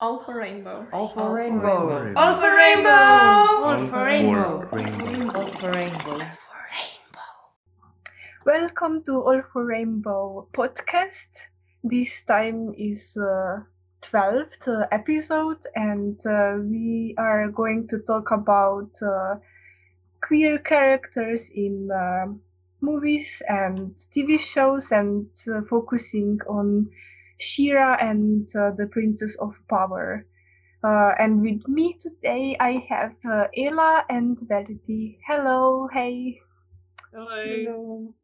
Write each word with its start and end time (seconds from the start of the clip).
All 0.00 0.20
for 0.20 0.38
rainbow. 0.38 0.86
All 0.92 1.08
for 1.08 1.34
rainbow. 1.34 2.14
All 2.14 2.34
for 2.36 2.54
rainbow. 2.54 2.90
All 2.90 3.78
for 3.88 4.04
rainbow. 4.04 4.60
rainbow. 4.70 5.40
All 5.40 5.46
for 5.48 5.72
rainbow. 5.72 6.20
Welcome 8.46 9.02
to 9.06 9.14
All 9.14 9.42
for 9.52 9.64
Rainbow 9.64 10.46
podcast. 10.52 11.48
This 11.82 12.22
time 12.22 12.74
is 12.78 13.16
uh, 13.16 13.58
12th 14.02 14.68
uh, 14.68 14.86
episode, 14.92 15.58
and 15.74 16.24
uh, 16.24 16.58
we 16.60 17.16
are 17.18 17.48
going 17.48 17.88
to 17.88 17.98
talk 17.98 18.30
about 18.30 18.92
uh, 19.02 19.34
queer 20.22 20.58
characters 20.58 21.50
in 21.50 21.90
uh, 21.90 22.26
movies 22.80 23.42
and 23.48 23.96
TV 24.14 24.38
shows, 24.38 24.92
and 24.92 25.26
uh, 25.52 25.62
focusing 25.68 26.38
on 26.46 26.88
She-Ra 27.38 27.96
and 28.00 28.48
uh, 28.54 28.72
the 28.72 28.86
Princess 28.86 29.36
of 29.36 29.54
Power. 29.68 30.26
Uh, 30.84 31.12
and 31.18 31.40
with 31.40 31.66
me 31.66 31.94
today, 31.98 32.56
I 32.60 32.84
have 32.88 33.14
uh, 33.28 33.46
Ella 33.56 34.04
and 34.10 34.38
Verity. 34.46 35.18
Hello, 35.26 35.88
hey. 35.92 36.40
Hello. 37.12 38.14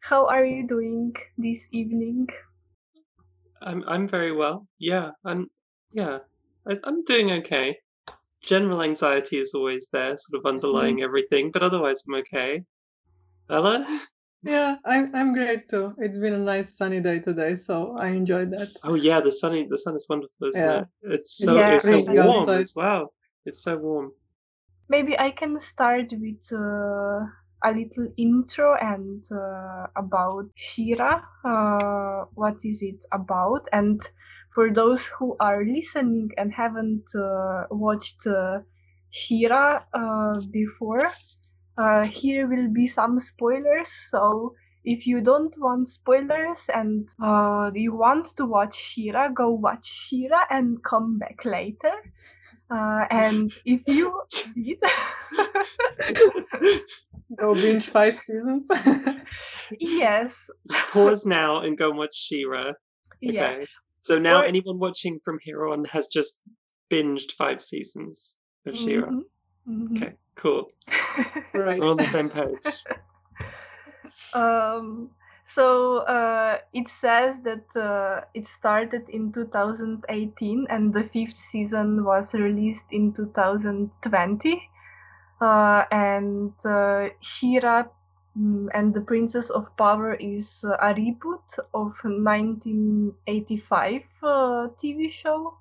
How 0.00 0.26
are 0.26 0.44
you 0.44 0.66
doing 0.66 1.14
this 1.36 1.66
evening? 1.72 2.28
I'm 3.62 3.82
I'm 3.88 4.06
very 4.06 4.32
well. 4.32 4.66
Yeah, 4.78 5.10
I'm 5.24 5.48
yeah. 5.92 6.18
I, 6.68 6.78
I'm 6.84 7.02
doing 7.04 7.32
okay. 7.32 7.76
General 8.42 8.82
anxiety 8.82 9.38
is 9.38 9.54
always 9.54 9.88
there, 9.92 10.16
sort 10.16 10.38
of 10.38 10.48
underlying 10.48 11.02
everything, 11.02 11.50
but 11.50 11.62
otherwise 11.62 12.04
I'm 12.06 12.14
okay. 12.20 12.62
Ella? 13.50 13.84
Yeah, 14.42 14.78
I'm 14.84 15.14
I'm 15.14 15.32
great 15.32 15.68
too. 15.68 15.94
It's 15.98 16.18
been 16.18 16.32
a 16.34 16.38
nice 16.38 16.76
sunny 16.76 17.00
day 17.00 17.20
today, 17.20 17.54
so 17.56 17.96
I 17.96 18.08
enjoyed 18.08 18.50
that. 18.50 18.70
Oh 18.82 18.94
yeah, 18.94 19.20
the 19.20 19.30
sunny 19.30 19.66
the 19.68 19.78
sun 19.78 19.94
is 19.94 20.06
wonderful, 20.08 20.48
isn't 20.48 20.68
Yeah. 20.68 20.82
it? 20.82 20.88
It's 21.02 21.40
so 21.44 21.60
Yeah, 21.60 21.68
it's 21.68 21.86
so 21.86 22.00
really 22.02 22.18
warm 22.18 22.52
outside. 22.58 22.58
as 22.58 22.72
well. 22.74 23.14
It's 23.44 23.62
so 23.62 23.78
warm. 23.78 24.12
Maybe 24.88 25.18
I 25.18 25.30
can 25.30 25.58
start 25.60 26.12
with 26.12 26.52
uh, 26.52 27.26
a 27.64 27.72
little 27.72 28.08
intro 28.18 28.74
and 28.74 29.24
uh, 29.32 29.86
about 29.96 30.50
She-Ra. 30.54 31.22
Uh, 31.44 32.26
what 32.34 32.64
is 32.64 32.82
it 32.82 33.04
about? 33.12 33.66
And 33.72 34.00
for 34.54 34.70
those 34.72 35.06
who 35.06 35.36
are 35.40 35.64
listening 35.64 36.30
and 36.36 36.52
haven't 36.52 37.14
uh, 37.14 37.66
watched 37.70 38.26
uh, 38.26 38.60
She-Ra 39.10 39.84
uh, 39.92 40.40
before, 40.50 41.08
uh, 41.78 42.04
here 42.04 42.46
will 42.48 42.68
be 42.68 42.86
some 42.86 43.18
spoilers. 43.18 43.88
So 44.10 44.54
if 44.84 45.06
you 45.06 45.20
don't 45.20 45.54
want 45.58 45.88
spoilers 45.88 46.68
and 46.74 47.08
uh, 47.22 47.70
you 47.74 47.94
want 47.94 48.26
to 48.36 48.46
watch 48.46 48.74
She-Ra, 48.76 49.28
go 49.28 49.50
watch 49.50 49.86
She-Ra 49.86 50.44
and 50.50 50.82
come 50.82 51.18
back 51.18 51.44
later. 51.44 51.92
Uh, 52.70 53.04
and 53.10 53.50
if 53.64 53.80
you 53.86 54.20
did, 54.54 54.78
Go 57.38 57.54
binge 57.54 57.90
five 57.90 58.18
seasons. 58.18 58.66
yes, 59.80 60.50
Pause 60.92 61.26
now 61.26 61.60
and 61.60 61.76
go 61.76 61.90
watch 61.90 62.14
She-Ra. 62.14 62.72
yeah, 63.20 63.50
Okay. 63.50 63.66
So 64.02 64.18
now 64.18 64.40
Or- 64.40 64.44
anyone 64.44 64.78
watching 64.78 65.20
from 65.24 65.38
here 65.42 65.66
on 65.68 65.84
has 65.86 66.08
just 66.08 66.40
binged 66.90 67.32
five 67.32 67.62
seasons 67.62 68.36
of 68.66 68.74
She-Ra. 68.76 69.08
Mhm, 69.08 69.22
mhm. 69.68 69.96
Okay, 69.96 70.14
cool. 70.38 70.70
right. 71.54 71.78
We're 71.78 71.90
on 71.90 71.96
the 71.96 72.06
same 72.06 72.30
page. 72.30 72.84
um, 74.34 75.10
so 75.44 75.98
uh, 75.98 76.58
it 76.72 76.88
says 76.88 77.40
that 77.42 77.64
uh, 77.76 78.24
it 78.34 78.46
started 78.46 79.08
in 79.10 79.32
2018 79.32 80.66
and 80.70 80.92
the 80.92 81.02
fifth 81.02 81.36
season 81.36 82.04
was 82.04 82.34
released 82.34 82.86
in 82.90 83.12
2020. 83.12 84.70
Uh, 85.40 85.84
and 85.92 86.52
uh, 86.64 87.08
She-Ra 87.20 87.84
mm, 88.38 88.68
and 88.74 88.92
the 88.92 89.00
Princess 89.00 89.50
of 89.50 89.76
Power 89.76 90.14
is 90.14 90.64
uh, 90.64 90.76
a 90.80 90.94
reboot 90.94 91.58
of 91.74 91.94
1985 92.04 94.02
uh, 94.22 94.68
TV 94.76 95.10
show. 95.10 95.56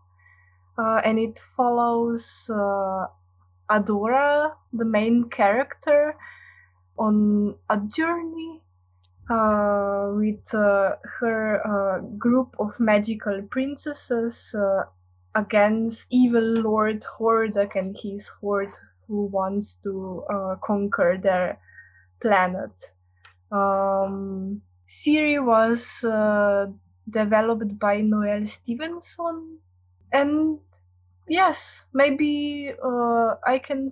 Uh, 0.78 1.02
and 1.04 1.18
it 1.18 1.40
follows 1.40 2.52
uh, 2.54 3.08
Adora, 3.70 4.54
the 4.74 4.86
main 4.86 5.30
character, 5.30 6.16
on 6.98 7.56
a 7.70 7.78
journey 7.78 8.62
uh, 9.30 10.12
with 10.16 10.54
uh, 10.54 10.96
her 11.20 11.62
uh, 11.68 12.00
group 12.18 12.56
of 12.60 12.80
magical 12.80 13.42
princesses 13.44 14.56
uh, 14.56 14.84
against 15.36 16.08
evil 16.12 16.44
Lord 16.44 17.04
Hordak 17.04 17.76
and 17.76 17.96
his 17.98 18.28
horde 18.30 18.76
who 19.08 19.26
wants 19.26 19.76
to 19.84 20.24
uh, 20.30 20.56
conquer 20.64 21.18
their 21.22 21.60
planet. 22.22 22.72
Um, 23.52 24.62
She-Ra 24.88 25.44
was 25.44 26.04
uh, 26.04 26.68
developed 27.10 27.78
by 27.80 28.02
Noelle 28.02 28.46
Stevenson, 28.46 29.60
and 30.12 30.60
yes, 31.28 31.86
maybe 31.94 32.72
uh, 32.84 33.36
I 33.46 33.60
can. 33.60 33.90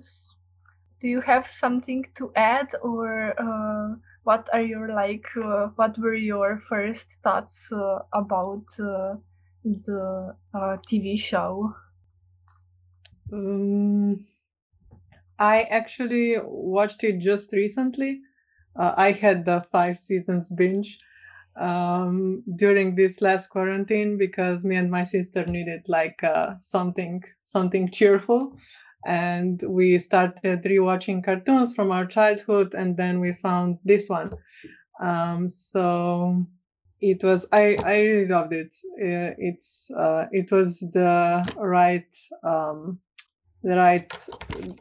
Do 0.99 1.07
you 1.07 1.21
have 1.21 1.47
something 1.47 2.03
to 2.15 2.33
add, 2.35 2.73
or 2.81 3.33
uh, 3.39 3.95
what 4.23 4.49
are 4.53 4.61
your 4.61 4.89
like? 4.93 5.25
Uh, 5.37 5.67
what 5.77 5.97
were 5.97 6.15
your 6.15 6.59
first 6.67 7.13
thoughts 7.23 7.71
uh, 7.71 7.99
about 8.13 8.65
uh, 8.79 9.15
the 9.63 10.35
uh, 10.53 10.77
TV 10.85 11.15
show? 11.17 11.75
Um, 13.31 14.25
I 15.39 15.63
actually 15.63 16.35
watched 16.43 17.03
it 17.03 17.19
just 17.19 17.51
recently. 17.53 18.21
I 18.75 19.11
had 19.13 19.45
the 19.45 19.65
five 19.71 19.97
seasons 19.97 20.49
binge 20.49 20.99
um, 21.57 22.43
during 22.55 22.95
this 22.95 23.21
last 23.21 23.49
quarantine 23.49 24.17
because 24.17 24.63
me 24.63 24.75
and 24.75 24.91
my 24.91 25.03
sister 25.03 25.45
needed 25.45 25.83
like 25.87 26.23
uh, 26.23 26.55
something 26.59 27.23
something 27.43 27.91
cheerful, 27.91 28.57
and 29.05 29.61
we 29.67 29.99
started 29.99 30.63
rewatching 30.63 31.23
cartoons 31.23 31.73
from 31.73 31.91
our 31.91 32.05
childhood, 32.05 32.73
and 32.73 32.97
then 32.97 33.19
we 33.19 33.33
found 33.33 33.79
this 33.85 34.09
one. 34.09 34.31
Um, 35.01 35.49
so 35.49 36.45
it 37.01 37.23
was 37.23 37.45
I 37.51 37.79
I 37.83 37.99
really 38.01 38.27
loved 38.27 38.53
it. 38.53 38.75
It's 38.97 39.89
uh, 39.91 40.25
it 40.31 40.51
was 40.51 40.79
the 40.79 41.51
right 41.57 42.07
um, 42.43 42.99
the 43.63 43.75
right 43.77 44.11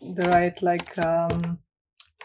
the 0.02 0.26
right 0.28 0.60
like 0.62 0.96
um 0.98 1.58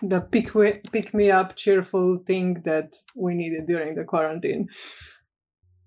the 0.01 0.21
pick 0.21 0.55
we, 0.55 0.73
pick 0.91 1.13
me 1.13 1.31
up 1.31 1.55
cheerful 1.55 2.17
thing 2.27 2.61
that 2.65 2.93
we 3.15 3.33
needed 3.33 3.67
during 3.67 3.95
the 3.95 4.03
quarantine 4.03 4.67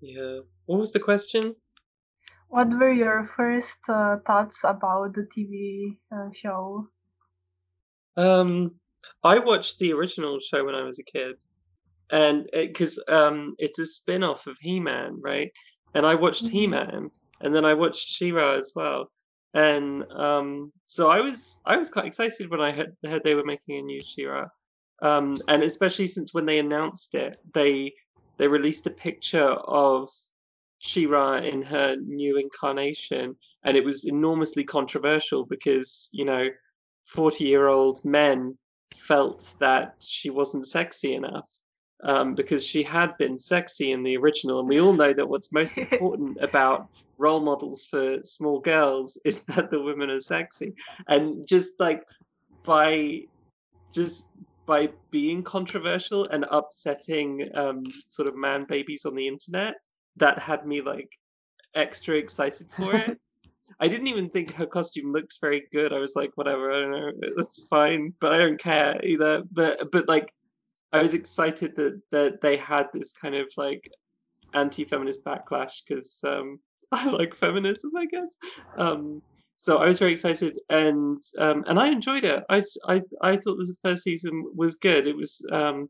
Yeah. 0.01 0.39
What 0.65 0.79
was 0.79 0.91
the 0.91 0.99
question? 0.99 1.55
What 2.49 2.69
were 2.69 2.91
your 2.91 3.29
first 3.35 3.79
uh, 3.89 4.17
thoughts 4.27 4.63
about 4.63 5.15
the 5.15 5.27
TV 5.35 5.97
uh, 6.11 6.29
show? 6.33 6.87
Um, 8.15 8.75
I 9.23 9.39
watched 9.39 9.79
the 9.79 9.93
original 9.93 10.39
show 10.39 10.63
when 10.65 10.75
I 10.75 10.83
was 10.83 10.99
a 10.99 11.03
kid, 11.03 11.35
and 12.11 12.47
because 12.53 13.01
um, 13.07 13.55
it's 13.57 13.79
a 13.79 13.85
spin-off 13.85 14.45
of 14.47 14.57
He-Man, 14.59 15.19
right? 15.21 15.51
And 15.95 16.05
I 16.05 16.15
watched 16.15 16.45
Mhm. 16.45 16.51
He-Man, 16.51 17.11
and 17.41 17.55
then 17.55 17.65
I 17.65 17.73
watched 17.73 18.07
She-Ra 18.07 18.51
as 18.53 18.73
well. 18.75 19.09
And 19.53 20.03
um, 20.11 20.71
so 20.85 21.11
I 21.11 21.19
was 21.19 21.59
I 21.65 21.77
was 21.77 21.89
quite 21.89 22.05
excited 22.05 22.49
when 22.49 22.61
I 22.61 22.71
heard, 22.71 22.95
heard 23.05 23.23
they 23.23 23.35
were 23.35 23.45
making 23.45 23.77
a 23.77 23.81
new 23.81 24.01
She-Ra, 24.01 24.47
um, 25.01 25.37
and 25.47 25.61
especially 25.61 26.07
since 26.07 26.33
when 26.33 26.45
they 26.45 26.59
announced 26.59 27.13
it, 27.13 27.37
they 27.53 27.93
they 28.37 28.47
released 28.47 28.87
a 28.87 28.91
picture 28.91 29.51
of 29.51 30.09
She-Ra 30.79 31.37
in 31.37 31.61
her 31.61 31.95
new 31.97 32.37
incarnation, 32.37 33.35
and 33.63 33.77
it 33.77 33.85
was 33.85 34.05
enormously 34.05 34.63
controversial 34.63 35.45
because 35.45 36.09
you 36.13 36.25
know 36.25 36.47
40 37.05 37.43
year 37.43 37.67
old 37.67 38.03
men 38.03 38.57
felt 38.93 39.53
that 39.59 39.95
she 39.99 40.29
wasn't 40.29 40.65
sexy 40.65 41.13
enough 41.13 41.49
um, 42.03 42.35
because 42.35 42.65
she 42.65 42.83
had 42.83 43.17
been 43.17 43.37
sexy 43.37 43.91
in 43.91 44.03
the 44.03 44.17
original. 44.17 44.59
And 44.59 44.67
we 44.67 44.81
all 44.81 44.93
know 44.93 45.13
that 45.13 45.27
what's 45.27 45.51
most 45.51 45.77
important 45.77 46.37
about 46.41 46.89
role 47.17 47.39
models 47.39 47.85
for 47.85 48.21
small 48.23 48.59
girls 48.59 49.19
is 49.25 49.43
that 49.43 49.71
the 49.71 49.81
women 49.81 50.09
are 50.09 50.19
sexy. 50.19 50.73
And 51.07 51.47
just 51.47 51.79
like 51.79 52.03
by 52.63 53.23
just 53.93 54.27
by 54.65 54.89
being 55.11 55.43
controversial 55.43 56.25
and 56.29 56.45
upsetting 56.49 57.47
um, 57.55 57.83
sort 58.07 58.27
of 58.27 58.35
man 58.35 58.65
babies 58.67 59.05
on 59.05 59.15
the 59.15 59.27
internet, 59.27 59.75
that 60.15 60.39
had 60.39 60.65
me 60.65 60.81
like 60.81 61.09
extra 61.75 62.15
excited 62.15 62.71
for 62.71 62.95
it. 62.95 63.19
I 63.79 63.87
didn't 63.87 64.07
even 64.07 64.29
think 64.29 64.53
her 64.53 64.65
costume 64.65 65.11
looked 65.11 65.39
very 65.41 65.67
good. 65.71 65.93
I 65.93 65.97
was 65.97 66.15
like, 66.15 66.31
whatever, 66.35 66.71
I 66.71 66.81
don't 66.81 66.91
know, 66.91 67.11
that's 67.35 67.67
fine, 67.67 68.13
but 68.19 68.31
I 68.31 68.37
don't 68.37 68.59
care 68.59 69.03
either. 69.03 69.43
But 69.51 69.91
but 69.91 70.07
like, 70.07 70.31
I 70.91 71.01
was 71.01 71.13
excited 71.13 71.75
that 71.75 72.01
that 72.11 72.41
they 72.41 72.57
had 72.57 72.87
this 72.93 73.13
kind 73.13 73.35
of 73.35 73.51
like 73.57 73.89
anti-feminist 74.53 75.25
backlash 75.25 75.81
because 75.87 76.19
um, 76.23 76.59
I 76.93 77.09
like 77.09 77.35
feminism, 77.35 77.91
I 77.95 78.05
guess. 78.05 78.35
Um, 78.77 79.21
so 79.57 79.77
I 79.77 79.87
was 79.87 79.99
very 79.99 80.11
excited, 80.11 80.59
and 80.69 81.21
um, 81.37 81.63
and 81.67 81.79
I 81.79 81.87
enjoyed 81.87 82.23
it. 82.23 82.43
I 82.49 82.63
I 82.87 83.01
I 83.21 83.37
thought 83.37 83.57
the 83.57 83.75
first 83.81 84.03
season 84.03 84.51
was 84.55 84.75
good. 84.75 85.07
It 85.07 85.15
was 85.15 85.45
um, 85.51 85.89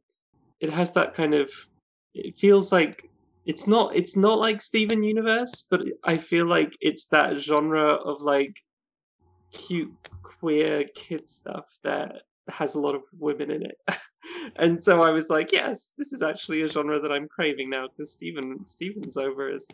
it 0.59 0.69
has 0.69 0.93
that 0.93 1.13
kind 1.13 1.33
of. 1.33 1.51
It 2.13 2.37
feels 2.37 2.71
like 2.71 3.09
it's 3.45 3.67
not 3.67 3.95
it's 3.95 4.15
not 4.15 4.39
like 4.39 4.61
Steven 4.61 5.03
Universe, 5.03 5.65
but 5.69 5.81
I 6.03 6.17
feel 6.17 6.45
like 6.47 6.77
it's 6.81 7.07
that 7.07 7.39
genre 7.39 7.93
of 7.93 8.21
like 8.21 8.55
cute 9.51 9.93
queer 10.21 10.85
kid 10.95 11.29
stuff 11.29 11.77
that 11.83 12.23
has 12.49 12.75
a 12.75 12.79
lot 12.79 12.95
of 12.95 13.01
women 13.17 13.51
in 13.51 13.63
it. 13.65 13.77
and 14.57 14.83
so 14.83 15.01
I 15.01 15.09
was 15.11 15.29
like, 15.29 15.51
yes, 15.51 15.93
this 15.97 16.13
is 16.13 16.21
actually 16.21 16.61
a 16.61 16.69
genre 16.69 16.99
that 16.99 17.11
I'm 17.11 17.27
craving 17.27 17.69
now 17.69 17.87
because 17.87 18.11
Steven 18.11 18.65
Steven's 18.65 19.17
over 19.17 19.49
as 19.49 19.65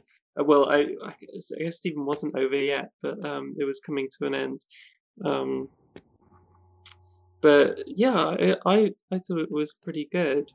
well. 0.46 0.70
I, 0.70 0.96
I 1.06 1.14
guess, 1.20 1.78
Stephen 1.78 2.06
wasn't 2.06 2.38
over 2.38 2.56
yet, 2.56 2.92
but 3.02 3.24
um, 3.26 3.56
it 3.60 3.66
was 3.66 3.80
coming 3.80 4.08
to 4.18 4.26
an 4.28 4.36
end. 4.36 4.62
Um, 5.24 5.70
but 7.42 7.84
yeah, 7.88 8.14
I, 8.16 8.56
I 8.66 8.92
I 9.12 9.20
thought 9.20 9.40
it 9.40 9.52
was 9.52 9.74
pretty 9.74 10.10
good, 10.12 10.52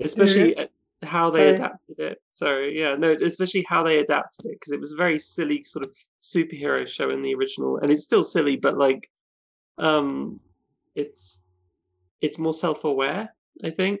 especially 0.00 0.56
at 0.56 0.70
how 1.02 1.30
they 1.30 1.40
Sorry. 1.40 1.54
adapted 1.54 1.98
it. 1.98 2.22
Sorry, 2.32 2.78
yeah, 2.78 2.96
no, 2.96 3.14
especially 3.22 3.64
how 3.68 3.82
they 3.82 3.98
adapted 3.98 4.46
it 4.46 4.52
because 4.52 4.72
it 4.72 4.80
was 4.80 4.92
a 4.92 4.96
very 4.96 5.18
silly 5.18 5.62
sort 5.62 5.84
of 5.84 5.92
superhero 6.20 6.86
show 6.88 7.10
in 7.10 7.22
the 7.22 7.34
original, 7.34 7.78
and 7.78 7.90
it's 7.90 8.04
still 8.04 8.22
silly, 8.22 8.56
but 8.56 8.78
like, 8.78 9.10
um, 9.78 10.40
it's 10.94 11.42
it's 12.20 12.38
more 12.38 12.52
self-aware, 12.52 13.34
I 13.62 13.70
think, 13.70 14.00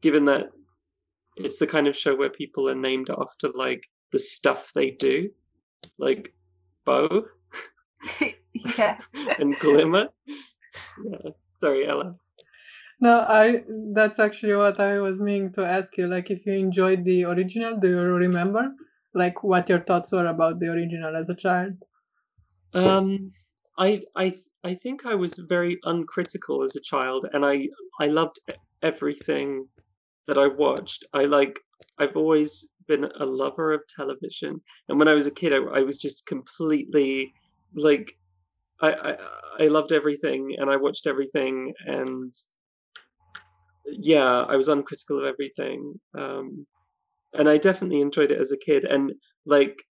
given 0.00 0.24
that 0.26 0.50
it's 1.36 1.58
the 1.58 1.66
kind 1.66 1.86
of 1.86 1.96
show 1.96 2.16
where 2.16 2.30
people 2.30 2.68
are 2.68 2.74
named 2.74 3.10
after 3.10 3.48
like 3.54 3.84
the 4.12 4.18
stuff 4.18 4.72
they 4.74 4.90
do, 4.90 5.30
like 5.98 6.34
Bow 6.84 7.24
yeah. 8.78 8.98
and 9.38 9.58
Glimmer. 9.58 10.08
Yeah. 11.04 11.30
Sorry, 11.60 11.86
Ella. 11.86 12.16
No, 13.00 13.20
I 13.20 13.62
that's 13.92 14.18
actually 14.18 14.54
what 14.54 14.80
I 14.80 15.00
was 15.00 15.20
meaning 15.20 15.52
to 15.54 15.66
ask 15.66 15.96
you. 15.98 16.06
Like, 16.06 16.30
if 16.30 16.46
you 16.46 16.54
enjoyed 16.54 17.04
the 17.04 17.24
original, 17.24 17.78
do 17.78 17.88
you 17.88 18.00
remember 18.00 18.68
like 19.14 19.42
what 19.42 19.68
your 19.68 19.80
thoughts 19.80 20.12
were 20.12 20.26
about 20.26 20.60
the 20.60 20.68
original 20.68 21.14
as 21.16 21.28
a 21.28 21.34
child? 21.34 21.74
Um, 22.72 23.32
I 23.78 24.00
I 24.14 24.34
I 24.64 24.74
think 24.74 25.04
I 25.04 25.14
was 25.14 25.38
very 25.38 25.78
uncritical 25.84 26.62
as 26.64 26.76
a 26.76 26.80
child, 26.80 27.26
and 27.32 27.44
I 27.44 27.68
I 28.00 28.06
loved 28.06 28.38
everything 28.82 29.68
that 30.26 30.38
I 30.38 30.46
watched. 30.46 31.04
I 31.12 31.24
like 31.24 31.60
I've 31.98 32.16
always 32.16 32.68
been 32.86 33.04
a 33.04 33.24
lover 33.24 33.72
of 33.72 33.82
television, 33.88 34.60
and 34.88 34.98
when 34.98 35.08
I 35.08 35.14
was 35.14 35.26
a 35.26 35.30
kid, 35.30 35.52
I, 35.52 35.58
I 35.58 35.80
was 35.80 35.98
just 35.98 36.26
completely 36.26 37.32
like 37.74 38.16
I, 38.80 38.92
I 38.92 39.64
I 39.64 39.68
loved 39.68 39.92
everything, 39.92 40.56
and 40.58 40.70
I 40.70 40.76
watched 40.76 41.06
everything, 41.06 41.72
and 41.86 42.34
yeah, 43.86 44.42
I 44.42 44.56
was 44.56 44.68
uncritical 44.68 45.18
of 45.18 45.26
everything. 45.26 45.98
Um, 46.16 46.66
and 47.34 47.48
I 47.48 47.58
definitely 47.58 48.00
enjoyed 48.00 48.30
it 48.30 48.40
as 48.40 48.52
a 48.52 48.56
kid, 48.56 48.84
and 48.84 49.12
like 49.44 49.82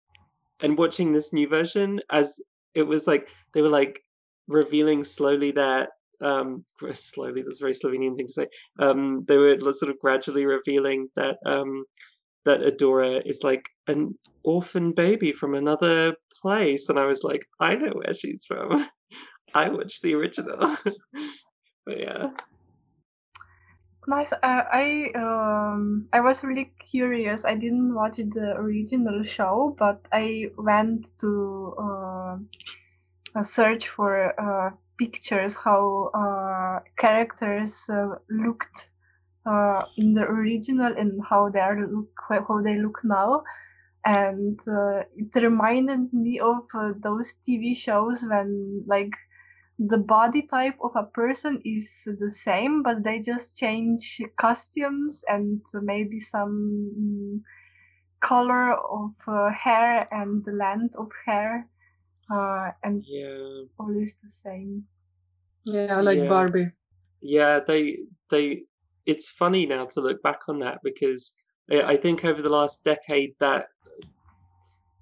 and 0.62 0.78
watching 0.78 1.12
this 1.12 1.34
new 1.34 1.48
version 1.48 2.00
as 2.10 2.40
it 2.74 2.84
was 2.84 3.08
like 3.08 3.30
they 3.54 3.62
were 3.62 3.70
like 3.70 4.02
revealing 4.48 5.04
slowly 5.04 5.52
that 5.52 5.90
um 6.22 6.64
slowly 6.94 7.42
that's 7.42 7.60
very 7.60 7.74
Slovenian 7.74 8.16
thing 8.16 8.28
to 8.28 8.34
say 8.34 8.48
um 8.80 9.24
they 9.28 9.38
were 9.38 9.58
sort 9.74 9.92
of 9.92 10.00
gradually 10.00 10.46
revealing 10.46 11.10
that 11.16 11.38
um 11.46 11.86
that 12.46 12.62
Adora 12.62 13.22
is 13.26 13.42
like 13.44 13.70
an 13.88 14.18
orphan 14.44 14.92
baby 14.92 15.32
from 15.32 15.56
another 15.56 16.16
place 16.42 16.90
and 16.90 17.00
I 17.00 17.06
was 17.06 17.24
like 17.24 17.46
I 17.60 17.76
know 17.76 17.94
where 17.94 18.14
she's 18.14 18.46
from 18.46 18.88
I 19.54 19.70
watched 19.70 20.02
the 20.02 20.14
original 20.16 20.76
but 21.86 22.00
yeah 22.00 22.28
Nice. 24.08 24.32
Uh, 24.34 24.38
I 24.72 25.10
um 25.16 26.08
I 26.14 26.20
was 26.20 26.44
really 26.44 26.72
curious. 26.78 27.44
I 27.44 27.56
didn't 27.56 27.94
watch 27.94 28.18
the 28.18 28.54
original 28.56 29.24
show, 29.24 29.76
but 29.80 30.00
I 30.12 30.52
went 30.58 31.10
to 31.20 31.74
uh, 33.36 33.42
search 33.42 33.90
for 33.90 34.40
uh, 34.40 34.72
pictures 34.98 35.56
how 35.56 36.12
uh, 36.14 36.80
characters 36.98 37.90
uh, 37.90 38.16
looked 38.30 38.90
uh, 39.46 39.84
in 39.98 40.14
the 40.14 40.24
original 40.24 40.94
and 40.98 41.22
how 41.30 41.50
they 41.50 41.60
are 41.60 41.80
look 41.88 42.12
how 42.30 42.62
they 42.62 42.78
look 42.78 43.02
now. 43.04 43.44
And 44.06 44.60
uh, 44.68 45.04
it 45.16 45.36
reminded 45.36 46.14
me 46.14 46.40
of 46.40 46.64
uh, 46.76 46.94
those 47.00 47.34
TV 47.46 47.74
shows 47.74 48.24
when 48.28 48.84
like 48.88 49.12
the 49.80 49.98
body 49.98 50.44
type 50.44 50.78
of 50.82 50.92
a 50.96 51.04
person 51.04 51.62
is 51.66 52.04
the 52.20 52.32
same, 52.32 52.84
but 52.84 53.04
they 53.04 53.20
just 53.20 53.58
change 53.58 54.22
costumes 54.38 55.24
and 55.28 55.62
maybe 55.74 56.20
some 56.20 56.92
mm, 56.98 57.42
color 58.22 58.74
of 58.74 59.12
uh, 59.28 59.50
hair 59.52 60.08
and 60.12 60.44
the 60.46 60.52
length 60.52 60.96
of 60.98 61.12
hair, 61.26 61.68
uh, 62.30 62.72
and 62.84 63.04
yeah 63.08 63.64
all 63.80 63.96
is 63.96 64.16
the 64.24 64.30
same. 64.30 64.84
Yeah, 65.66 65.98
I 65.98 66.02
like 66.02 66.18
Yeah. 66.20 66.30
Barbie. 66.30 66.72
yeah 67.22 67.60
they 67.68 68.00
they 68.30 68.64
it's 69.06 69.30
funny 69.30 69.66
now 69.66 69.86
to 69.86 70.02
look 70.02 70.22
back 70.24 70.42
on 70.48 70.60
that 70.60 70.80
because 70.84 71.34
I 71.72 71.82
I 71.94 71.98
think 71.98 72.24
over 72.26 72.42
the 72.42 72.50
last 72.60 72.84
decade 72.84 73.34
that 73.40 73.68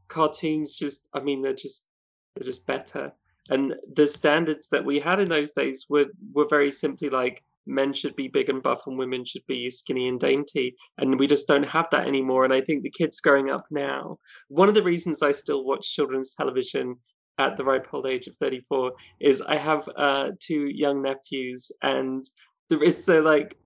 cartoons 0.08 0.76
just 0.76 1.08
I 1.14 1.20
mean 1.20 1.42
they're 1.42 1.54
just 1.54 1.88
they're 2.36 2.46
just 2.46 2.68
better 2.68 3.12
and 3.50 3.76
the 3.96 4.08
standards 4.08 4.70
that 4.70 4.86
we 4.86 5.00
had 5.00 5.20
in 5.20 5.30
those 5.30 5.52
days 5.52 5.88
were 5.90 6.06
were 6.34 6.48
very 6.48 6.72
simply 6.72 7.10
like 7.10 7.44
men 7.66 7.94
should 7.94 8.16
be 8.16 8.28
big 8.28 8.50
and 8.50 8.62
buff 8.62 8.86
and 8.88 8.98
women 8.98 9.24
should 9.24 9.46
be 9.48 9.70
skinny 9.70 10.08
and 10.10 10.20
dainty 10.20 10.76
and 10.98 11.18
we 11.20 11.28
just 11.28 11.48
don't 11.48 11.64
have 11.76 11.88
that 11.92 12.08
anymore 12.08 12.44
and 12.44 12.54
I 12.54 12.62
think 12.62 12.84
the 12.84 12.90
kids 12.90 13.22
growing 13.22 13.50
up 13.50 13.66
now 13.72 14.20
one 14.50 14.70
of 14.70 14.76
the 14.76 14.84
reasons 14.84 15.22
I 15.24 15.32
still 15.32 15.64
watch 15.64 15.94
children's 15.94 16.36
television 16.36 16.98
at 17.38 17.58
the 17.58 17.64
ripe 17.64 17.88
old 17.94 18.08
age 18.08 18.28
of 18.28 18.38
34 18.38 18.94
is 19.20 19.42
I 19.42 19.56
have 19.56 19.88
uh, 19.96 20.32
two 20.40 20.68
young 20.68 21.02
nephews, 21.02 21.72
and 21.82 22.26
there 22.70 22.84
is 22.84 23.04
so 23.04 23.22
like 23.22 23.58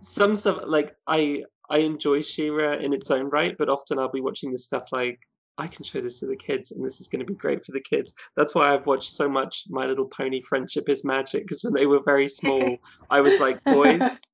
some 0.00 0.34
stuff 0.34 0.60
like 0.66 0.94
I 1.06 1.44
I 1.68 1.78
enjoy 1.78 2.20
She-Ra 2.20 2.74
in 2.74 2.92
its 2.92 3.10
own 3.10 3.28
right, 3.30 3.56
but 3.58 3.68
often 3.68 3.98
I'll 3.98 4.10
be 4.10 4.20
watching 4.20 4.52
this 4.52 4.64
stuff 4.64 4.92
like 4.92 5.18
I 5.58 5.66
can 5.66 5.84
show 5.84 6.00
this 6.00 6.20
to 6.20 6.26
the 6.26 6.36
kids, 6.36 6.72
and 6.72 6.84
this 6.84 7.00
is 7.00 7.08
going 7.08 7.20
to 7.20 7.32
be 7.32 7.34
great 7.34 7.64
for 7.64 7.72
the 7.72 7.80
kids. 7.80 8.14
That's 8.36 8.54
why 8.54 8.72
I've 8.72 8.86
watched 8.86 9.10
so 9.10 9.28
much 9.28 9.64
My 9.68 9.86
Little 9.86 10.06
Pony: 10.06 10.42
Friendship 10.42 10.88
is 10.88 11.04
Magic 11.04 11.44
because 11.44 11.64
when 11.64 11.72
they 11.72 11.86
were 11.86 12.02
very 12.04 12.28
small, 12.28 12.76
I 13.10 13.20
was 13.20 13.40
like, 13.40 13.62
boys. 13.64 14.20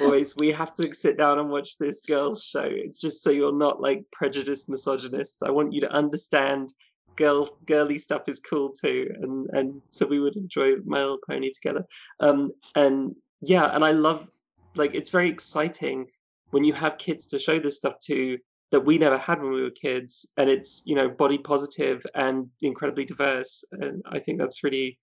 Boys, 0.00 0.34
we 0.36 0.50
have 0.50 0.74
to 0.74 0.92
sit 0.92 1.16
down 1.16 1.38
and 1.38 1.48
watch 1.48 1.78
this 1.78 2.02
girls' 2.02 2.42
show. 2.42 2.64
It's 2.68 2.98
just 2.98 3.22
so 3.22 3.30
you're 3.30 3.56
not 3.56 3.80
like 3.80 4.04
prejudiced 4.10 4.68
misogynists. 4.68 5.44
I 5.44 5.50
want 5.50 5.72
you 5.72 5.80
to 5.82 5.92
understand 5.92 6.72
girl 7.16 7.56
girly 7.66 7.98
stuff 7.98 8.28
is 8.28 8.40
cool 8.40 8.70
too. 8.70 9.10
And 9.20 9.48
and 9.52 9.82
so 9.90 10.06
we 10.06 10.20
would 10.20 10.36
enjoy 10.36 10.76
my 10.84 11.00
little 11.00 11.18
pony 11.28 11.50
together. 11.50 11.84
Um 12.20 12.52
and 12.74 13.14
yeah 13.42 13.74
and 13.74 13.84
i 13.84 13.90
love 13.90 14.30
like 14.76 14.94
it's 14.94 15.10
very 15.10 15.28
exciting 15.28 16.06
when 16.50 16.64
you 16.64 16.72
have 16.72 16.96
kids 16.96 17.26
to 17.26 17.38
show 17.38 17.58
this 17.58 17.76
stuff 17.76 17.98
to 18.00 18.38
that 18.70 18.80
we 18.80 18.98
never 18.98 19.18
had 19.18 19.40
when 19.40 19.52
we 19.52 19.62
were 19.62 19.70
kids. 19.70 20.32
And 20.36 20.48
it's 20.50 20.82
you 20.86 20.94
know 20.94 21.08
body 21.08 21.38
positive 21.38 22.04
and 22.14 22.48
incredibly 22.62 23.04
diverse. 23.04 23.64
And 23.72 24.02
i 24.10 24.18
think 24.18 24.38
that's 24.38 24.62
really 24.62 24.98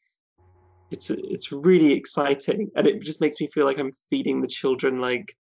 it's 0.91 1.10
it's 1.10 1.51
really 1.51 1.93
exciting. 1.93 2.70
And 2.75 2.88
it 2.88 3.01
just 3.01 3.22
makes 3.22 3.41
me 3.41 3.48
feel 3.48 3.65
like 3.65 3.79
i'm 3.79 3.91
feeding 4.10 4.41
the 4.41 4.48
children 4.48 5.01
like 5.01 5.36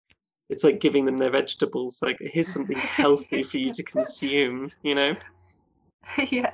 it's 0.49 0.63
like 0.63 0.79
giving 0.79 1.05
them 1.05 1.17
their 1.17 1.31
vegetables. 1.31 1.99
Like 2.01 2.17
here's 2.19 2.47
something 2.47 2.77
healthy 2.77 3.43
for 3.43 3.57
you 3.57 3.73
to 3.73 3.83
consume 3.95 4.71
you 4.83 4.95
know 4.95 5.15
yeah. 6.31 6.51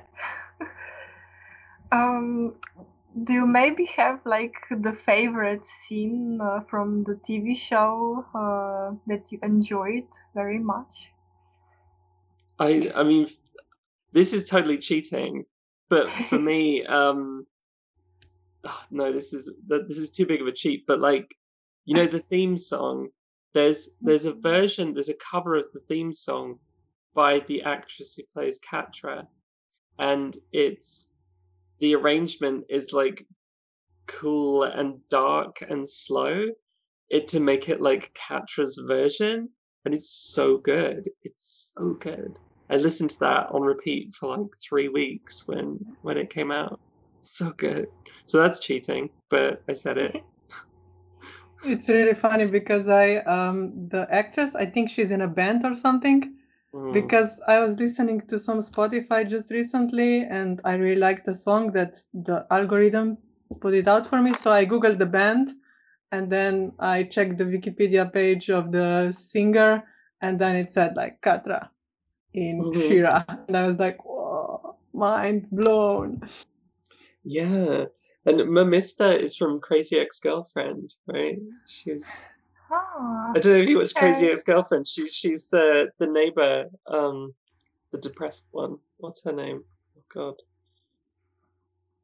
Um, 1.92 2.54
do 3.24 3.32
you 3.32 3.46
maybe 3.46 3.84
have 3.96 4.20
like 4.24 4.54
the 4.70 4.92
favorite 4.92 5.64
scene 5.64 6.40
uh, 6.40 6.60
from 6.68 7.04
the 7.04 7.14
TV 7.14 7.56
show 7.56 8.24
uh, 8.34 8.94
that 9.06 9.32
you 9.32 9.38
enjoyed 9.42 10.06
very 10.34 10.58
much? 10.58 11.12
I 12.58 12.92
I 12.94 13.02
mean, 13.02 13.26
this 14.12 14.32
is 14.32 14.48
totally 14.48 14.78
cheating, 14.78 15.44
but 15.88 16.10
for 16.10 16.38
me, 16.38 16.84
um, 16.98 17.46
oh, 18.64 18.82
no, 18.90 19.12
this 19.12 19.32
is 19.32 19.50
this 19.66 19.98
is 19.98 20.10
too 20.10 20.26
big 20.26 20.40
of 20.40 20.46
a 20.46 20.52
cheat. 20.52 20.86
But 20.86 21.00
like, 21.00 21.34
you 21.84 21.94
know, 21.94 22.06
the 22.06 22.20
theme 22.20 22.56
song. 22.56 23.08
There's 23.52 23.88
there's 24.00 24.26
a 24.26 24.32
version, 24.32 24.94
there's 24.94 25.08
a 25.08 25.14
cover 25.14 25.56
of 25.56 25.66
the 25.74 25.80
theme 25.80 26.12
song 26.12 26.60
by 27.14 27.40
the 27.40 27.62
actress 27.62 28.14
who 28.14 28.22
plays 28.32 28.60
Catra, 28.60 29.26
and 30.00 30.36
it's 30.52 31.12
the 31.78 31.94
arrangement 31.94 32.64
is 32.68 32.92
like 32.92 33.26
cool 34.06 34.64
and 34.64 34.98
dark 35.08 35.62
and 35.68 35.88
slow. 35.88 36.46
It 37.10 37.28
to 37.28 37.40
make 37.40 37.68
it 37.68 37.80
like 37.80 38.14
Catra's 38.14 38.80
version, 38.86 39.48
and 39.84 39.94
it's 39.94 40.32
so 40.32 40.58
good. 40.58 41.08
It's 41.22 41.72
so 41.76 41.94
good. 41.94 42.38
I 42.70 42.76
listened 42.76 43.10
to 43.10 43.18
that 43.20 43.48
on 43.50 43.62
repeat 43.62 44.14
for 44.14 44.36
like 44.36 44.46
three 44.66 44.88
weeks 44.88 45.42
when 45.46 45.78
when 46.02 46.16
it 46.16 46.30
came 46.30 46.50
out. 46.50 46.80
So 47.20 47.50
good. 47.50 47.86
So 48.26 48.38
that's 48.40 48.60
cheating, 48.60 49.10
but 49.28 49.62
I 49.68 49.74
said 49.74 49.98
it. 49.98 50.16
It's 51.62 51.90
really 51.90 52.14
funny 52.14 52.46
because 52.46 52.88
I 52.88 53.16
um 53.16 53.88
the 53.90 54.06
actress 54.10 54.54
I 54.54 54.64
think 54.64 54.88
she's 54.88 55.10
in 55.10 55.20
a 55.20 55.28
band 55.28 55.66
or 55.66 55.76
something 55.76 56.39
Mm. 56.74 56.92
because 56.92 57.40
I 57.48 57.58
was 57.58 57.74
listening 57.80 58.20
to 58.28 58.38
some 58.38 58.60
Spotify 58.62 59.28
just 59.28 59.50
recently 59.50 60.22
and 60.22 60.60
I 60.64 60.74
really 60.74 61.00
liked 61.00 61.26
the 61.26 61.34
song 61.34 61.72
that 61.72 62.00
the 62.14 62.46
algorithm 62.50 63.18
put 63.60 63.74
it 63.74 63.88
out 63.88 64.06
for 64.06 64.22
me. 64.22 64.34
So 64.34 64.52
I 64.52 64.64
googled 64.64 64.98
the 64.98 65.06
band 65.06 65.52
and 66.12 66.30
then 66.30 66.72
I 66.78 67.02
checked 67.04 67.38
the 67.38 67.44
Wikipedia 67.44 68.12
page 68.12 68.50
of 68.50 68.70
the 68.70 69.10
singer 69.10 69.82
and 70.20 70.38
then 70.38 70.54
it 70.54 70.72
said 70.72 70.94
like 70.94 71.20
Catra 71.22 71.68
in 72.34 72.60
Mhm. 72.62 72.88
She-Ra. 72.88 73.24
And 73.48 73.56
I 73.56 73.66
was 73.66 73.78
like, 73.80 74.04
whoa, 74.04 74.76
mind 74.92 75.48
blown. 75.50 76.22
Yeah. 77.24 77.86
And 78.26 78.40
Mermista 78.40 79.18
is 79.18 79.34
from 79.34 79.60
Crazy 79.60 79.98
Ex-Girlfriend, 79.98 80.94
right? 81.06 81.38
She's 81.66 82.26
Ah, 82.70 83.32
I 83.34 83.38
don't 83.38 83.52
know 83.52 83.58
if 83.58 83.68
you 83.68 83.78
watch 83.78 83.94
Crazy 83.94 84.28
Ex-Girlfriend. 84.28 84.86
She 84.86 85.08
she's 85.08 85.48
the 85.48 85.90
the 85.98 86.06
neighbor, 86.06 86.66
um, 86.86 87.34
the 87.92 87.98
depressed 87.98 88.48
one. 88.52 88.78
What's 88.98 89.24
her 89.24 89.32
name? 89.32 89.64
Oh 89.96 90.02
God. 90.12 90.34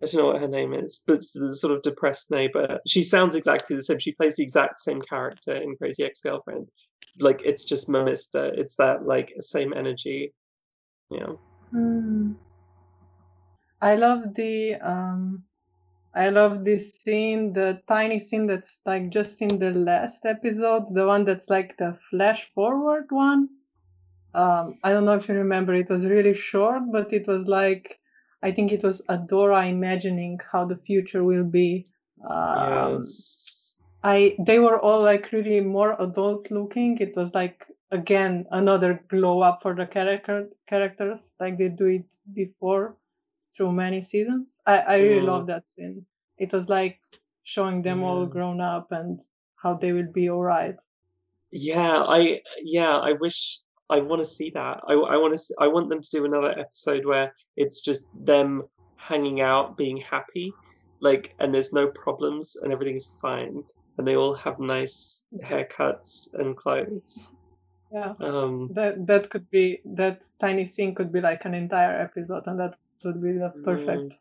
I 0.02 0.06
don't 0.06 0.20
know 0.20 0.26
what 0.26 0.40
her 0.42 0.48
name 0.48 0.74
is, 0.74 1.02
but 1.06 1.24
the 1.34 1.54
sort 1.54 1.72
of 1.72 1.82
depressed 1.82 2.30
neighbor. 2.30 2.78
She 2.86 3.02
sounds 3.02 3.34
exactly 3.34 3.76
the 3.76 3.82
same. 3.82 3.98
She 3.98 4.12
plays 4.12 4.36
the 4.36 4.42
exact 4.42 4.80
same 4.80 5.00
character 5.00 5.54
in 5.54 5.74
Crazy 5.76 6.04
Ex-Girlfriend. 6.04 6.68
Like 7.18 7.40
it's 7.44 7.64
just 7.64 7.88
Mermista. 7.88 8.52
It's 8.58 8.76
that 8.76 9.06
like 9.06 9.32
same 9.40 9.72
energy. 9.72 10.34
Yeah. 11.10 11.32
mm, 11.74 12.34
I 13.80 13.94
love 13.94 14.34
the 14.34 14.74
um 14.74 15.44
I 16.16 16.30
love 16.30 16.64
this 16.64 16.92
scene, 16.92 17.52
the 17.52 17.82
tiny 17.86 18.18
scene 18.18 18.46
that's 18.46 18.80
like 18.86 19.10
just 19.10 19.42
in 19.42 19.58
the 19.58 19.72
last 19.72 20.24
episode, 20.24 20.84
the 20.94 21.06
one 21.06 21.26
that's 21.26 21.50
like 21.50 21.76
the 21.76 21.98
flash 22.10 22.50
forward 22.54 23.04
one. 23.10 23.50
Um, 24.34 24.78
I 24.82 24.92
don't 24.92 25.04
know 25.04 25.12
if 25.14 25.28
you 25.28 25.34
remember, 25.34 25.74
it 25.74 25.90
was 25.90 26.06
really 26.06 26.34
short, 26.34 26.82
but 26.90 27.12
it 27.12 27.26
was 27.26 27.46
like 27.46 27.98
I 28.42 28.50
think 28.50 28.72
it 28.72 28.82
was 28.82 29.02
Adora 29.10 29.68
imagining 29.68 30.38
how 30.50 30.64
the 30.64 30.76
future 30.76 31.22
will 31.22 31.44
be. 31.44 31.86
Um, 32.28 32.96
yes. 32.96 33.76
I 34.02 34.36
they 34.38 34.58
were 34.58 34.78
all 34.80 35.02
like 35.02 35.32
really 35.32 35.60
more 35.60 35.96
adult 36.00 36.50
looking. 36.50 36.96
It 36.98 37.14
was 37.14 37.34
like 37.34 37.66
again 37.90 38.46
another 38.52 39.02
glow 39.08 39.42
up 39.42 39.60
for 39.62 39.74
the 39.74 39.86
character 39.86 40.48
characters, 40.66 41.20
like 41.40 41.58
they 41.58 41.68
do 41.68 41.86
it 41.86 42.06
before 42.32 42.96
through 43.56 43.72
many 43.72 44.02
seasons. 44.02 44.54
I, 44.66 44.78
I 44.78 44.96
really 44.98 45.22
Mm. 45.22 45.26
love 45.26 45.46
that 45.48 45.68
scene. 45.68 46.06
It 46.38 46.52
was 46.52 46.68
like 46.68 46.98
showing 47.44 47.82
them 47.82 48.02
all 48.02 48.26
grown 48.26 48.60
up 48.60 48.92
and 48.92 49.20
how 49.56 49.74
they 49.74 49.92
will 49.92 50.12
be 50.12 50.28
all 50.30 50.42
right. 50.42 50.76
Yeah, 51.52 52.02
I 52.06 52.42
yeah, 52.62 52.96
I 52.98 53.12
wish 53.12 53.60
I 53.88 54.00
want 54.00 54.20
to 54.20 54.24
see 54.26 54.50
that. 54.50 54.80
I 54.88 54.94
I 54.94 55.16
want 55.16 55.38
to 55.38 55.54
I 55.60 55.68
want 55.68 55.88
them 55.88 56.02
to 56.02 56.10
do 56.10 56.24
another 56.24 56.52
episode 56.58 57.04
where 57.06 57.32
it's 57.56 57.80
just 57.82 58.08
them 58.12 58.64
hanging 58.96 59.40
out, 59.40 59.76
being 59.76 59.98
happy, 59.98 60.52
like, 61.00 61.34
and 61.38 61.54
there's 61.54 61.72
no 61.72 61.88
problems 61.88 62.56
and 62.56 62.72
everything's 62.72 63.12
fine, 63.20 63.62
and 63.98 64.06
they 64.06 64.16
all 64.16 64.34
have 64.34 64.58
nice 64.58 65.24
haircuts 65.44 66.34
and 66.34 66.56
clothes. 66.56 67.32
Yeah. 67.92 68.14
Um, 68.20 68.68
That 68.74 69.06
that 69.06 69.30
could 69.30 69.48
be 69.50 69.80
that 69.96 70.22
tiny 70.40 70.64
scene 70.66 70.94
could 70.94 71.12
be 71.12 71.20
like 71.20 71.44
an 71.44 71.54
entire 71.54 72.00
episode 72.00 72.46
and 72.46 72.58
that 72.60 72.74
would 73.04 73.22
be 73.22 73.32
the 73.32 73.54
Mm. 73.56 73.56
perfect 73.64 74.14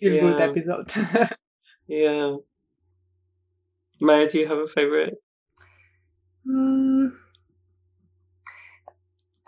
feel 0.00 0.18
good 0.18 0.40
Yeah. 0.40 0.40
episode. 0.40 0.92
yeah. 1.88 2.36
Maya, 4.00 4.26
do 4.28 4.38
you 4.38 4.48
have 4.48 4.58
a 4.58 4.68
favorite? 4.68 5.22
mm. 6.46 7.12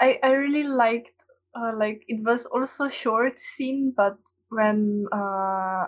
I 0.00 0.18
I 0.22 0.30
really 0.32 0.64
liked 0.64 1.24
uh, 1.56 1.72
like 1.76 2.04
it 2.08 2.22
was 2.24 2.46
also 2.46 2.88
short 2.88 3.38
scene, 3.38 3.92
but 3.96 4.18
when 4.48 5.06
uh, 5.12 5.86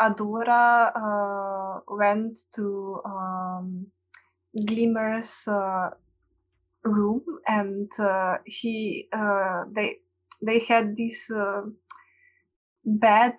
Adora 0.00 0.92
uh, 0.96 1.80
went 1.88 2.38
to 2.56 3.00
um, 3.04 3.92
Glimmer's 4.56 5.48
uh, 5.48 5.90
room 6.84 7.22
and 7.46 7.90
uh, 8.00 8.38
he 8.46 9.08
uh, 9.12 9.64
they 9.72 9.98
they 10.42 10.60
had 10.60 10.96
this 10.96 11.30
uh, 11.30 11.62
bed 12.84 13.34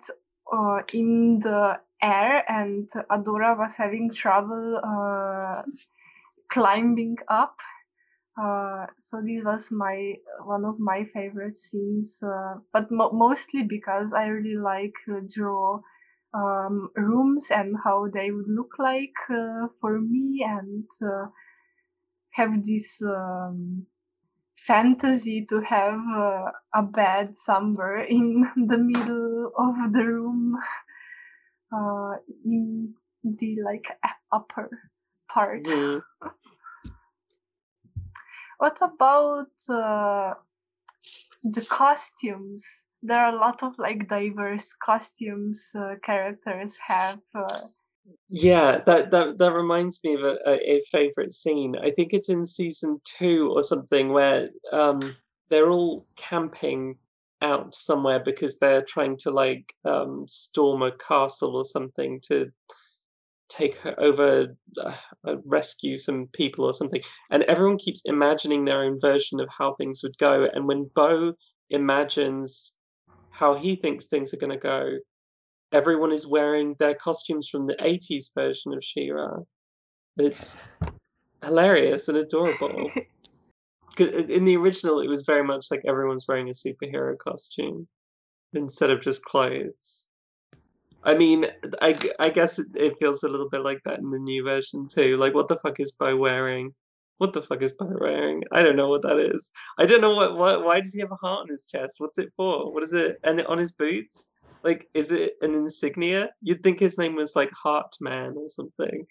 uh, 0.52 0.80
in 0.92 1.38
the 1.40 1.78
air 2.02 2.44
and 2.50 2.88
Adora 3.10 3.56
was 3.58 3.74
having 3.76 4.10
trouble 4.12 4.80
uh, 4.82 5.62
climbing 6.50 7.16
up. 7.28 7.56
Uh, 8.40 8.86
so 9.02 9.20
this 9.20 9.42
was 9.44 9.70
my 9.72 10.14
one 10.44 10.64
of 10.64 10.78
my 10.78 11.04
favorite 11.12 11.56
scenes, 11.56 12.20
uh, 12.22 12.54
but 12.72 12.88
mo- 12.90 13.10
mostly 13.12 13.64
because 13.64 14.12
I 14.12 14.26
really 14.26 14.56
like 14.56 14.94
uh, 15.10 15.20
draw 15.26 15.80
um, 16.34 16.90
rooms 16.94 17.46
and 17.50 17.76
how 17.82 18.06
they 18.08 18.30
would 18.30 18.48
look 18.48 18.78
like 18.78 19.14
for 19.80 20.00
me 20.00 20.46
and 20.46 20.84
have 22.30 22.64
this 22.64 23.02
um, 23.02 23.86
fantasy 24.66 25.44
to 25.46 25.60
have 25.60 26.00
uh, 26.16 26.50
a 26.74 26.82
bed 26.82 27.36
somewhere 27.36 28.00
in 28.02 28.42
the 28.68 28.78
middle 28.78 29.52
of 29.56 29.92
the 29.92 30.04
room 30.04 30.58
uh, 31.72 32.16
in 32.44 32.94
the 33.24 33.58
like 33.64 33.86
upper 34.32 34.70
part 35.28 35.64
Mhm. 35.66 36.02
what 38.58 38.78
about 38.82 39.50
uh, 39.68 40.34
the 41.42 41.64
costumes 41.64 42.84
there 43.02 43.18
are 43.24 43.34
a 43.34 43.38
lot 43.38 43.62
of 43.62 43.78
like 43.78 44.08
diverse 44.08 44.72
costumes 44.72 45.70
uh, 45.76 45.94
characters 46.04 46.76
have 46.76 47.20
uh, 47.34 47.60
Yeah, 48.30 48.78
that 48.86 49.10
that 49.10 49.38
that 49.38 49.52
reminds 49.52 50.02
me 50.04 50.14
of 50.14 50.22
a, 50.22 50.38
a, 50.46 50.80
favorite 50.92 51.32
scene. 51.32 51.76
I 51.76 51.90
think 51.90 52.12
it's 52.12 52.28
in 52.28 52.44
season 52.44 53.00
two 53.04 53.50
or 53.50 53.62
something 53.62 54.10
where 54.10 54.50
um 54.72 55.16
they're 55.48 55.70
all 55.70 56.06
camping 56.16 56.96
out 57.40 57.74
somewhere 57.74 58.20
because 58.20 58.58
they're 58.58 58.82
trying 58.82 59.16
to 59.18 59.30
like 59.30 59.72
um 59.84 60.26
storm 60.28 60.82
a 60.82 60.92
castle 60.92 61.56
or 61.56 61.64
something 61.64 62.20
to 62.28 62.50
take 63.48 63.78
over 63.96 64.54
uh, 64.78 64.94
uh, 65.26 65.36
rescue 65.46 65.96
some 65.96 66.26
people 66.34 66.66
or 66.66 66.74
something 66.74 67.00
and 67.30 67.44
everyone 67.44 67.78
keeps 67.78 68.02
imagining 68.04 68.64
their 68.64 68.82
own 68.82 69.00
version 69.00 69.40
of 69.40 69.48
how 69.48 69.72
things 69.74 70.02
would 70.02 70.18
go 70.18 70.46
and 70.52 70.66
when 70.66 70.90
Bow 70.94 71.32
imagines 71.70 72.72
how 73.30 73.54
he 73.54 73.74
thinks 73.74 74.04
things 74.04 74.34
are 74.34 74.38
going 74.38 74.50
to 74.50 74.58
go 74.58 74.98
everyone 75.72 76.12
is 76.12 76.26
wearing 76.26 76.74
their 76.78 76.94
costumes 76.94 77.48
from 77.48 77.66
the 77.66 77.76
80s 77.76 78.26
version 78.34 78.72
of 78.72 78.82
She-Ra. 78.82 79.34
And 80.16 80.26
it's 80.26 80.58
hilarious 81.44 82.08
and 82.08 82.18
adorable. 82.18 82.90
i- 82.96 84.02
uh, 84.02 84.06
In 84.06 84.44
the 84.44 84.56
original, 84.56 85.00
it 85.00 85.08
was 85.08 85.24
very 85.24 85.44
much 85.44 85.66
like 85.70 85.82
everyone's 85.86 86.26
wearing 86.28 86.48
a 86.48 86.52
superhero 86.52 87.16
costume 87.18 87.86
instead 88.54 88.90
of 88.90 89.00
just 89.00 89.22
clothes. 89.22 90.06
I 91.04 91.14
mean, 91.14 91.46
I, 91.80 91.96
I 92.18 92.30
guess 92.30 92.58
it, 92.58 92.66
it 92.74 92.98
feels 92.98 93.22
a 93.22 93.28
little 93.28 93.48
bit 93.48 93.62
like 93.62 93.80
that 93.84 93.98
in 94.00 94.10
the 94.10 94.18
new 94.18 94.44
version 94.44 94.88
too. 94.88 95.16
Like, 95.16 95.34
what 95.34 95.48
the 95.48 95.56
fuck 95.56 95.78
is 95.80 95.92
Bow 95.92 96.16
wearing? 96.16 96.74
What 97.18 97.32
the 97.32 97.42
fuck 97.42 97.62
is 97.62 97.74
Bow 97.74 97.94
wearing? 98.00 98.42
I 98.52 98.62
don't 98.62 98.76
know 98.76 98.88
what 98.88 99.02
that 99.02 99.18
is. 99.18 99.50
I 99.78 99.86
don't 99.86 100.00
know 100.00 100.14
what, 100.14 100.36
what 100.36 100.64
why 100.64 100.80
does 100.80 100.92
he 100.94 101.00
have 101.00 101.12
a 101.12 101.16
heart 101.16 101.42
on 101.42 101.48
his 101.48 101.66
chest? 101.66 101.96
What's 101.98 102.18
it 102.18 102.32
for? 102.36 102.72
What 102.72 102.82
is 102.82 102.92
it? 102.92 103.18
And 103.22 103.40
on 103.42 103.58
his 103.58 103.72
boots? 103.72 104.28
Like, 104.64 104.88
is 104.94 105.12
it 105.12 105.34
an 105.40 105.54
insignia? 105.54 106.30
You'd 106.42 106.62
think 106.62 106.80
his 106.80 106.98
name 106.98 107.14
was 107.14 107.36
like 107.36 107.50
Heart 107.52 107.94
Man 108.00 108.34
or 108.36 108.48
something. 108.48 109.06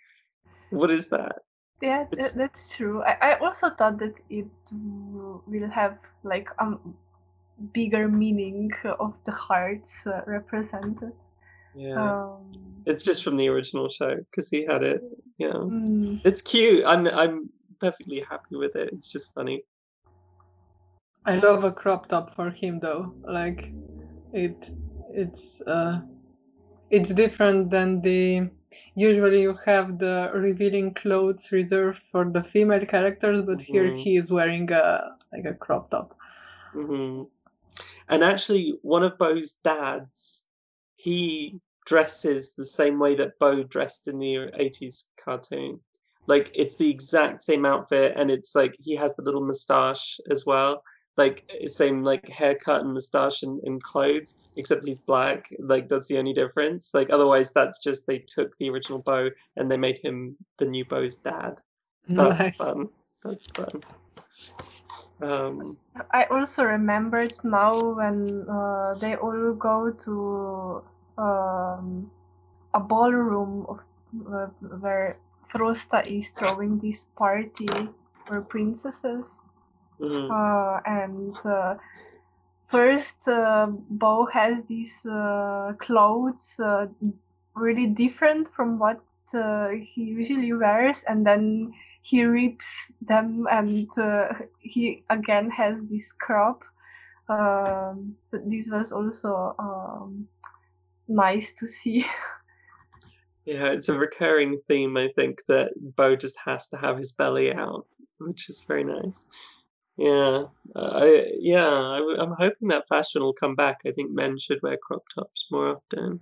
What 0.70 0.92
is 0.92 1.10
that? 1.10 1.38
Yeah, 1.82 2.06
th- 2.12 2.34
that's 2.34 2.76
true. 2.76 3.04
I, 3.04 3.18
I 3.22 3.40
also 3.40 3.70
thought 3.70 4.00
that 4.00 4.16
it 4.30 4.48
w- 4.72 5.42
will 5.46 5.70
have 5.70 5.98
like 6.24 6.50
a 6.60 6.64
um, 6.64 6.96
bigger 7.74 8.08
meaning 8.08 8.72
of 9.00 9.14
the 9.26 9.32
hearts 9.32 10.06
uh, 10.08 10.22
represented. 10.26 11.14
Yeah, 11.76 11.96
Um, 11.96 12.84
it's 12.86 13.04
just 13.04 13.24
from 13.24 13.38
the 13.38 13.50
original 13.50 13.90
show 13.90 14.16
because 14.16 14.50
he 14.50 14.66
had 14.66 14.84
it. 14.84 15.02
Yeah, 15.38 15.54
mm, 15.54 16.20
it's 16.24 16.42
cute. 16.42 16.84
I'm 16.86 17.08
I'm 17.08 17.50
perfectly 17.80 18.26
happy 18.28 18.56
with 18.56 18.76
it. 18.76 18.90
It's 18.92 19.12
just 19.12 19.34
funny. 19.34 19.64
I 21.26 21.36
love 21.36 21.64
a 21.64 21.72
crop 21.72 22.08
top 22.08 22.36
for 22.36 22.50
him 22.50 22.80
though. 22.80 23.14
Like 23.24 23.72
it 24.34 24.72
it's 25.18 25.62
uh 25.62 26.02
it's 26.92 27.10
different 27.14 27.70
than 27.72 28.02
the 28.02 28.50
usually 28.96 29.42
you 29.42 29.58
have 29.66 29.98
the 30.00 30.32
revealing 30.34 30.94
clothes 30.94 31.52
reserved 31.52 32.00
for 32.12 32.26
the 32.26 32.44
female 32.54 32.86
characters, 32.86 33.44
but 33.46 33.62
here 33.62 33.92
Mhm. 33.92 34.04
he 34.04 34.18
is 34.18 34.32
wearing 34.32 34.72
a 34.72 35.18
like 35.34 35.46
a 35.46 35.54
crop 35.56 35.90
top. 35.92 36.16
hmm 36.74 37.24
And 38.10 38.24
actually, 38.24 38.78
one 38.84 39.04
of 39.04 39.18
Bow's 39.18 39.54
dads, 39.64 40.44
he 40.98 41.60
dresses 41.86 42.54
the 42.56 42.66
same 42.66 43.00
way 43.00 43.16
that 43.16 43.40
Bow 43.40 43.64
dressed 43.64 44.08
in 44.08 44.20
the 44.20 44.50
80s 44.56 45.06
cartoon. 45.18 45.80
Like 46.28 46.52
it's 46.56 46.78
the 46.78 46.90
exact 46.90 47.44
same 47.44 47.66
outfit, 47.66 48.14
and 48.18 48.32
it's 48.32 48.56
like 48.56 48.76
he 48.80 48.96
has 48.96 49.16
the 49.16 49.24
little 49.24 49.46
mustache 49.46 50.20
as 50.32 50.46
well. 50.46 50.84
Like 51.18 51.50
same 51.66 52.04
like 52.04 52.30
haircut 52.30 52.82
and 52.82 52.94
mustache 52.94 53.42
and, 53.42 53.60
and 53.64 53.82
clothes, 53.82 54.36
except 54.56 54.86
he's 54.86 55.00
black. 55.00 55.50
Like 55.60 55.90
that's 55.90 56.08
the 56.08 56.20
only 56.20 56.34
difference. 56.34 56.94
Like 56.94 57.10
otherwise, 57.12 57.52
that's 57.52 57.80
just 57.80 58.06
they 58.06 58.20
took 58.20 58.56
the 58.58 58.70
original 58.70 59.00
Bow 59.00 59.30
and 59.56 59.70
they 59.70 59.78
made 59.78 59.98
him 59.98 60.38
the 60.60 60.66
new 60.66 60.86
Bow's 60.86 61.16
dad. 61.16 61.60
That's 62.08 62.50
Nice. 62.50 62.58
fun. 62.58 62.90
That's 63.24 63.48
fun. 63.48 63.84
Um, 65.22 65.78
I 66.12 66.26
also 66.26 66.64
remembered 66.64 67.34
now 67.44 67.94
when 67.96 68.48
uh, 68.48 68.94
they 68.96 69.16
all 69.16 69.54
go 69.54 69.90
to 69.92 70.84
um, 71.18 72.12
a 72.74 72.80
ballroom 72.80 73.66
of, 73.68 73.80
uh, 74.32 74.48
where 74.80 75.18
Frosta 75.52 76.06
is 76.06 76.30
throwing 76.30 76.78
this 76.78 77.06
party 77.16 77.68
for 78.28 78.42
princesses. 78.42 79.46
Mhm. 80.00 80.30
Uh, 80.30 80.80
and 80.86 81.36
uh, 81.46 81.76
first, 82.68 83.28
uh, 83.28 83.68
Bow 83.90 84.26
has 84.26 84.66
these 84.66 85.06
uh, 85.06 85.74
clothes 85.80 86.60
uh, 86.60 86.88
really 87.56 87.88
different 87.88 88.48
from 88.48 88.80
what 88.80 89.02
uh, 89.34 89.70
he 89.70 90.04
usually 90.04 90.54
wears, 90.54 91.04
and 91.04 91.26
then 91.26 91.74
he 92.02 92.24
rips 92.24 92.94
them, 93.02 93.48
and 93.52 93.90
uh, 93.98 94.34
he 94.60 95.04
again 95.10 95.50
has 95.52 95.84
this 95.86 96.14
crop. 96.14 96.64
Um, 97.30 98.16
but 98.32 98.50
this 98.50 98.70
was 98.72 98.92
also 98.92 99.56
um, 99.60 100.28
nice 101.08 101.52
to 101.54 101.68
see. 101.68 102.06
Yeah, 103.46 103.68
it's 103.68 103.88
a 103.88 103.98
recurring 103.98 104.60
theme, 104.68 104.98
I 104.98 105.08
think, 105.16 105.42
that 105.48 105.72
Bow 105.96 106.18
just 106.18 106.38
has 106.44 106.68
to 106.68 106.78
have 106.78 106.98
his 106.98 107.14
belly 107.14 107.54
out, 107.54 107.88
which 108.20 108.50
is 108.50 108.66
very 108.68 108.84
nice. 108.84 109.26
Yeah, 109.98 110.46
uh, 110.76 110.92
I 111.04 111.32
yeah, 111.40 111.68
I, 111.68 112.16
I'm 112.20 112.34
hoping 112.34 112.68
that 112.70 112.88
fashion 112.88 113.22
will 113.24 113.34
come 113.34 113.56
back. 113.56 113.80
I 113.86 113.92
think 113.92 114.12
men 114.12 114.38
should 114.38 114.62
wear 114.62 114.78
crop 114.78 115.04
tops 115.16 115.48
more 115.52 115.76
often. 115.78 116.22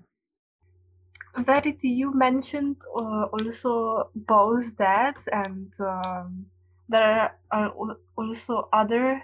Verity, 1.38 1.89
you 1.89 2.13
mentioned 2.13 2.77
uh, 2.96 3.24
also 3.25 4.10
Bow's 4.15 4.72
dad, 4.72 5.15
and 5.32 5.74
um, 5.82 6.46
there 6.88 7.38
are 7.51 7.74
also 8.17 8.70
other 8.72 9.22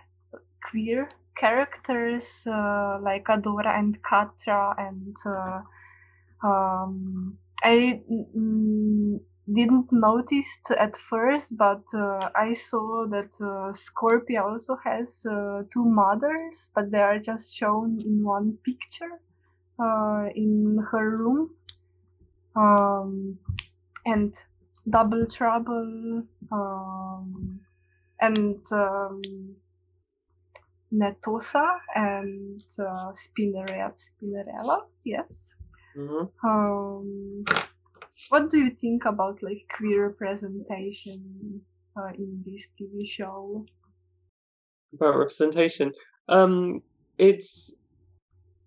queer 0.64 1.10
characters 1.38 2.46
uh, 2.48 3.00
like 3.02 3.26
Adora 3.26 3.80
and 3.80 4.02
Catra, 4.04 4.76
and 4.78 5.16
uh, 5.26 5.62
um, 6.48 7.38
I 7.64 8.02
mm, 8.12 9.22
didn't 9.52 9.92
notice 9.92 10.60
at 10.78 10.96
first, 10.96 11.58
but 11.58 11.84
uh, 11.94 12.30
I 12.36 12.54
saw 12.54 13.06
that 13.08 13.34
uh, 13.42 13.72
Scorpia 13.74 14.44
also 14.44 14.76
has 14.76 15.26
uh, 15.26 15.64
two 15.72 15.86
mothers, 15.86 16.70
but 16.76 16.92
they 16.92 17.02
are 17.02 17.20
just 17.20 17.56
shown 17.56 18.00
in 18.06 18.24
one 18.24 18.58
picture 18.64 19.20
uh, 19.80 20.28
in 20.36 20.78
her 20.92 21.18
room 21.18 21.56
um, 22.56 23.38
and 24.06 24.34
Double 24.90 25.26
Trouble, 25.28 26.24
um, 26.52 27.60
and 28.20 28.60
um, 28.72 29.22
Netossa 30.94 31.80
and 31.96 32.64
uh, 32.80 33.14
Spinnerella. 33.14 33.94
Spinnerella, 33.96 34.86
yes. 35.04 35.56
hmm 35.96 36.26
Um, 36.44 37.46
what 38.30 38.50
do 38.50 38.58
you 38.60 38.72
think 38.72 39.06
about 39.06 39.42
like 39.42 39.72
queer 39.76 40.08
representation 40.08 41.62
uh, 41.98 42.10
in 42.18 42.44
this 42.46 42.70
TV 42.80 43.08
show? 43.08 43.66
About 44.94 45.18
representation, 45.18 45.92
um, 46.28 46.82
it's 47.18 47.74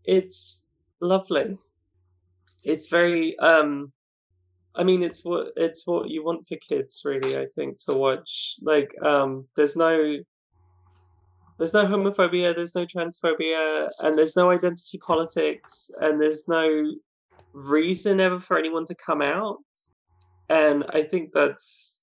it's 0.05 0.65
lovely. 1.01 1.59
It's 2.65 2.89
very 2.89 3.39
um, 3.39 3.93
I 4.75 4.83
mean, 4.83 5.03
it's 5.03 5.25
what 5.25 5.53
it's 5.57 5.87
what 5.87 6.11
you 6.11 6.25
want 6.25 6.47
for 6.47 6.57
kids, 6.57 7.03
really. 7.05 7.39
I 7.39 7.47
think 7.55 7.79
to 7.85 7.93
watch. 7.93 8.57
Like, 8.61 8.91
um, 9.03 9.47
there's 9.55 9.77
no 9.77 10.19
there's 11.59 11.75
no 11.75 11.87
homophobia, 11.87 12.55
there's 12.55 12.75
no 12.75 12.85
transphobia, 12.85 13.89
and 14.03 14.19
there's 14.19 14.35
no 14.35 14.51
identity 14.51 14.99
politics, 14.99 15.91
and 16.01 16.21
there's 16.21 16.49
no 16.49 16.95
reason 17.55 18.21
ever 18.21 18.39
for 18.39 18.59
anyone 18.59 18.85
to 18.87 18.95
come 18.95 19.23
out. 19.23 19.59
And 20.51 20.85
I 20.91 21.03
think 21.03 21.31
that's 21.33 22.01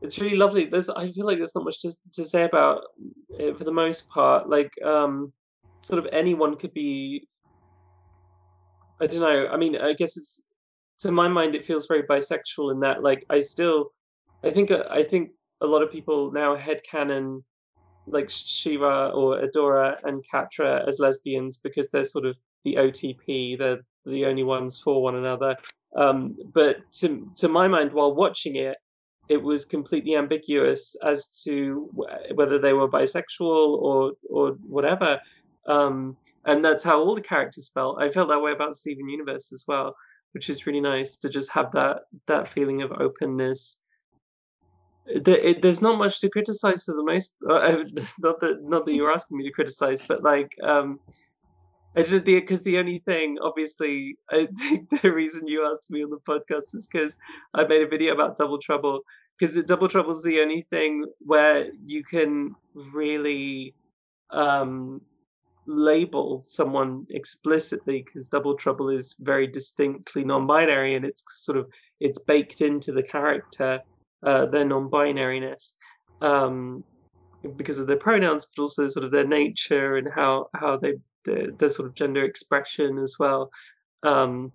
it's 0.00 0.18
really 0.18 0.36
lovely. 0.36 0.64
There's 0.64 0.90
I 0.90 1.10
feel 1.10 1.26
like 1.26 1.38
there's 1.38 1.54
not 1.54 1.64
much 1.64 1.80
to, 1.82 1.92
to 2.14 2.24
say 2.24 2.42
about 2.42 2.82
it 3.38 3.56
for 3.56 3.62
the 3.62 3.72
most 3.72 4.08
part. 4.08 4.48
Like, 4.48 4.72
um, 4.84 5.32
sort 5.82 6.00
of 6.00 6.08
anyone 6.12 6.56
could 6.56 6.74
be. 6.74 7.28
I 9.00 9.06
don't 9.06 9.20
know. 9.20 9.48
I 9.48 9.56
mean, 9.56 9.76
I 9.76 9.92
guess 9.92 10.16
it's 10.16 10.42
to 11.02 11.10
my 11.10 11.28
mind, 11.28 11.54
it 11.54 11.64
feels 11.64 11.86
very 11.86 12.04
bisexual 12.04 12.72
in 12.72 12.80
that, 12.80 13.02
like, 13.02 13.26
I 13.28 13.40
still, 13.40 13.92
I 14.44 14.50
think, 14.50 14.70
uh, 14.70 14.84
I 14.88 15.02
think 15.02 15.32
a 15.60 15.66
lot 15.66 15.82
of 15.82 15.90
people 15.90 16.30
now 16.30 16.56
headcanon 16.56 17.42
like 18.06 18.28
She-Ra 18.30 19.08
or 19.08 19.40
Adora 19.40 19.96
and 20.04 20.24
Catra 20.32 20.86
as 20.88 20.98
lesbians 20.98 21.58
because 21.58 21.88
they're 21.90 22.04
sort 22.04 22.26
of 22.26 22.36
the 22.64 22.74
OTP. 22.74 23.58
They're 23.58 23.80
the 24.04 24.26
only 24.26 24.42
ones 24.42 24.78
for 24.78 25.02
one 25.02 25.16
another. 25.16 25.56
Um, 25.96 26.36
but 26.52 26.90
to 27.00 27.30
to 27.36 27.48
my 27.48 27.68
mind, 27.68 27.92
while 27.92 28.14
watching 28.14 28.56
it, 28.56 28.76
it 29.28 29.42
was 29.42 29.64
completely 29.64 30.16
ambiguous 30.16 30.96
as 31.04 31.42
to 31.44 31.88
wh- 31.96 32.36
whether 32.36 32.58
they 32.58 32.72
were 32.72 32.88
bisexual 32.88 33.78
or 33.82 34.12
or 34.28 34.52
whatever. 34.66 35.20
Um, 35.66 36.16
and 36.44 36.64
that's 36.64 36.82
how 36.82 37.00
all 37.00 37.14
the 37.14 37.20
characters 37.20 37.70
felt. 37.72 38.02
I 38.02 38.10
felt 38.10 38.28
that 38.28 38.42
way 38.42 38.52
about 38.52 38.76
Steven 38.76 39.08
Universe 39.08 39.52
as 39.52 39.64
well, 39.68 39.94
which 40.32 40.50
is 40.50 40.66
really 40.66 40.80
nice 40.80 41.16
to 41.18 41.28
just 41.28 41.52
have 41.52 41.70
that 41.72 42.02
that 42.26 42.48
feeling 42.48 42.82
of 42.82 42.92
openness 42.92 43.78
there, 45.06 45.38
it, 45.38 45.62
there's 45.62 45.82
not 45.82 45.98
much 45.98 46.20
to 46.20 46.30
criticize 46.30 46.84
for 46.84 46.94
the 46.94 47.04
most 47.04 47.34
uh, 47.48 47.76
not 48.20 48.40
that 48.40 48.62
not 48.62 48.86
that 48.86 48.94
you're 48.94 49.12
asking 49.12 49.38
me 49.38 49.44
to 49.44 49.52
criticize 49.52 50.02
but 50.02 50.22
like 50.22 50.54
um 50.62 51.00
I 51.94 52.02
the 52.02 52.40
because 52.40 52.64
the 52.64 52.78
only 52.78 52.98
thing 52.98 53.38
obviously 53.42 54.16
I 54.30 54.48
think 54.58 54.88
the 55.02 55.12
reason 55.12 55.46
you 55.46 55.66
asked 55.70 55.90
me 55.90 56.02
on 56.02 56.10
the 56.10 56.18
podcast 56.18 56.74
is 56.74 56.88
because 56.90 57.16
I 57.54 57.64
made 57.64 57.82
a 57.82 57.88
video 57.88 58.14
about 58.14 58.36
double 58.36 58.58
trouble 58.58 59.00
because 59.38 59.62
double 59.64 59.88
trouble 59.88 60.12
is 60.12 60.22
the 60.22 60.40
only 60.40 60.66
thing 60.70 61.04
where 61.20 61.70
you 61.84 62.02
can 62.02 62.54
really 62.74 63.74
um 64.30 65.00
label 65.66 66.42
someone 66.42 67.06
explicitly 67.10 68.02
because 68.02 68.28
double 68.28 68.56
trouble 68.56 68.88
is 68.88 69.14
very 69.20 69.46
distinctly 69.46 70.24
non-binary 70.24 70.96
and 70.96 71.04
it's 71.04 71.22
sort 71.28 71.56
of 71.56 71.68
it's 72.00 72.18
baked 72.18 72.60
into 72.60 72.90
the 72.92 73.02
character 73.02 73.80
uh, 74.24 74.46
their 74.46 74.64
non-binariness 74.64 75.74
um, 76.20 76.84
because 77.56 77.78
of 77.78 77.86
their 77.86 77.96
pronouns, 77.96 78.46
but 78.46 78.62
also 78.62 78.88
sort 78.88 79.04
of 79.04 79.10
their 79.10 79.26
nature 79.26 79.96
and 79.96 80.08
how 80.14 80.48
how 80.54 80.76
they 80.76 80.94
their, 81.24 81.50
their 81.52 81.68
sort 81.68 81.88
of 81.88 81.94
gender 81.94 82.24
expression 82.24 82.98
as 82.98 83.16
well, 83.18 83.50
um, 84.02 84.52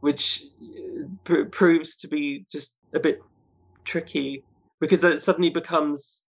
which 0.00 0.42
uh, 0.62 1.04
pr- 1.24 1.44
proves 1.44 1.96
to 1.96 2.08
be 2.08 2.44
just 2.50 2.76
a 2.94 3.00
bit 3.00 3.20
tricky 3.84 4.44
because 4.80 5.00
that 5.00 5.22
suddenly 5.22 5.50
becomes 5.50 6.24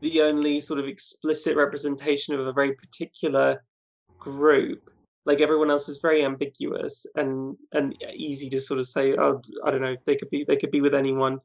the 0.00 0.22
only 0.22 0.60
sort 0.60 0.78
of 0.78 0.86
explicit 0.86 1.56
representation 1.56 2.34
of 2.34 2.46
a 2.46 2.52
very 2.52 2.74
particular 2.74 3.62
group. 4.18 4.90
Like 5.26 5.40
everyone 5.40 5.70
else 5.70 5.88
is 5.88 5.98
very 6.00 6.24
ambiguous 6.24 7.04
and 7.16 7.56
and 7.72 7.94
easy 8.14 8.48
to 8.50 8.60
sort 8.60 8.80
of 8.80 8.86
say 8.86 9.14
oh 9.14 9.42
i 9.64 9.70
don't 9.70 9.82
know 9.82 9.96
they 10.06 10.16
could 10.16 10.30
be 10.30 10.44
they 10.44 10.56
could 10.56 10.70
be 10.70 10.80
with 10.80 10.94
anyone. 10.94 11.40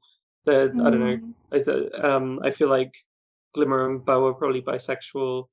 The 0.46 0.74
i 0.86 0.90
don't 0.90 1.00
know 1.00 1.18
Mm, 1.18 1.34
I, 1.52 2.08
um 2.08 2.40
i 2.44 2.52
feel 2.52 2.70
like 2.70 2.94
glimmer 3.54 3.90
and 3.90 4.04
bow 4.06 4.26
are 4.28 4.34
probably 4.34 4.62
bisexual 4.62 5.48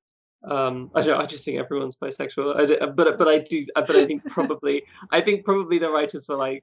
um 0.48 0.90
i 0.94 1.03
don't 1.03 1.20
i 1.20 1.26
just 1.26 1.44
think 1.44 1.59
everyone's 1.59 1.96
bisexual. 1.96 2.83
I, 2.83 2.87
but 2.87 3.18
but 3.18 3.29
i 3.29 3.38
do 3.38 3.64
but 3.74 3.90
i 3.94 4.07
think 4.07 4.24
probably 4.24 4.83
i 5.11 5.20
think 5.20 5.44
probably 5.44 5.79
the 5.79 5.90
writers 5.90 6.26
were 6.29 6.37
like 6.37 6.62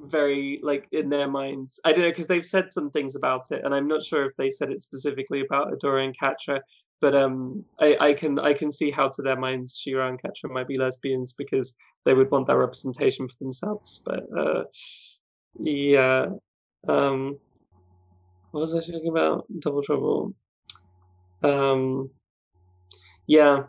very 0.00 0.60
like 0.62 0.86
in 0.90 1.08
their 1.08 1.28
minds. 1.28 1.80
I 1.84 1.92
don't 1.92 2.02
know 2.02 2.10
because 2.10 2.26
they've 2.26 2.44
said 2.44 2.72
some 2.72 2.90
things 2.90 3.14
about 3.16 3.50
it 3.52 3.64
and 3.64 3.74
i'm 3.74 3.86
not 3.86 4.02
sure 4.02 4.26
if 4.26 4.36
they 4.36 4.50
said 4.50 4.70
it 4.70 4.80
specifically 4.82 5.40
about 5.40 5.72
adora 5.72 6.04
and 6.04 6.18
catra 6.18 6.60
but 7.00 7.14
um 7.14 7.64
I, 7.80 7.96
I 8.00 8.12
can 8.12 8.38
i 8.38 8.52
can 8.52 8.70
see 8.72 8.90
how 8.90 9.08
to 9.08 9.22
their 9.22 9.38
minds 9.38 9.78
she-ra 9.78 10.08
and 10.08 10.20
catra 10.20 10.50
might 10.50 10.68
be 10.68 10.78
lesbians 10.78 11.32
because 11.32 11.74
they 12.04 12.12
would 12.12 12.30
want 12.30 12.48
that 12.48 12.56
representation 12.58 13.28
for 13.28 13.36
themselves 13.40 14.02
but 14.04 14.24
uh 14.36 14.64
yeah 15.60 16.26
um 16.88 17.36
what 18.54 18.60
was 18.60 18.74
i 18.76 18.78
talking 18.78 19.08
about? 19.08 19.46
Double 19.58 19.82
trouble. 19.82 20.32
Um 21.42 22.08
yeah. 23.26 23.64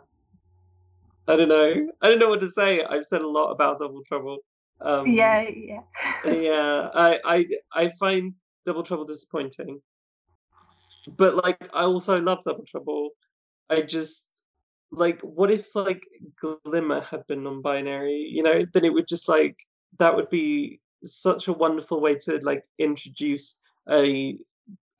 I 1.28 1.36
don't 1.36 1.48
know. 1.48 1.88
I 2.02 2.08
don't 2.08 2.18
know 2.18 2.28
what 2.28 2.40
to 2.40 2.50
say. 2.50 2.84
I've 2.84 3.04
said 3.04 3.22
a 3.22 3.28
lot 3.28 3.50
about 3.50 3.78
Double 3.78 4.02
Trouble. 4.06 4.38
Um, 4.80 5.06
yeah, 5.06 5.48
yeah. 5.48 5.80
yeah. 6.24 6.88
I, 6.94 7.20
I 7.24 7.46
I 7.72 7.88
find 7.98 8.34
Double 8.64 8.82
Trouble 8.82 9.04
disappointing, 9.04 9.80
but 11.16 11.34
like 11.34 11.68
I 11.74 11.82
also 11.82 12.20
love 12.20 12.44
Double 12.44 12.64
Trouble. 12.64 13.10
I 13.70 13.82
just 13.82 14.28
like 14.92 15.20
what 15.22 15.50
if 15.50 15.74
like 15.74 16.02
Glimmer 16.40 17.00
had 17.00 17.26
been 17.26 17.42
non-binary? 17.42 18.30
You 18.30 18.42
know, 18.42 18.64
then 18.72 18.84
it 18.84 18.92
would 18.92 19.08
just 19.08 19.28
like 19.28 19.56
that 19.98 20.14
would 20.14 20.30
be 20.30 20.80
such 21.02 21.48
a 21.48 21.52
wonderful 21.52 22.00
way 22.00 22.14
to 22.16 22.38
like 22.42 22.64
introduce 22.78 23.56
a 23.90 24.38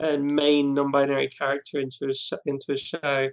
a 0.01 0.19
main 0.19 0.75
non-binary 0.75 1.29
character 1.29 1.79
into 1.79 2.09
a 2.09 2.15
sh- 2.15 2.33
into 2.47 2.73
a 2.73 2.77
show 2.77 3.29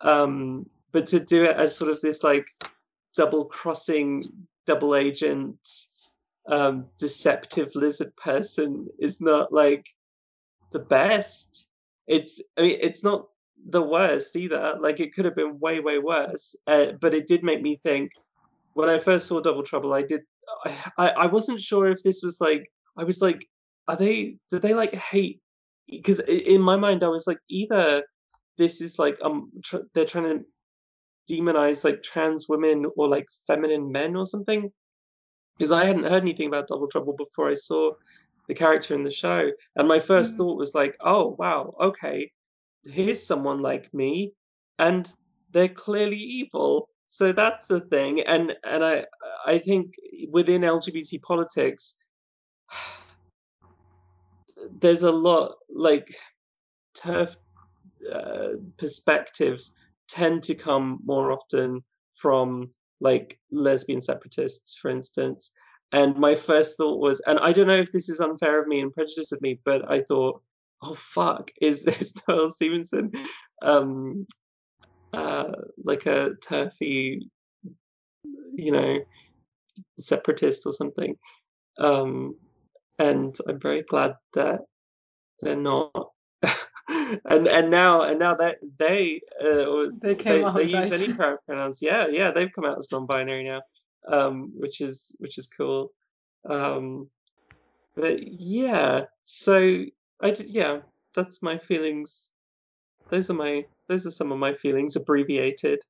um 0.00 0.68
but 0.92 1.06
to 1.06 1.20
do 1.20 1.44
it 1.44 1.56
as 1.56 1.76
sort 1.76 1.90
of 1.90 2.00
this 2.00 2.22
like 2.22 2.46
double 3.16 3.44
crossing 3.44 4.24
double 4.66 4.94
agent 4.94 5.58
um 6.48 6.86
deceptive 6.98 7.74
lizard 7.74 8.14
person 8.16 8.86
is 8.98 9.20
not 9.20 9.52
like 9.52 9.86
the 10.72 10.78
best 10.78 11.68
it's 12.06 12.40
i 12.58 12.62
mean 12.62 12.78
it's 12.80 13.02
not 13.02 13.28
the 13.70 13.82
worst 13.82 14.36
either 14.36 14.76
like 14.80 15.00
it 15.00 15.12
could 15.12 15.24
have 15.24 15.34
been 15.34 15.58
way 15.58 15.80
way 15.80 15.98
worse 15.98 16.54
uh, 16.68 16.92
but 17.00 17.12
it 17.12 17.26
did 17.26 17.42
make 17.42 17.60
me 17.60 17.76
think 17.76 18.12
when 18.74 18.88
i 18.88 18.98
first 18.98 19.26
saw 19.26 19.40
double 19.40 19.64
trouble 19.64 19.92
i 19.92 20.02
did 20.02 20.20
I, 20.96 21.08
I 21.10 21.26
wasn't 21.26 21.60
sure 21.60 21.88
if 21.88 22.02
this 22.02 22.22
was 22.22 22.40
like 22.40 22.70
I 22.96 23.04
was 23.04 23.22
like, 23.22 23.48
are 23.86 23.96
they 23.96 24.36
did 24.50 24.62
they 24.62 24.74
like 24.74 24.94
hate? 24.94 25.40
Because 25.88 26.20
in 26.20 26.60
my 26.60 26.76
mind 26.76 27.02
I 27.02 27.08
was 27.08 27.26
like, 27.26 27.38
either 27.48 28.02
this 28.58 28.80
is 28.80 28.98
like 28.98 29.18
um 29.22 29.50
tr- 29.64 29.86
they're 29.94 30.04
trying 30.04 30.28
to 30.28 30.44
demonize 31.30 31.84
like 31.84 32.02
trans 32.02 32.48
women 32.48 32.86
or 32.96 33.08
like 33.08 33.26
feminine 33.46 33.90
men 33.92 34.16
or 34.16 34.26
something. 34.26 34.70
Because 35.56 35.72
I 35.72 35.84
hadn't 35.84 36.04
heard 36.04 36.22
anything 36.22 36.48
about 36.48 36.68
Double 36.68 36.86
Trouble 36.88 37.14
before 37.14 37.50
I 37.50 37.54
saw 37.54 37.92
the 38.46 38.54
character 38.54 38.94
in 38.94 39.02
the 39.02 39.10
show, 39.10 39.50
and 39.76 39.88
my 39.88 39.98
1st 39.98 40.34
Mm. 40.34 40.36
thought 40.36 40.58
was 40.58 40.74
like, 40.74 40.96
oh 41.00 41.36
wow, 41.38 41.74
okay, 41.80 42.30
here's 42.84 43.26
someone 43.26 43.60
like 43.60 43.92
me, 43.92 44.32
and 44.78 45.12
they're 45.50 45.68
clearly 45.68 46.16
evil 46.16 46.88
so 47.06 47.32
that's 47.32 47.66
the 47.68 47.80
thing 47.80 48.20
and 48.20 48.54
and 48.64 48.84
i 48.84 49.04
i 49.46 49.58
think 49.58 49.94
within 50.30 50.62
lgbt 50.62 51.22
politics 51.22 51.96
there's 54.80 55.02
a 55.02 55.10
lot 55.10 55.54
like 55.70 56.14
turf 56.94 57.34
uh, 58.12 58.56
perspectives 58.76 59.74
tend 60.08 60.42
to 60.42 60.54
come 60.54 60.98
more 61.04 61.32
often 61.32 61.82
from 62.14 62.70
like 63.00 63.38
lesbian 63.52 64.00
separatists 64.00 64.76
for 64.76 64.90
instance 64.90 65.52
and 65.92 66.16
my 66.16 66.34
first 66.34 66.76
thought 66.76 66.98
was 66.98 67.20
and 67.26 67.38
i 67.40 67.52
don't 67.52 67.68
know 67.68 67.76
if 67.76 67.92
this 67.92 68.08
is 68.08 68.20
unfair 68.20 68.60
of 68.60 68.66
me 68.66 68.80
and 68.80 68.92
prejudice 68.92 69.32
of 69.32 69.40
me 69.40 69.60
but 69.64 69.88
i 69.90 70.00
thought 70.00 70.42
oh 70.82 70.94
fuck 70.94 71.50
is 71.60 71.84
this 71.84 72.12
noelle 72.28 72.50
stevenson 72.50 73.12
um 73.62 74.26
uh, 75.12 75.52
like 75.82 76.06
a 76.06 76.34
turfy, 76.42 77.28
you 78.54 78.72
know, 78.72 78.98
separatist 79.98 80.66
or 80.66 80.72
something. 80.72 81.16
Um, 81.78 82.36
and 82.98 83.36
I'm 83.48 83.60
very 83.60 83.82
glad 83.82 84.14
that 84.34 84.60
they're 85.40 85.56
not. 85.56 85.92
And 86.88 87.46
and 87.48 87.70
now 87.70 88.02
and 88.02 88.18
now 88.18 88.34
that 88.34 88.58
they 88.78 89.20
uh, 89.40 89.90
They 90.00 90.14
they, 90.14 90.14
came 90.14 90.44
out. 90.46 90.54
they 90.54 90.64
use 90.64 90.92
any 90.92 91.12
pronouns. 91.12 91.80
Yeah, 91.82 92.06
yeah, 92.08 92.30
they've 92.30 92.52
come 92.54 92.64
out 92.64 92.78
as 92.78 92.90
non-binary 92.90 93.44
now, 93.44 93.62
um, 94.10 94.52
which 94.56 94.80
is 94.80 95.14
which 95.18 95.38
is 95.38 95.46
cool. 95.46 95.92
Um, 96.48 97.10
but 97.94 98.20
yeah, 98.22 99.04
so 99.22 99.84
I 100.22 100.30
did. 100.30 100.50
Yeah, 100.50 100.80
that's 101.14 101.42
my 101.42 101.58
feelings. 101.58 102.30
Those 103.10 103.30
are 103.30 103.34
my 103.34 103.64
those 103.88 104.06
are 104.06 104.10
some 104.10 104.32
of 104.32 104.38
my 104.38 104.54
feelings 104.54 104.96
abbreviated. 104.96 105.80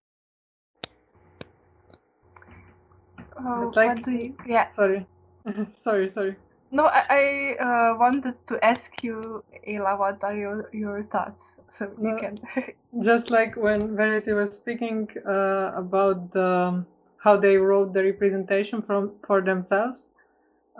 But, 3.34 3.76
like- 3.76 3.88
what 3.96 4.02
do 4.04 4.12
you? 4.12 4.34
Yeah. 4.46 4.70
Sorry. 4.70 5.06
sorry, 5.74 6.10
sorry. 6.10 6.36
No, 6.70 6.86
I, 6.86 7.04
I 7.10 7.64
uh, 7.64 7.96
wanted 7.98 8.34
to 8.46 8.64
ask 8.64 9.02
you, 9.02 9.42
Ayla, 9.66 9.98
what 9.98 10.22
are 10.22 10.36
your 10.36 10.68
your 10.72 11.02
thoughts? 11.04 11.58
So 11.70 11.86
you 12.02 12.10
No. 12.10 12.16
can. 12.16 12.38
Just 13.02 13.30
like 13.30 13.56
when 13.56 13.96
Verity 13.96 14.32
was 14.32 14.54
speaking 14.54 15.08
uh, 15.26 15.72
about 15.74 16.32
the, 16.32 16.84
how 17.22 17.36
they 17.36 17.56
wrote 17.56 17.92
the 17.92 18.02
representation 18.04 18.82
from 18.82 19.12
for 19.26 19.40
themselves, 19.42 20.08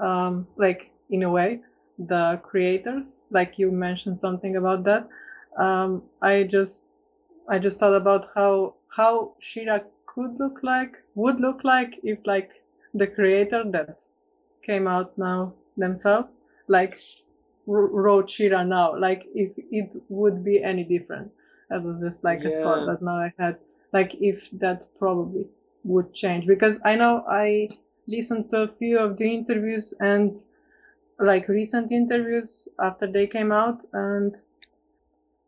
um, 0.01 0.47
like 0.57 0.91
in 1.11 1.23
a 1.23 1.31
way, 1.31 1.61
the 1.99 2.41
creators, 2.43 3.19
like 3.31 3.59
you 3.59 3.71
mentioned 3.71 4.21
something 4.21 4.57
about 4.57 4.85
that. 4.85 5.09
Um, 5.59 6.03
I 6.23 6.45
just 6.45 6.83
I 7.49 7.59
just 7.59 7.79
thought 7.81 7.95
about 7.95 8.29
how 8.35 8.75
how 8.89 9.35
She-Ra 9.41 9.81
could 10.07 10.39
look 10.39 10.61
like, 10.63 10.97
would 11.15 11.41
look 11.41 11.65
like 11.65 11.99
if 12.03 12.19
like 12.27 12.51
the 12.95 13.07
creator 13.07 13.65
that 13.73 14.01
came 14.63 14.87
out 14.87 15.17
now 15.19 15.53
themselves, 15.79 16.29
like 16.69 16.99
wr- 17.67 17.93
wrote 18.03 18.31
Shira 18.31 18.65
now, 18.65 18.99
like 18.99 19.25
if 19.35 19.53
it 19.57 19.91
would 20.09 20.45
be 20.45 20.63
any 20.63 20.85
different. 20.85 21.33
That 21.71 21.83
was 21.85 22.01
just 22.03 22.25
like 22.25 22.45
a 22.45 22.51
thought 22.53 22.85
that 22.87 23.03
now 23.03 23.17
I 23.19 23.33
had, 23.39 23.59
like 23.93 24.15
if 24.21 24.51
that 24.53 24.87
probably 24.99 25.47
would 25.85 26.13
change 26.15 26.47
because 26.47 26.81
I 26.85 26.97
know 26.97 27.25
I 27.29 27.69
listened 28.09 28.51
to 28.51 28.63
a 28.63 28.69
few 28.69 28.99
of 28.99 29.17
the 29.19 29.33
interviews 29.35 29.95
and 30.01 30.37
like 31.21 31.49
recent 31.49 31.93
interviews 31.93 32.69
after 32.81 33.07
they 33.07 33.27
came 33.27 33.53
out 33.53 33.83
and 33.93 34.35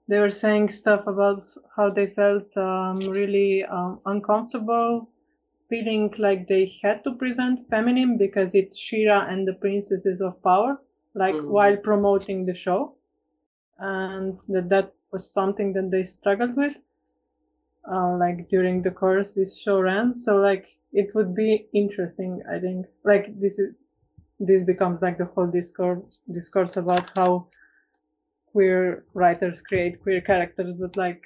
they 0.08 0.18
were 0.20 0.30
saying 0.30 0.68
stuff 0.68 1.06
about 1.06 1.40
how 1.76 1.88
they 1.88 2.06
felt 2.06 2.56
um, 2.56 2.96
really 3.10 3.64
um, 3.64 4.00
uncomfortable 4.06 5.08
feeling 5.70 6.12
like 6.18 6.48
they 6.48 6.66
had 6.82 7.04
to 7.04 7.12
present 7.14 7.68
feminine 7.70 8.18
because 8.18 8.54
it's 8.54 8.78
She-Ra 8.78 9.26
and 9.28 9.48
the 9.48 9.54
princesses 9.54 10.20
of 10.20 10.42
power 10.42 10.78
like 11.14 11.34
Mhm. 11.36 11.48
while 11.48 11.76
promoting 11.78 12.46
the 12.46 12.54
show 12.54 12.96
and 13.78 14.38
that 14.48 14.68
that 14.70 14.94
was 15.12 15.30
something 15.32 15.72
that 15.74 15.90
they 15.90 16.04
struggled 16.04 16.56
with 16.56 16.76
uh, 17.92 18.16
like 18.16 18.48
during 18.48 18.82
the 18.82 18.90
course 18.90 19.32
this 19.32 19.58
show 19.58 19.80
ran 19.80 20.14
so 20.14 20.36
like 20.36 20.66
it 20.92 21.14
would 21.14 21.34
be 21.34 21.68
interesting 21.74 22.42
i 22.52 22.58
think 22.58 22.86
like 23.04 23.26
this 23.40 23.58
is 23.58 23.74
this 24.40 24.64
becomes 24.64 25.02
like 25.02 25.18
the 25.18 25.24
whole 25.26 25.46
discourse 25.46 26.20
discourse 26.30 26.76
about 26.76 27.10
how 27.16 27.48
queer 28.52 29.04
writers 29.14 29.62
create 29.62 30.00
queer 30.02 30.20
characters 30.20 30.76
but 30.78 30.96
like 30.96 31.22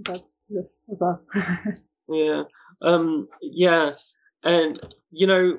that's 0.00 0.38
just 0.52 0.80
a 0.92 0.96
thought 0.96 1.22
Yeah. 2.08 2.44
Um 2.82 3.28
yeah. 3.42 3.92
And 4.42 4.80
you 5.10 5.26
know 5.26 5.58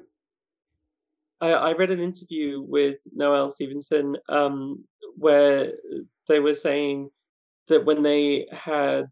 I, 1.41 1.51
I 1.51 1.73
read 1.73 1.91
an 1.91 1.99
interview 1.99 2.62
with 2.62 2.97
Noelle 3.13 3.49
Stevenson 3.49 4.15
um 4.30 4.84
where 5.17 5.73
they 6.27 6.39
were 6.39 6.53
saying 6.53 7.10
that 7.67 7.86
when 7.86 8.03
they 8.03 8.47
had 8.51 9.08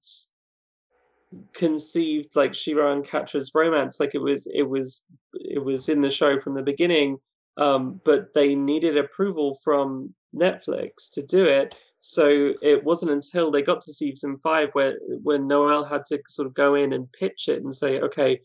conceived 1.54 2.36
like 2.36 2.56
She-Ra 2.56 2.94
and 2.94 3.06
Catra's 3.06 3.52
romance, 3.54 4.00
like 4.00 4.16
it 4.16 4.22
was 4.22 4.48
it 4.54 4.64
was 4.64 5.04
it 5.34 5.64
was 5.64 5.90
in 5.90 6.02
the 6.02 6.12
show 6.12 6.40
from 6.40 6.56
the 6.56 6.64
beginning, 6.64 7.18
um, 7.58 8.00
but 8.06 8.34
they 8.34 8.56
needed 8.56 8.98
approval 8.98 9.58
from 9.64 10.14
Netflix 10.36 11.12
to 11.14 11.24
do 11.26 11.44
it. 11.44 11.76
So 12.08 12.54
it 12.62 12.84
wasn't 12.84 13.14
until 13.14 13.50
they 13.50 13.64
got 13.64 13.82
to 13.82 13.92
season 13.92 14.38
five 14.38 14.70
where 14.74 15.00
when 15.24 15.48
Noelle 15.48 15.84
had 15.84 16.06
to 16.06 16.22
sort 16.28 16.46
of 16.46 16.54
go 16.54 16.76
in 16.76 16.94
and 16.94 17.12
pitch 17.12 17.48
it 17.48 17.64
and 17.64 17.74
say, 17.74 18.00
okay, 18.00 18.42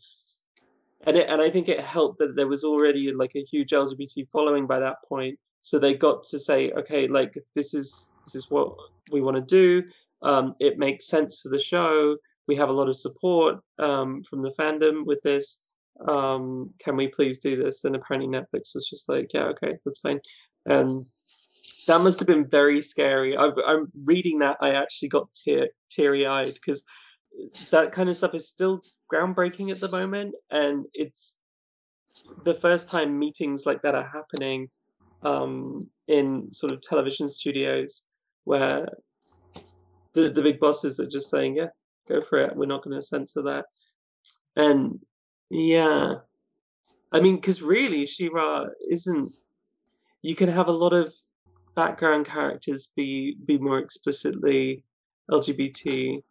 and 1.06 1.18
it, 1.18 1.28
and 1.28 1.42
I 1.42 1.50
think 1.50 1.68
it 1.68 1.82
helped 1.82 2.20
that 2.20 2.36
there 2.36 2.48
was 2.48 2.64
already 2.64 3.12
like 3.12 3.32
a 3.36 3.44
huge 3.44 3.72
LGBT 3.72 4.30
following 4.30 4.66
by 4.66 4.80
that 4.80 4.96
point. 5.06 5.38
So 5.60 5.78
they 5.78 5.94
got 5.94 6.24
to 6.24 6.38
say, 6.38 6.70
okay, 6.70 7.06
like 7.06 7.36
this 7.54 7.74
is 7.74 8.10
this 8.24 8.34
is 8.34 8.50
what 8.50 8.74
we 9.12 9.20
want 9.20 9.36
to 9.36 9.42
do. 9.42 9.86
Um, 10.22 10.54
it 10.58 10.78
makes 10.78 11.06
sense 11.06 11.40
for 11.42 11.50
the 11.50 11.58
show. 11.58 12.16
We 12.48 12.56
have 12.56 12.70
a 12.70 12.78
lot 12.80 12.88
of 12.88 12.96
support 12.96 13.60
um, 13.78 14.22
from 14.22 14.40
the 14.40 14.54
fandom 14.58 15.04
with 15.04 15.20
this. 15.20 15.58
Um, 16.08 16.72
can 16.78 16.96
we 16.96 17.08
please 17.08 17.38
do 17.38 17.62
this? 17.62 17.84
And 17.84 17.94
apparently 17.94 18.26
Netflix 18.26 18.74
was 18.74 18.88
just 18.88 19.06
like, 19.06 19.34
yeah, 19.34 19.44
okay, 19.48 19.76
that's 19.84 20.00
fine. 20.00 20.20
And 20.64 21.04
that 21.90 22.02
must 22.02 22.20
have 22.20 22.28
been 22.28 22.46
very 22.46 22.80
scary. 22.80 23.36
I, 23.36 23.50
I'm 23.66 23.90
reading 24.04 24.38
that. 24.38 24.58
I 24.60 24.74
actually 24.74 25.08
got 25.08 25.28
tear, 25.34 25.70
teary 25.90 26.24
eyed 26.24 26.54
because 26.54 26.84
that 27.72 27.90
kind 27.90 28.08
of 28.08 28.14
stuff 28.14 28.32
is 28.32 28.48
still 28.48 28.82
groundbreaking 29.12 29.72
at 29.72 29.80
the 29.80 29.90
moment, 29.90 30.36
and 30.52 30.86
it's 30.94 31.36
the 32.44 32.54
first 32.54 32.88
time 32.88 33.18
meetings 33.18 33.66
like 33.66 33.82
that 33.82 33.96
are 33.96 34.08
happening 34.08 34.68
um, 35.24 35.88
in 36.06 36.52
sort 36.52 36.70
of 36.70 36.80
television 36.80 37.28
studios 37.28 38.04
where 38.44 38.88
the 40.12 40.30
the 40.30 40.42
big 40.42 40.60
bosses 40.60 41.00
are 41.00 41.08
just 41.08 41.28
saying, 41.28 41.56
yeah, 41.56 41.70
go 42.06 42.22
for 42.22 42.38
it. 42.38 42.54
We're 42.54 42.66
not 42.66 42.84
going 42.84 42.96
to 42.96 43.02
censor 43.02 43.42
that. 43.42 43.64
And 44.54 45.00
yeah, 45.50 46.14
I 47.10 47.18
mean, 47.18 47.34
because 47.34 47.62
really, 47.62 48.06
She-Ra 48.06 48.66
isn't. 48.88 49.32
You 50.22 50.36
can 50.36 50.50
have 50.50 50.68
a 50.68 50.72
lot 50.84 50.92
of 50.92 51.12
background 51.74 52.26
characters 52.26 52.92
be 52.96 53.36
be 53.44 53.58
more 53.58 53.78
explicitly 53.78 54.84
LGBT. 55.30 56.22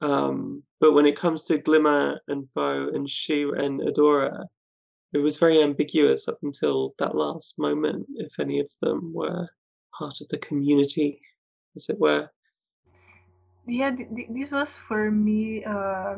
Um, 0.00 0.62
but 0.80 0.92
when 0.92 1.06
it 1.06 1.16
comes 1.16 1.44
to 1.44 1.58
Glimmer 1.58 2.20
and 2.28 2.52
Bow 2.54 2.88
and 2.88 3.08
She 3.08 3.42
and 3.42 3.80
Adora, 3.80 4.46
it 5.12 5.18
was 5.18 5.38
very 5.38 5.62
ambiguous 5.62 6.28
up 6.28 6.38
until 6.42 6.94
that 6.98 7.14
last 7.14 7.58
moment 7.58 8.06
if 8.16 8.38
any 8.38 8.60
of 8.60 8.70
them 8.82 9.12
were 9.14 9.48
part 9.98 10.20
of 10.20 10.28
the 10.28 10.38
community, 10.38 11.20
as 11.74 11.88
it 11.88 11.98
were. 11.98 12.28
Yeah, 13.66 13.90
th- 13.90 14.08
th- 14.14 14.28
this 14.30 14.50
was 14.50 14.76
for 14.76 15.10
me. 15.10 15.64
Uh, 15.64 16.16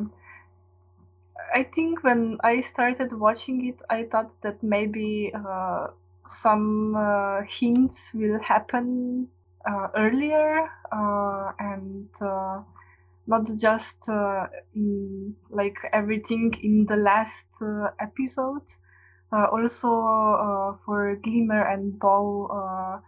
I 1.54 1.62
think 1.62 2.02
when 2.02 2.38
I 2.42 2.60
started 2.60 3.12
watching 3.12 3.66
it, 3.68 3.80
I 3.88 4.04
thought 4.04 4.32
that 4.42 4.62
maybe 4.62 5.32
uh, 5.34 5.88
some 6.28 6.94
uh, 6.96 7.42
hints 7.46 8.12
will 8.14 8.38
happen 8.40 9.28
uh, 9.68 9.88
earlier 9.96 10.68
uh, 10.92 11.52
and 11.58 12.08
uh, 12.20 12.60
not 13.26 13.46
just 13.58 14.08
uh, 14.08 14.46
in 14.74 15.36
like 15.50 15.78
everything 15.92 16.52
in 16.62 16.86
the 16.86 16.96
last 16.96 17.46
uh, 17.62 17.90
episode. 18.00 18.62
Also 19.32 20.78
for 20.84 21.16
Glimmer 21.16 21.62
and 21.62 21.98
Bow, 21.98 23.02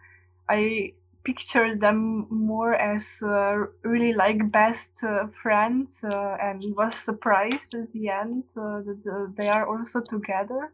I 0.49 0.95
picture 1.25 1.77
them 1.77 2.27
more 2.31 2.75
as 2.75 3.23
really 3.83 4.13
like 4.13 4.51
best 4.53 5.03
friends 5.43 6.05
and 6.05 6.75
was 6.77 6.95
surprised 6.95 7.75
at 7.75 7.93
the 7.93 8.09
end 8.09 8.45
that 8.55 9.33
they 9.37 9.49
are 9.49 9.67
also 9.67 10.01
together. 10.03 10.73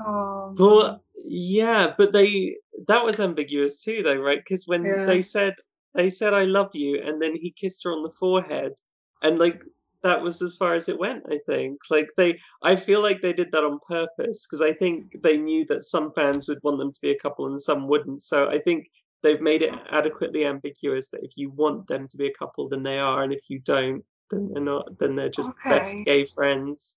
Um, 0.00 0.56
Well, 0.58 1.02
yeah, 1.24 1.94
but 1.96 2.12
they 2.12 2.56
that 2.86 3.04
was 3.04 3.20
ambiguous 3.20 3.82
too, 3.82 4.02
though, 4.02 4.20
right? 4.20 4.38
Because 4.38 4.66
when 4.66 4.84
Yeah. 4.84 5.04
they 5.06 5.22
said 5.22 5.54
they 5.94 6.10
said 6.10 6.34
I 6.34 6.44
love 6.44 6.70
you, 6.74 7.00
and 7.02 7.20
then 7.20 7.34
he 7.34 7.50
kissed 7.50 7.84
her 7.84 7.92
on 7.92 8.02
the 8.02 8.12
forehead, 8.12 8.74
and 9.22 9.38
like 9.38 9.62
that 10.02 10.22
was 10.22 10.40
as 10.42 10.56
far 10.56 10.74
as 10.74 10.88
it 10.88 10.98
went. 10.98 11.24
I 11.30 11.38
think 11.46 11.80
like 11.90 12.10
they, 12.16 12.38
I 12.62 12.76
feel 12.76 13.02
like 13.02 13.20
they 13.20 13.32
did 13.32 13.50
that 13.52 13.64
on 13.64 13.80
purpose 13.88 14.46
because 14.46 14.60
I 14.60 14.72
think 14.72 15.20
they 15.22 15.36
knew 15.36 15.64
that 15.66 15.82
some 15.82 16.12
fans 16.12 16.48
would 16.48 16.62
want 16.62 16.78
them 16.78 16.92
to 16.92 17.00
be 17.00 17.10
a 17.10 17.18
couple 17.18 17.46
and 17.46 17.60
some 17.60 17.88
wouldn't. 17.88 18.22
So 18.22 18.48
I 18.48 18.58
think 18.58 18.88
they've 19.22 19.40
made 19.40 19.62
it 19.62 19.74
adequately 19.90 20.46
ambiguous 20.46 21.08
that 21.08 21.24
if 21.24 21.32
you 21.36 21.50
want 21.50 21.88
them 21.88 22.06
to 22.08 22.16
be 22.16 22.28
a 22.28 22.34
couple, 22.38 22.68
then 22.68 22.84
they 22.84 22.98
are, 22.98 23.22
and 23.24 23.32
if 23.32 23.50
you 23.50 23.58
don't, 23.60 24.04
then 24.30 24.50
they're 24.52 24.62
not. 24.62 24.98
Then 24.98 25.16
they're 25.16 25.30
just 25.30 25.50
best 25.68 25.96
gay 26.04 26.26
friends. 26.26 26.96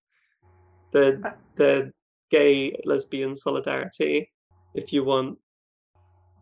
They're 0.92 1.20
uh 1.26 1.32
they're 1.56 1.92
gay 2.32 2.76
lesbian 2.86 3.36
solidarity, 3.36 4.32
if 4.76 4.94
you 4.94 5.04
want. 5.06 5.40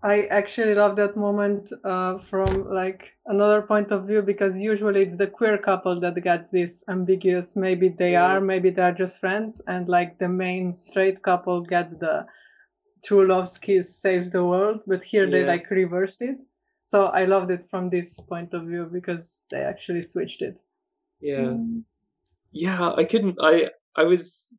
I 0.03 0.23
actually 0.27 0.75
love 0.75 0.95
that 0.97 1.15
moment 1.17 1.71
uh, 1.83 2.19
from 2.19 2.69
like 2.73 3.11
another 3.25 3.61
point 3.61 3.91
of 3.91 4.05
view 4.07 4.21
because 4.21 4.59
usually 4.61 5.01
it's 5.03 5.15
the 5.17 5.27
queer 5.27 5.57
couple 5.57 5.99
that 6.01 6.21
gets 6.21 6.49
this 6.49 6.83
ambiguous. 6.89 7.55
Maybe 7.55 7.89
they 7.89 8.15
Yeah. 8.15 8.27
are, 8.27 8.41
maybe 8.41 8.69
they 8.69 8.81
are 8.83 8.93
just 8.93 9.19
friends, 9.19 9.61
and 9.67 9.87
like 9.89 10.17
the 10.19 10.27
main 10.29 10.73
straight 10.73 11.21
couple 11.23 11.61
gets 11.61 11.95
the 11.95 12.27
true 13.03 13.27
love's 13.27 13.57
kiss 13.57 13.95
saves 14.01 14.29
the 14.31 14.45
world. 14.45 14.81
But 14.87 15.03
here 15.03 15.29
they 15.29 15.45
like 15.45 15.69
reversed 15.69 16.21
it. 16.21 16.37
So 16.85 17.05
I 17.05 17.25
loved 17.25 17.51
it 17.51 17.63
from 17.69 17.89
this 17.89 18.19
point 18.19 18.53
of 18.53 18.65
view 18.67 18.85
because 18.91 19.45
they 19.51 19.61
actually 19.61 20.01
switched 20.03 20.41
it. 20.41 20.59
Yeah. 21.21 21.57
mm, 21.57 21.83
Yeah, 22.51 22.93
I 22.97 23.03
couldn't 23.05 23.37
I 23.41 23.71
I 23.95 24.03
was 24.05 24.55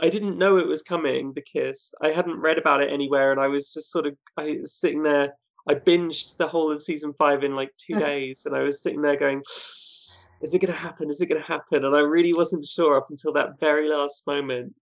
I 0.00 0.08
didn't 0.08 0.38
know 0.38 0.58
it 0.58 0.66
was 0.66 0.82
coming, 0.82 1.32
the 1.32 1.42
kiss. 1.42 1.94
I 2.02 2.08
hadn't 2.08 2.40
read 2.40 2.58
about 2.58 2.82
it 2.82 2.92
anywhere 2.92 3.32
and 3.32 3.40
I 3.40 3.48
was 3.48 3.72
just 3.72 3.90
sort 3.90 4.06
of 4.06 4.16
I 4.36 4.58
was 4.60 4.74
sitting 4.74 5.02
there 5.02 5.34
I 5.68 5.74
binged 5.74 6.36
the 6.36 6.46
whole 6.46 6.70
of 6.70 6.82
season 6.82 7.12
five 7.14 7.42
in 7.42 7.56
like 7.56 7.72
two 7.76 7.98
days 7.98 8.46
and 8.46 8.54
I 8.54 8.62
was 8.62 8.82
sitting 8.82 9.02
there 9.02 9.16
going, 9.16 9.40
Is 9.40 10.54
it 10.54 10.60
gonna 10.60 10.78
happen? 10.78 11.10
Is 11.10 11.20
it 11.20 11.26
gonna 11.26 11.42
happen? 11.42 11.84
And 11.84 11.96
I 11.96 12.00
really 12.00 12.32
wasn't 12.32 12.66
sure 12.66 12.96
up 12.96 13.10
until 13.10 13.32
that 13.34 13.58
very 13.60 13.88
last 13.88 14.26
moment. 14.26 14.74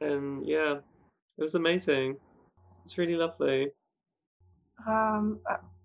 And 0.00 0.46
yeah, 0.46 0.76
it 1.38 1.42
was 1.42 1.54
amazing. 1.54 2.16
It's 2.84 2.98
really 2.98 3.16
lovely. 3.16 3.70
Um, 4.86 5.40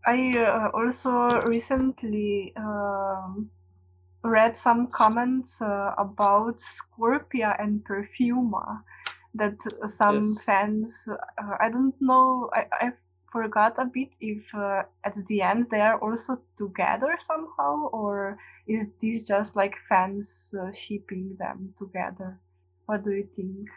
I 0.06 0.38
uh, 0.38 0.70
also 0.74 1.42
recently 1.42 2.54
um, 2.58 3.50
read 4.24 4.56
some 4.56 4.88
comments 4.88 5.62
uh, 5.62 5.94
about 5.98 6.58
Scorpia 6.60 7.56
and 7.62 7.84
Perfuma 7.84 8.84
that 9.36 9.58
some 9.88 10.36
Yes. 10.36 10.46
fans, 10.46 11.08
uh, 11.10 11.56
I 11.60 11.70
don't 11.70 11.96
know, 12.02 12.50
I, 12.54 12.68
I 12.72 12.92
forgot 13.32 13.78
a 13.80 13.86
bit 13.86 14.16
if 14.20 14.54
uh, 14.56 14.84
at 15.04 15.16
the 15.28 15.42
end 15.42 15.68
they 15.70 15.82
are 15.82 16.00
also 16.00 16.40
together 16.58 17.18
somehow, 17.20 17.90
or 17.92 18.38
is 18.68 18.88
this 19.02 19.28
just 19.28 19.56
like 19.56 19.76
fans 19.88 20.54
uh, 20.60 20.72
shipping 20.72 21.36
them 21.40 21.74
together? 21.78 22.40
What 22.86 23.04
do 23.04 23.12
you 23.12 23.28
think? 23.36 23.70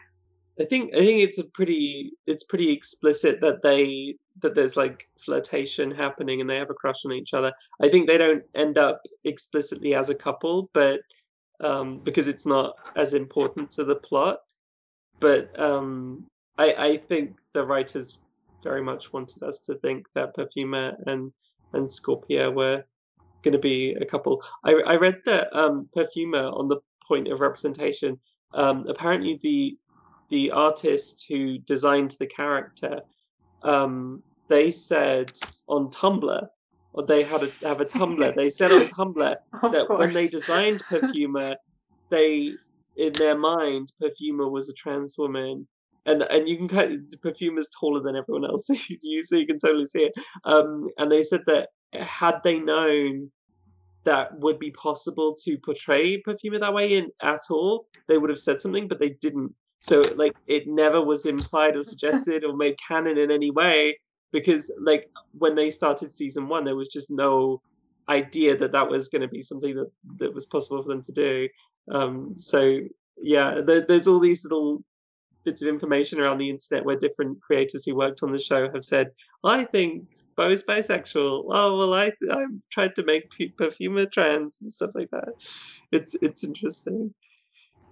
I 0.59 0.65
think 0.65 0.93
I 0.93 0.99
think 0.99 1.21
it's 1.21 1.39
a 1.39 1.45
pretty 1.45 2.13
it's 2.27 2.43
pretty 2.43 2.71
explicit 2.71 3.41
that 3.41 3.63
they 3.63 4.15
that 4.41 4.53
there's 4.55 4.77
like 4.77 5.09
flirtation 5.17 5.89
happening 5.89 6.41
and 6.41 6.49
they 6.49 6.57
have 6.57 6.69
a 6.69 6.75
crush 6.75 7.05
on 7.05 7.11
each 7.11 7.33
other. 7.33 7.51
I 7.81 7.89
think 7.89 8.07
they 8.07 8.17
don't 8.17 8.43
end 8.53 8.77
up 8.77 9.01
explicitly 9.23 9.95
as 9.95 10.09
a 10.09 10.15
couple, 10.15 10.69
but 10.73 11.01
um, 11.59 11.99
because 11.99 12.27
it's 12.27 12.45
not 12.45 12.75
as 12.95 13.13
important 13.13 13.71
to 13.71 13.83
the 13.83 13.95
plot. 13.95 14.39
But 15.19 15.57
um, 15.59 16.25
I 16.57 16.73
I 16.77 16.97
think 16.97 17.37
the 17.53 17.65
writers 17.65 18.19
very 18.63 18.81
much 18.81 19.11
wanted 19.11 19.41
us 19.43 19.59
to 19.61 19.75
think 19.75 20.05
that 20.13 20.35
Perfuma 20.35 20.95
and 21.07 21.31
and 21.73 21.87
Scorpia 21.87 22.53
were 22.53 22.83
going 23.41 23.53
to 23.53 23.59
be 23.59 23.93
a 23.93 24.05
couple. 24.05 24.43
I 24.63 24.73
I 24.85 24.95
read 24.97 25.21
that 25.25 25.55
um, 25.55 25.89
Perfuma 25.95 26.55
on 26.55 26.67
the 26.67 26.79
point 27.07 27.27
of 27.27 27.39
representation. 27.39 28.19
Um, 28.53 28.85
apparently 28.87 29.39
the 29.41 29.77
the 30.33 30.49
artist 30.49 31.25
who 31.29 31.59
designed 31.59 32.15
the 32.19 32.25
character, 32.25 33.01
um, 33.61 34.23
they 34.49 34.71
said 34.71 35.31
on 35.67 35.91
Tumblr, 35.91 36.47
or 36.93 37.05
they 37.05 37.21
had 37.21 37.43
a, 37.43 37.67
have 37.67 37.81
a 37.81 37.85
Tumblr. 37.85 38.35
They 38.35 38.49
said 38.49 38.71
on 38.71 38.87
Tumblr 38.97 39.35
that 39.61 39.85
when 39.89 40.11
they 40.11 40.27
designed 40.27 40.83
Perfuma, 40.89 41.55
they 42.09 42.53
in 42.97 43.13
their 43.13 43.37
mind 43.37 43.93
Perfuma 44.01 44.49
was 44.49 44.69
a 44.69 44.73
trans 44.73 45.15
woman. 45.19 45.67
And 46.07 46.23
and 46.23 46.49
you 46.49 46.57
can 46.57 46.67
kind 46.67 46.93
of 46.93 47.21
Perfuma's 47.21 47.69
taller 47.79 48.01
than 48.01 48.15
everyone 48.15 48.45
else, 48.49 48.67
you 49.03 49.23
so 49.23 49.35
you 49.35 49.45
can 49.45 49.59
totally 49.59 49.85
see 49.85 50.05
it. 50.09 50.13
Um, 50.45 50.89
and 50.97 51.11
they 51.11 51.21
said 51.21 51.41
that 51.45 51.69
had 51.93 52.41
they 52.43 52.57
known 52.57 53.31
that 54.03 54.37
would 54.39 54.57
be 54.57 54.71
possible 54.71 55.35
to 55.43 55.59
portray 55.59 56.21
Perfuma 56.23 56.59
that 56.59 56.73
way 56.73 56.97
in 56.97 57.11
at 57.21 57.43
all, 57.51 57.85
they 58.07 58.17
would 58.17 58.31
have 58.31 58.39
said 58.39 58.59
something, 58.59 58.87
but 58.87 58.99
they 58.99 59.11
didn't. 59.21 59.53
So 59.83 59.99
like 60.15 60.33
it 60.47 60.65
never 60.65 61.03
was 61.03 61.25
implied 61.25 61.75
or 61.75 61.83
suggested 61.83 62.45
or 62.45 62.55
made 62.55 62.77
canon 62.79 63.17
in 63.17 63.31
any 63.31 63.51
way 63.51 63.99
because 64.31 64.71
like 64.79 65.09
when 65.37 65.55
they 65.55 65.71
started 65.71 66.09
season 66.09 66.47
one, 66.47 66.63
there 66.63 66.77
was 66.77 66.87
just 66.87 67.11
no 67.11 67.61
idea 68.07 68.55
that 68.55 68.71
that 68.71 68.87
was 68.87 69.09
going 69.09 69.23
to 69.23 69.27
be 69.27 69.41
something 69.41 69.75
that 69.75 69.91
that 70.19 70.33
was 70.33 70.45
possible 70.45 70.81
for 70.81 70.87
them 70.87 71.01
to 71.01 71.11
do. 71.11 71.49
Um, 71.91 72.37
so 72.37 72.79
yeah, 73.21 73.59
there, 73.59 73.81
there's 73.81 74.07
all 74.07 74.21
these 74.21 74.45
little 74.45 74.81
bits 75.43 75.61
of 75.61 75.67
information 75.67 76.21
around 76.21 76.37
the 76.37 76.49
internet 76.49 76.85
where 76.85 76.95
different 76.95 77.41
creators 77.41 77.83
who 77.83 77.93
worked 77.93 78.23
on 78.23 78.31
the 78.31 78.39
show 78.39 78.71
have 78.73 78.85
said, 78.85 79.11
I 79.43 79.65
think 79.65 80.07
Bow's 80.37 80.63
bisexual. 80.63 81.43
Oh 81.49 81.77
well, 81.77 81.93
I 81.93 82.13
I 82.31 82.45
tried 82.71 82.95
to 82.95 83.03
make 83.03 83.29
Perfuma 83.31 84.09
trans 84.09 84.59
and 84.61 84.71
stuff 84.71 84.91
like 84.95 85.11
that. 85.11 85.33
It's 85.91 86.15
it's 86.21 86.45
interesting. 86.45 87.13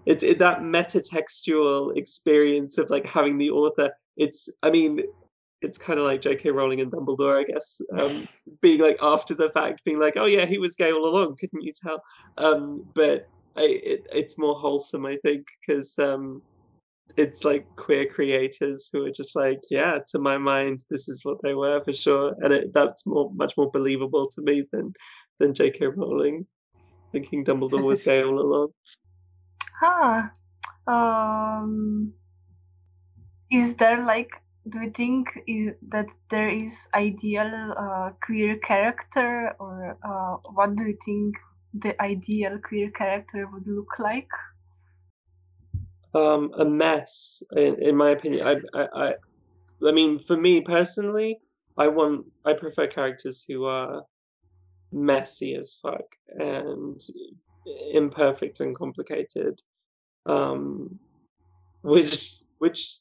It's 0.05 0.23
it, 0.23 0.39
that 0.39 0.59
metatextual 0.59 1.95
experience 1.97 2.77
of 2.77 2.89
like 2.89 3.09
having 3.09 3.37
the 3.37 3.51
author. 3.51 3.91
It's 4.17 4.49
I 4.63 4.71
mean, 4.71 5.01
it's 5.61 5.77
kind 5.77 5.99
of 5.99 6.05
like 6.05 6.21
J.K. 6.21 6.49
Rowling 6.49 6.81
and 6.81 6.91
Dumbledore, 6.91 7.39
I 7.39 7.43
guess, 7.43 7.81
um, 7.97 8.27
being 8.61 8.81
like 8.81 8.97
after 9.01 9.35
the 9.35 9.51
fact, 9.51 9.83
being 9.85 9.99
like, 9.99 10.17
oh 10.17 10.25
yeah, 10.25 10.45
he 10.45 10.57
was 10.57 10.75
gay 10.75 10.91
all 10.91 11.07
along. 11.07 11.37
Couldn't 11.37 11.61
you 11.61 11.71
tell? 11.73 12.01
Um, 12.37 12.85
but 12.95 13.27
I, 13.55 13.79
it, 13.83 14.07
it's 14.11 14.37
more 14.37 14.55
wholesome, 14.55 15.05
I 15.05 15.17
think, 15.17 15.45
because 15.59 15.97
um, 15.99 16.41
it's 17.15 17.43
like 17.43 17.67
queer 17.75 18.05
creators 18.07 18.89
who 18.91 19.05
are 19.05 19.11
just 19.11 19.35
like, 19.35 19.59
yeah, 19.69 19.99
to 20.07 20.19
my 20.19 20.37
mind, 20.37 20.83
this 20.89 21.07
is 21.09 21.23
what 21.23 21.37
they 21.43 21.53
were 21.53 21.83
for 21.83 21.93
sure, 21.93 22.33
and 22.39 22.53
it, 22.53 22.73
that's 22.73 23.05
more 23.05 23.31
much 23.33 23.55
more 23.57 23.69
believable 23.71 24.27
to 24.29 24.41
me 24.41 24.63
than 24.71 24.93
than 25.39 25.53
J.K. 25.53 25.87
Rowling 25.87 26.45
thinking 27.11 27.43
Dumbledore 27.43 27.83
was 27.83 28.01
gay 28.01 28.23
all 28.23 28.39
along. 28.45 28.69
Huh. 29.81 30.29
Um, 30.85 32.13
is 33.51 33.75
there 33.77 34.05
like, 34.05 34.29
do 34.69 34.79
you 34.81 34.91
think 34.91 35.29
is 35.47 35.73
that 35.89 36.07
there 36.29 36.49
is 36.49 36.87
ideal 36.93 37.73
uh, 37.75 38.11
queer 38.23 38.57
character, 38.59 39.55
or 39.59 39.97
uh, 40.05 40.37
what 40.53 40.75
do 40.75 40.85
you 40.85 40.97
think 41.03 41.35
the 41.73 41.99
ideal 42.01 42.59
queer 42.63 42.91
character 42.91 43.47
would 43.51 43.65
look 43.65 43.97
like? 43.97 44.29
Um, 46.13 46.51
a 46.59 46.65
mess, 46.65 47.41
in, 47.55 47.81
in 47.81 47.95
my 47.95 48.11
opinion. 48.11 48.45
I, 48.45 48.79
I, 48.79 48.87
I, 48.93 49.13
I 49.87 49.91
mean, 49.91 50.19
for 50.19 50.37
me 50.37 50.61
personally, 50.61 51.39
I 51.77 51.87
want, 51.87 52.25
I 52.45 52.53
prefer 52.53 52.85
characters 52.87 53.43
who 53.47 53.65
are 53.65 54.03
messy 54.91 55.55
as 55.55 55.77
fuck 55.81 56.05
and 56.27 56.99
imperfect 57.93 58.59
and 58.59 58.75
complicated. 58.75 59.61
Um, 60.25 60.99
which, 61.81 62.35
which 62.59 62.97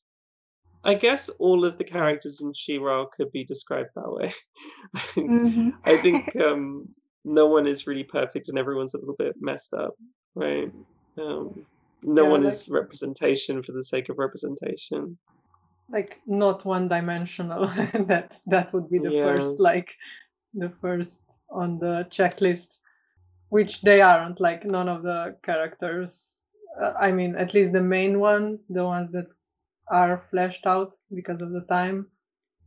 I 0.85 0.95
guess 0.95 1.29
all 1.39 1.65
of 1.67 1.77
the 1.77 1.85
characters 1.85 2.41
in 2.41 2.53
She-Ra 2.55 3.07
could 3.07 3.31
be 3.33 3.45
described 3.45 3.91
that 3.95 4.11
way. 4.11 4.33
Mhm. 5.17 5.75
I 5.85 5.97
think 5.99 6.35
um, 6.47 6.89
no 7.25 7.47
one 7.47 7.67
is 7.67 7.87
really 7.87 8.05
perfect 8.05 8.49
and 8.49 8.59
everyone's 8.59 8.95
a 8.95 8.99
little 8.99 9.17
bit 9.19 9.35
messed 9.41 9.75
up, 9.75 9.95
right? 10.35 10.73
Um, 11.19 11.67
no 12.03 12.25
Yeah, 12.25 12.29
one 12.31 12.45
like- 12.45 12.55
is 12.55 12.69
representation 12.71 13.63
for 13.63 13.73
the 13.73 13.85
sake 13.85 14.09
of 14.09 14.19
representation. 14.19 15.19
like 15.93 16.21
not 16.27 16.65
one 16.65 16.87
dimensional 16.89 17.67
that 18.13 18.39
that 18.47 18.73
would 18.73 18.89
be 18.89 18.99
the 19.01 19.11
Yeah. 19.13 19.25
first 19.25 19.59
like 19.59 19.91
the 20.55 20.71
first 20.81 21.21
on 21.51 21.79
the 21.81 22.07
checklist 22.11 22.79
which 23.49 23.83
they 23.83 24.01
aren't 24.01 24.39
like 24.41 24.65
none 24.65 24.89
of 24.89 25.03
the 25.03 25.37
characters 25.43 26.40
i 27.01 27.13
mean 27.13 27.37
at 27.37 27.55
least 27.55 27.73
the 27.73 27.81
main 27.83 28.19
ones 28.21 28.67
the 28.69 28.85
ones 28.85 29.11
that 29.13 29.27
are 29.89 30.25
fleshed 30.31 30.67
out 30.67 30.93
because 31.15 31.41
of 31.41 31.53
the 31.53 31.63
time 31.69 32.07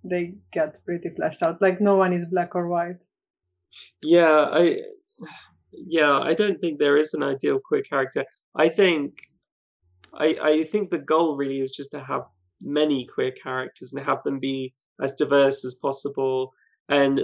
they 0.04 0.36
get 0.54 0.84
pretty 0.86 1.10
fleshed 1.10 1.44
out 1.44 1.62
like 1.62 1.82
no 1.82 1.96
one 1.96 2.14
is 2.14 2.26
black 2.26 2.56
or 2.56 2.68
white 2.68 2.98
Yeah, 4.04 4.50
I 4.52 4.82
yeah, 5.72 6.20
I 6.20 6.34
don't 6.34 6.60
think 6.60 6.80
there 6.80 6.98
is 6.98 7.14
an 7.14 7.24
ideal 7.24 7.60
queer 7.60 7.82
character. 7.84 8.26
I 8.56 8.70
think 8.70 9.14
I 10.14 10.38
I 10.42 10.64
think 10.66 10.90
the 10.90 11.00
goal 11.00 11.38
really 11.38 11.60
is 11.62 11.72
just 11.72 11.92
to 11.92 12.04
have 12.04 12.24
many 12.62 13.06
queer 13.06 13.32
characters 13.32 13.94
and 13.94 14.06
have 14.06 14.24
them 14.24 14.40
be 14.40 14.74
as 15.02 15.14
diverse 15.16 15.66
as 15.66 15.76
possible. 15.76 16.54
And 16.90 17.22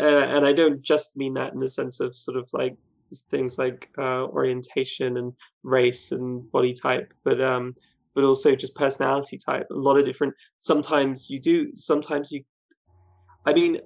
uh, 0.00 0.26
and 0.34 0.46
I 0.46 0.52
don't 0.52 0.82
just 0.82 1.16
mean 1.16 1.34
that 1.34 1.52
in 1.52 1.60
the 1.60 1.68
sense 1.68 2.00
of 2.00 2.14
sort 2.16 2.38
of 2.38 2.48
like 2.52 2.76
things 3.20 3.58
like 3.58 3.88
uh, 3.98 4.24
orientation 4.26 5.16
and 5.16 5.32
race 5.62 6.12
and 6.12 6.50
body 6.50 6.72
type, 6.72 7.12
but 7.24 7.40
um, 7.40 7.74
but 8.14 8.24
also 8.24 8.54
just 8.54 8.74
personality 8.74 9.38
type. 9.38 9.66
A 9.70 9.74
lot 9.74 9.98
of 9.98 10.04
different. 10.04 10.34
Sometimes 10.58 11.30
you 11.30 11.40
do. 11.40 11.74
Sometimes 11.74 12.32
you. 12.32 12.42
I 13.46 13.52
mean, 13.52 13.80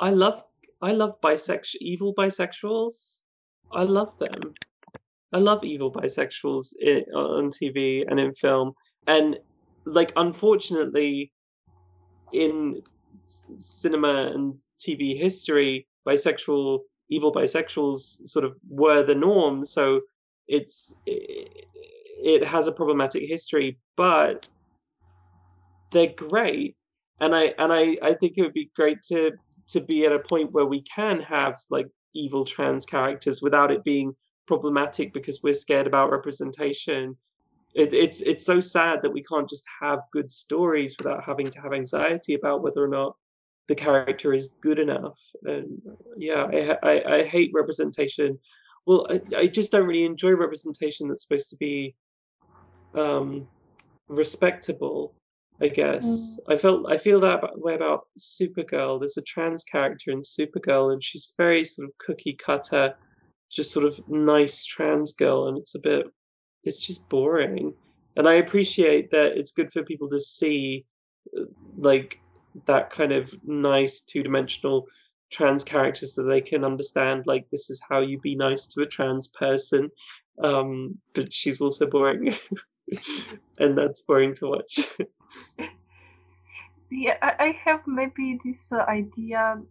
I 0.00 0.10
love 0.10 0.42
I 0.82 0.92
love 0.92 1.20
bisexual 1.20 1.76
evil 1.80 2.14
bisexuals. 2.14 3.22
I 3.72 3.84
love 3.84 4.18
them. 4.18 4.54
I 5.32 5.38
love 5.38 5.62
evil 5.62 5.92
bisexuals 5.92 6.74
i 6.84 7.04
on 7.14 7.50
TV 7.50 8.04
and 8.08 8.18
in 8.18 8.34
film, 8.34 8.72
and 9.06 9.38
like 9.84 10.12
unfortunately, 10.16 11.32
in 12.32 12.82
cinema 13.26 14.32
and 14.34 14.54
TV 14.78 15.16
history, 15.16 15.86
bisexual 16.06 16.80
evil 17.10 17.32
bisexuals 17.32 18.26
sort 18.26 18.44
of 18.44 18.56
were 18.68 19.02
the 19.02 19.14
norm. 19.14 19.64
So 19.64 20.00
it's 20.48 20.94
it, 21.06 21.66
it 22.22 22.46
has 22.46 22.66
a 22.66 22.72
problematic 22.72 23.28
history, 23.28 23.78
but 23.96 24.48
they're 25.90 26.14
great, 26.16 26.76
and 27.20 27.34
I 27.34 27.54
and 27.58 27.72
I 27.72 27.96
I 28.02 28.14
think 28.14 28.34
it 28.36 28.42
would 28.42 28.54
be 28.54 28.70
great 28.74 29.02
to 29.08 29.32
to 29.68 29.80
be 29.80 30.06
at 30.06 30.12
a 30.12 30.18
point 30.18 30.52
where 30.52 30.66
we 30.66 30.82
can 30.82 31.20
have 31.20 31.58
like 31.70 31.88
evil 32.14 32.44
trans 32.44 32.86
characters 32.86 33.40
without 33.42 33.70
it 33.70 33.84
being 33.84 34.14
problematic 34.46 35.12
because 35.12 35.42
we're 35.42 35.54
scared 35.54 35.86
about 35.86 36.10
representation. 36.10 37.16
It, 37.74 37.92
it's 37.92 38.20
it's 38.20 38.44
so 38.44 38.58
sad 38.60 39.00
that 39.02 39.12
we 39.12 39.22
can't 39.22 39.48
just 39.48 39.64
have 39.80 40.00
good 40.12 40.30
stories 40.30 40.96
without 40.98 41.24
having 41.24 41.48
to 41.50 41.60
have 41.60 41.72
anxiety 41.72 42.34
about 42.34 42.62
whether 42.62 42.82
or 42.82 42.88
not 42.88 43.16
the 43.70 43.74
character 43.76 44.34
is 44.34 44.54
good 44.60 44.80
enough. 44.80 45.20
And 45.44 45.80
yeah, 46.16 46.42
I 46.52 46.76
I, 46.82 47.14
I 47.16 47.18
hate 47.24 47.52
representation. 47.54 48.36
Well, 48.84 49.06
I, 49.08 49.20
I 49.42 49.46
just 49.46 49.70
don't 49.70 49.86
really 49.86 50.04
enjoy 50.04 50.32
representation 50.32 51.06
that's 51.06 51.24
supposed 51.26 51.50
to 51.50 51.56
be 51.56 51.94
um, 52.94 53.46
respectable. 54.08 55.14
I 55.62 55.68
guess 55.68 56.40
I 56.48 56.56
felt 56.56 56.90
I 56.90 56.96
feel 56.96 57.20
that 57.20 57.42
way 57.64 57.74
about 57.76 58.08
Supergirl. 58.18 58.98
There's 58.98 59.18
a 59.18 59.22
trans 59.22 59.62
character 59.62 60.10
in 60.10 60.20
Supergirl, 60.20 60.92
and 60.92 61.04
she's 61.04 61.32
very 61.38 61.64
sort 61.64 61.86
of 61.88 61.98
cookie 61.98 62.36
cutter, 62.46 62.94
just 63.52 63.70
sort 63.70 63.86
of 63.86 63.94
nice 64.08 64.64
trans 64.64 65.12
girl, 65.12 65.48
and 65.48 65.58
it's 65.58 65.76
a 65.76 65.78
bit, 65.78 66.06
it's 66.64 66.80
just 66.80 67.08
boring. 67.08 67.74
And 68.16 68.28
I 68.28 68.34
appreciate 68.44 69.12
that 69.12 69.38
it's 69.38 69.52
good 69.52 69.70
for 69.70 69.84
people 69.84 70.08
to 70.08 70.18
see, 70.18 70.86
like 71.76 72.20
that 72.66 72.90
kind 72.90 73.12
of 73.12 73.34
nice 73.44 74.00
two 74.00 74.22
dimensional 74.22 74.86
trans 75.30 75.64
character, 75.64 76.06
so 76.06 76.24
they 76.24 76.40
can 76.40 76.64
understand 76.64 77.24
like 77.26 77.48
this 77.50 77.70
is 77.70 77.80
how 77.88 78.00
you 78.00 78.18
be 78.18 78.34
nice 78.34 78.66
to 78.68 78.82
a 78.82 78.86
trans 78.86 79.28
person. 79.28 79.90
Um, 80.42 80.98
but 81.14 81.32
she's 81.32 81.60
also 81.60 81.88
boring, 81.88 82.34
and 83.58 83.76
that's 83.76 84.00
boring 84.02 84.34
to 84.34 84.46
watch. 84.46 84.80
Yeah, 86.92 87.16
I, 87.22 87.56
have 87.64 87.86
maybe 87.86 88.40
this 88.42 88.72
uh, 88.72 88.84
idea 88.88 89.62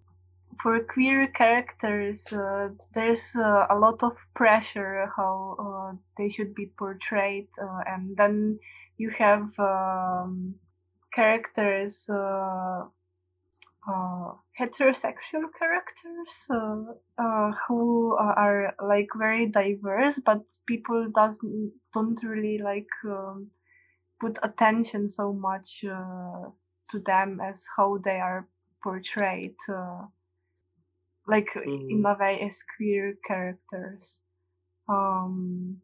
for 0.62 0.80
queer 0.80 1.28
characters. 1.28 2.32
Uh, 2.32 2.70
there's 2.94 3.36
uh, 3.36 3.68
a 3.70 3.78
lot 3.78 4.04
of 4.04 4.16
pressure 4.36 5.12
how 5.14 5.56
uh, 5.60 5.98
they 6.18 6.30
should 6.30 6.56
be 6.56 6.68
portrayed, 6.78 7.50
uh, 7.62 7.82
and 7.86 8.16
then 8.16 8.58
you 8.98 9.10
have 9.10 9.52
um, 9.60 10.56
characters, 11.14 12.10
uh, 12.10 12.86
uh, 13.88 14.34
heterosexual 14.60 15.46
characters, 15.58 16.46
uh, 16.50 16.84
uh, 17.18 17.52
who 17.68 18.16
are 18.18 18.76
like 18.82 19.10
very 19.18 19.48
diverse, 19.48 20.20
but 20.26 20.42
people 20.68 21.08
doesn't 21.14 21.74
don't 21.94 22.22
really 22.24 22.58
like 22.60 22.90
um, 23.06 23.50
put 24.20 24.38
attention 24.44 25.08
so 25.08 25.34
much. 25.34 25.84
Uh, 25.86 26.52
to 26.90 27.00
them 27.00 27.40
as 27.42 27.66
how 27.78 27.98
they 28.00 28.20
are 28.20 28.48
portrayed 28.84 29.56
uh, 29.70 30.06
like 31.28 31.56
in 31.90 32.04
Mm. 32.04 32.06
a 32.06 32.16
way 32.20 32.40
as 32.42 32.64
queer 32.76 33.16
characters 33.26 34.22
um 34.90 35.82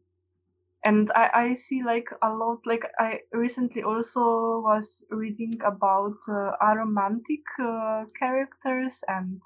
and 0.86 1.10
I, 1.14 1.30
I 1.34 1.52
see 1.54 1.82
like 1.84 2.08
a 2.22 2.30
lot 2.32 2.60
like 2.66 2.84
i 2.98 3.20
recently 3.32 3.82
also 3.82 4.60
was 4.60 5.04
reading 5.10 5.60
about 5.64 6.18
uh, 6.28 6.52
aromantic 6.62 7.44
uh, 7.60 8.06
characters 8.18 9.02
and 9.08 9.42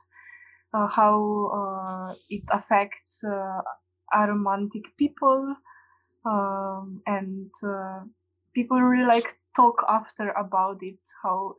uh, 0.74 0.88
how 0.88 1.16
uh, 1.60 2.14
it 2.30 2.44
affects 2.52 3.24
uh, 3.24 3.62
aromantic 4.14 4.84
people 4.98 5.56
um, 6.24 7.02
and 7.06 7.50
uh, 7.64 8.00
people 8.54 8.80
really 8.80 9.06
like 9.06 9.38
talk 9.56 9.82
after 9.88 10.30
about 10.32 10.82
it 10.82 11.00
how 11.22 11.54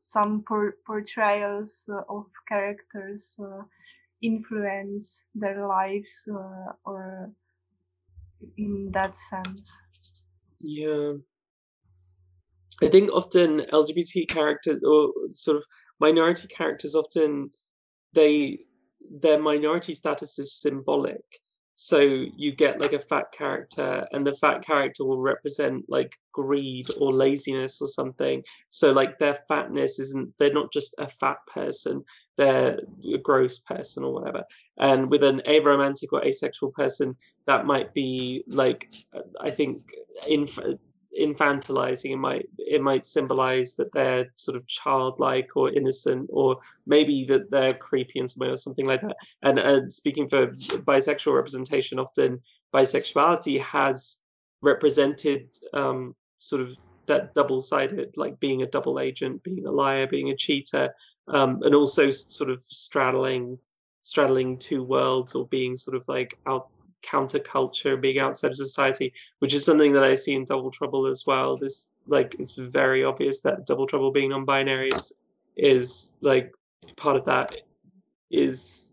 some 0.00 0.44
por- 0.48 0.76
portrayals 0.86 1.88
of 2.08 2.26
characters 2.48 3.38
influence 4.22 5.24
their 5.34 5.66
lives 5.68 6.28
or 6.84 7.32
in 8.56 8.90
that 8.92 9.14
sense 9.16 9.82
Yeah. 10.60 11.12
I 12.82 12.88
think 12.88 13.12
often 13.12 13.60
LGBT 13.72 14.28
characters 14.28 14.82
or 14.82 15.12
sort 15.28 15.56
of 15.58 15.64
minority 16.00 16.48
characters 16.48 16.94
often 16.94 17.50
they 18.12 18.60
their 19.20 19.38
minority 19.40 19.94
status 19.94 20.38
is 20.38 20.60
symbolic. 20.60 21.22
So 21.76 21.98
you 21.98 22.52
get 22.52 22.80
like 22.80 22.92
a 22.92 22.98
fat 22.98 23.26
character 23.32 24.06
and 24.12 24.26
the 24.26 24.34
fat 24.34 24.62
character 24.64 25.04
will 25.04 25.20
represent 25.20 25.84
like 25.88 26.16
greed 26.32 26.86
or 26.98 27.12
laziness 27.12 27.82
or 27.82 27.88
something. 27.88 28.42
So 28.70 28.92
like 28.92 29.18
their 29.18 29.38
fatness 29.48 29.98
isn't 29.98 30.34
they're 30.38 30.52
not 30.52 30.72
just 30.72 30.94
a 30.98 31.08
fat 31.08 31.38
person, 31.52 32.04
they're 32.36 32.80
a 33.12 33.18
gross 33.18 33.58
person 33.58 34.04
or 34.04 34.12
whatever. 34.12 34.44
And 34.78 35.10
with 35.10 35.22
an 35.22 35.42
aromantic 35.46 36.08
or 36.12 36.24
asexual 36.24 36.72
person, 36.72 37.16
that 37.46 37.66
might 37.66 37.94
be 37.94 38.44
like 38.46 38.94
uh, 39.14 39.20
I 39.40 39.50
think 39.50 39.92
inf- 40.26 40.58
infantilizing 41.18 42.12
it 42.12 42.16
might 42.16 42.48
it 42.58 42.82
might 42.82 43.06
symbolize 43.06 43.76
that 43.76 43.92
they're 43.92 44.32
sort 44.36 44.56
of 44.56 44.66
childlike 44.66 45.50
or 45.54 45.70
innocent 45.70 46.28
or 46.32 46.58
maybe 46.86 47.24
that 47.24 47.50
they're 47.50 47.74
creepy 47.74 48.18
in 48.18 48.26
some 48.26 48.40
way 48.40 48.52
or 48.52 48.56
something 48.56 48.86
like 48.86 49.00
that 49.00 49.16
and 49.42 49.58
and 49.58 49.92
speaking 49.92 50.28
for 50.28 50.48
bisexual 50.48 51.34
representation 51.34 51.98
often 51.98 52.40
bisexuality 52.72 53.60
has 53.60 54.18
represented 54.60 55.48
um 55.72 56.14
sort 56.38 56.62
of 56.62 56.74
that 57.06 57.34
double-sided 57.34 58.16
like 58.16 58.40
being 58.40 58.62
a 58.62 58.66
double 58.66 58.98
agent 58.98 59.42
being 59.42 59.66
a 59.66 59.70
liar 59.70 60.06
being 60.06 60.30
a 60.30 60.36
cheater 60.36 60.90
um 61.28 61.62
and 61.62 61.74
also 61.74 62.10
sort 62.10 62.50
of 62.50 62.62
straddling 62.64 63.58
straddling 64.02 64.58
two 64.58 64.82
worlds 64.82 65.34
or 65.34 65.46
being 65.48 65.74
sort 65.76 65.96
of 65.96 66.06
like 66.08 66.38
out 66.46 66.68
counterculture, 67.04 68.00
being 68.00 68.18
outside 68.18 68.50
of 68.50 68.56
society, 68.56 69.12
which 69.38 69.54
is 69.54 69.64
something 69.64 69.92
that 69.92 70.04
I 70.04 70.14
see 70.14 70.34
in 70.34 70.44
Double 70.44 70.70
Trouble 70.70 71.06
as 71.06 71.24
well. 71.26 71.56
This 71.56 71.88
like 72.06 72.34
it's 72.38 72.54
very 72.54 73.04
obvious 73.04 73.40
that 73.40 73.66
Double 73.66 73.86
Trouble 73.86 74.10
being 74.10 74.30
non-binary 74.30 74.90
is, 74.90 75.12
is 75.56 76.16
like 76.20 76.52
part 76.96 77.16
of 77.16 77.24
that 77.26 77.54
is 78.30 78.92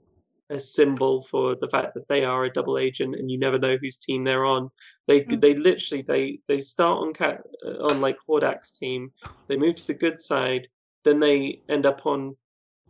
a 0.50 0.60
symbol 0.60 1.22
for 1.22 1.56
the 1.56 1.70
fact 1.70 1.94
that 1.94 2.08
they 2.10 2.26
are 2.26 2.44
a 2.44 2.52
double 2.52 2.78
agent 2.78 3.16
and 3.16 3.32
you 3.32 3.38
never 3.38 3.58
know 3.58 3.78
whose 3.78 3.96
team 3.96 4.24
they're 4.24 4.46
on. 4.46 4.70
They 5.08 5.22
Mm. 5.22 5.42
they 5.42 5.56
literally 5.56 6.04
they 6.04 6.40
they 6.48 6.60
start 6.60 7.00
on 7.00 7.14
cat 7.14 7.42
on 7.82 8.02
like 8.02 8.18
Hordak's 8.28 8.72
team, 8.72 9.12
they 9.48 9.58
move 9.58 9.76
to 9.78 9.88
the 9.88 9.94
good 9.94 10.20
side, 10.20 10.68
then 11.04 11.20
they 11.20 11.62
end 11.70 11.86
up 11.86 12.06
on 12.06 12.36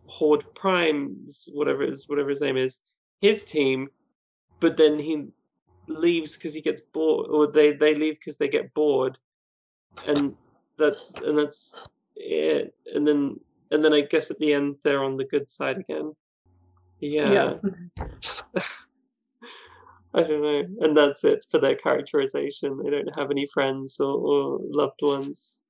Horde 0.08 0.46
Prime's 0.56 1.50
whatever 1.54 1.84
his 1.84 2.08
whatever 2.08 2.30
his 2.30 2.42
name 2.42 2.58
is, 2.58 2.80
his 3.22 3.46
team, 3.46 3.90
but 4.60 4.78
then 4.78 5.00
he 5.00 5.28
leaves 5.88 6.38
because 6.38 6.54
he 6.54 6.62
gets 6.62 6.82
bored, 6.82 7.28
or 7.30 7.48
they 7.48 7.74
they 7.74 7.96
leave 7.96 8.20
because 8.20 8.38
they 8.38 8.50
get 8.50 8.74
bored, 8.74 9.18
and 10.08 10.36
that's 10.78 11.14
and 11.16 11.38
that's 11.38 11.88
it. 12.16 12.74
And 12.94 13.08
then 13.08 13.40
and 13.72 13.84
then 13.84 13.94
I 13.94 14.02
guess 14.02 14.32
at 14.32 14.40
the 14.40 14.54
end 14.54 14.78
they're 14.84 15.04
on 15.04 15.18
the 15.18 15.26
good 15.26 15.50
side 15.50 15.78
again. 15.78 16.14
Yeah, 17.00 17.32
Yeah. 17.32 18.62
I 20.14 20.24
don't 20.24 20.42
know, 20.42 20.66
and 20.82 20.96
that's 20.96 21.24
it 21.24 21.46
for 21.50 21.58
their 21.58 21.76
characterization. 21.76 22.78
They 22.84 22.90
don't 22.90 23.18
have 23.18 23.32
any 23.32 23.48
friends 23.48 24.00
or, 24.00 24.18
or 24.18 24.60
loved 24.62 25.00
ones. 25.02 25.61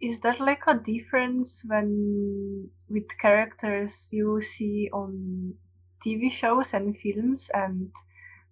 Is 0.00 0.20
there 0.20 0.36
like 0.38 0.62
a 0.66 0.74
difference 0.74 1.62
when 1.66 2.70
with 2.88 3.18
characters 3.18 4.10
you 4.12 4.40
see 4.40 4.88
on 4.92 5.54
TV 6.02 6.30
shows 6.30 6.72
and 6.74 6.96
films 6.96 7.50
and 7.52 7.92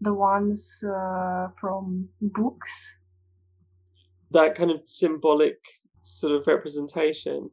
the 0.01 0.13
ones 0.13 0.83
uh, 0.85 1.49
from 1.61 2.09
books? 2.21 2.97
that 4.31 4.55
kind 4.55 4.71
of 4.71 4.81
symbolic 4.85 5.59
sort 6.03 6.33
of 6.33 6.47
representation. 6.47 7.51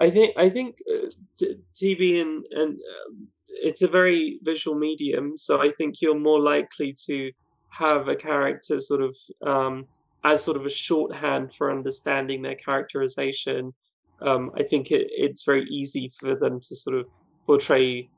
I 0.00 0.10
think 0.10 0.34
I 0.36 0.48
think 0.48 0.76
uh, 0.92 1.08
t- 1.38 1.56
TV 1.74 2.20
and 2.20 2.44
and 2.50 2.72
um, 2.72 3.28
it's 3.62 3.82
a 3.82 3.88
very 3.88 4.38
visual 4.42 4.76
medium, 4.78 5.36
so 5.36 5.60
I 5.60 5.70
think 5.72 6.00
you're 6.00 6.18
more 6.18 6.40
likely 6.40 6.94
to 7.06 7.32
have 7.70 8.08
a 8.08 8.16
character 8.16 8.80
sort 8.80 9.02
of 9.02 9.16
um, 9.46 9.86
as 10.24 10.42
sort 10.44 10.56
of 10.56 10.64
a 10.64 10.70
shorthand 10.70 11.52
for 11.52 11.70
understanding 11.70 12.42
their 12.42 12.54
characterization. 12.54 13.74
Um, 14.20 14.52
I 14.56 14.62
think 14.62 14.90
it, 14.90 15.08
it's 15.10 15.44
very 15.44 15.64
easy 15.64 16.10
for 16.18 16.36
them 16.36 16.60
to 16.60 16.76
sort 16.76 16.96
of 16.96 17.06
portray 17.46 18.08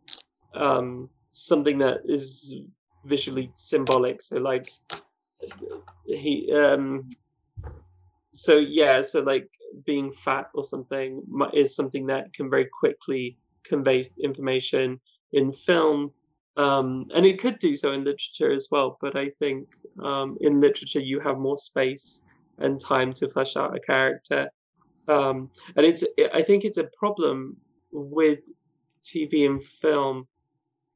um, 0.54 1.08
something 1.28 1.78
that 1.78 2.00
is 2.04 2.54
visually 3.04 3.50
symbolic. 3.54 4.20
So 4.20 4.38
like 4.38 4.68
he 6.06 6.52
um, 6.52 7.08
so 8.32 8.56
yeah 8.56 9.00
so 9.00 9.20
like 9.20 9.48
being 9.86 10.10
fat 10.10 10.46
or 10.54 10.64
something 10.64 11.22
is 11.52 11.74
something 11.74 12.06
that 12.06 12.32
can 12.32 12.50
very 12.50 12.66
quickly 12.78 13.38
convey 13.64 14.04
information 14.22 15.00
in 15.32 15.52
film 15.52 16.12
um, 16.56 17.06
and 17.14 17.26
it 17.26 17.40
could 17.40 17.58
do 17.58 17.74
so 17.74 17.92
in 17.92 18.04
literature 18.04 18.52
as 18.52 18.68
well 18.70 18.98
but 19.00 19.16
i 19.16 19.30
think 19.40 19.66
um, 20.02 20.36
in 20.40 20.60
literature 20.60 21.00
you 21.00 21.20
have 21.20 21.38
more 21.38 21.56
space 21.56 22.22
and 22.58 22.80
time 22.80 23.12
to 23.12 23.28
flesh 23.28 23.56
out 23.56 23.76
a 23.76 23.80
character. 23.80 24.48
Um, 25.06 25.50
and 25.76 25.84
it's 25.84 26.02
i 26.32 26.40
think 26.40 26.64
it's 26.64 26.78
a 26.78 26.88
problem 26.98 27.58
with 27.92 28.38
tv 29.02 29.44
and 29.44 29.62
film 29.62 30.26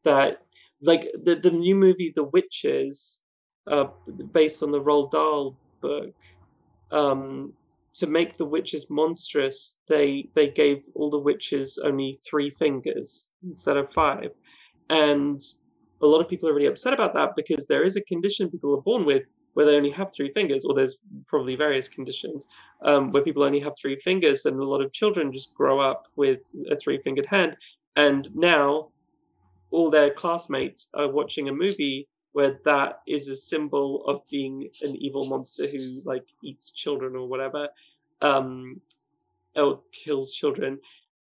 that 0.02 0.40
like 0.80 1.10
the, 1.24 1.36
the 1.36 1.50
new 1.50 1.74
movie 1.74 2.10
the 2.16 2.24
witches 2.24 3.20
uh, 3.70 3.88
based 4.32 4.62
on 4.62 4.72
the 4.72 4.80
Roald 4.80 5.10
Dahl 5.10 5.56
book 5.80 6.14
um, 6.90 7.52
to 7.94 8.06
make 8.06 8.36
the 8.36 8.44
witches 8.44 8.88
monstrous, 8.88 9.78
they 9.88 10.28
they 10.34 10.48
gave 10.48 10.84
all 10.94 11.10
the 11.10 11.18
witches 11.18 11.78
only 11.82 12.18
three 12.26 12.50
fingers 12.50 13.32
instead 13.46 13.76
of 13.76 13.92
five, 13.92 14.30
and 14.88 15.40
a 16.00 16.06
lot 16.06 16.20
of 16.20 16.28
people 16.28 16.48
are 16.48 16.54
really 16.54 16.66
upset 16.66 16.92
about 16.92 17.14
that 17.14 17.34
because 17.36 17.66
there 17.66 17.82
is 17.82 17.96
a 17.96 18.02
condition 18.02 18.50
people 18.50 18.74
are 18.76 18.82
born 18.82 19.04
with 19.04 19.24
where 19.54 19.66
they 19.66 19.76
only 19.76 19.90
have 19.90 20.12
three 20.14 20.32
fingers, 20.32 20.64
or 20.64 20.74
there's 20.74 20.98
probably 21.26 21.56
various 21.56 21.88
conditions 21.88 22.46
um, 22.82 23.10
where 23.10 23.24
people 23.24 23.42
only 23.42 23.58
have 23.58 23.72
three 23.80 23.98
fingers, 24.00 24.46
and 24.46 24.60
a 24.60 24.64
lot 24.64 24.80
of 24.80 24.92
children 24.92 25.32
just 25.32 25.54
grow 25.54 25.80
up 25.80 26.06
with 26.14 26.40
a 26.70 26.76
three-fingered 26.76 27.26
hand, 27.26 27.56
and 27.96 28.34
now 28.36 28.88
all 29.70 29.90
their 29.90 30.10
classmates 30.10 30.88
are 30.94 31.10
watching 31.10 31.48
a 31.48 31.52
movie 31.52 32.06
where 32.32 32.60
that 32.64 33.00
is 33.06 33.28
a 33.28 33.36
symbol 33.36 34.04
of 34.06 34.20
being 34.30 34.68
an 34.82 34.94
evil 34.96 35.26
monster 35.26 35.66
who 35.66 36.00
like 36.04 36.24
eats 36.44 36.70
children 36.72 37.16
or 37.16 37.26
whatever 37.26 37.68
um 38.22 38.80
or 39.56 39.80
kills 39.92 40.32
children. 40.32 40.78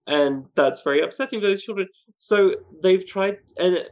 And 0.06 0.44
that's 0.54 0.82
very 0.82 1.00
upsetting 1.00 1.40
for 1.40 1.46
those 1.46 1.62
children. 1.62 1.88
So 2.18 2.54
they've 2.82 3.04
tried 3.04 3.38
and 3.58 3.88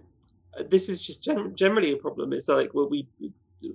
this 0.68 0.88
is 0.88 1.00
just 1.00 1.22
gen- 1.22 1.54
generally 1.56 1.92
a 1.92 1.96
problem 1.96 2.30
that 2.30 2.48
like 2.48 2.74
well 2.74 2.88
we 2.88 3.08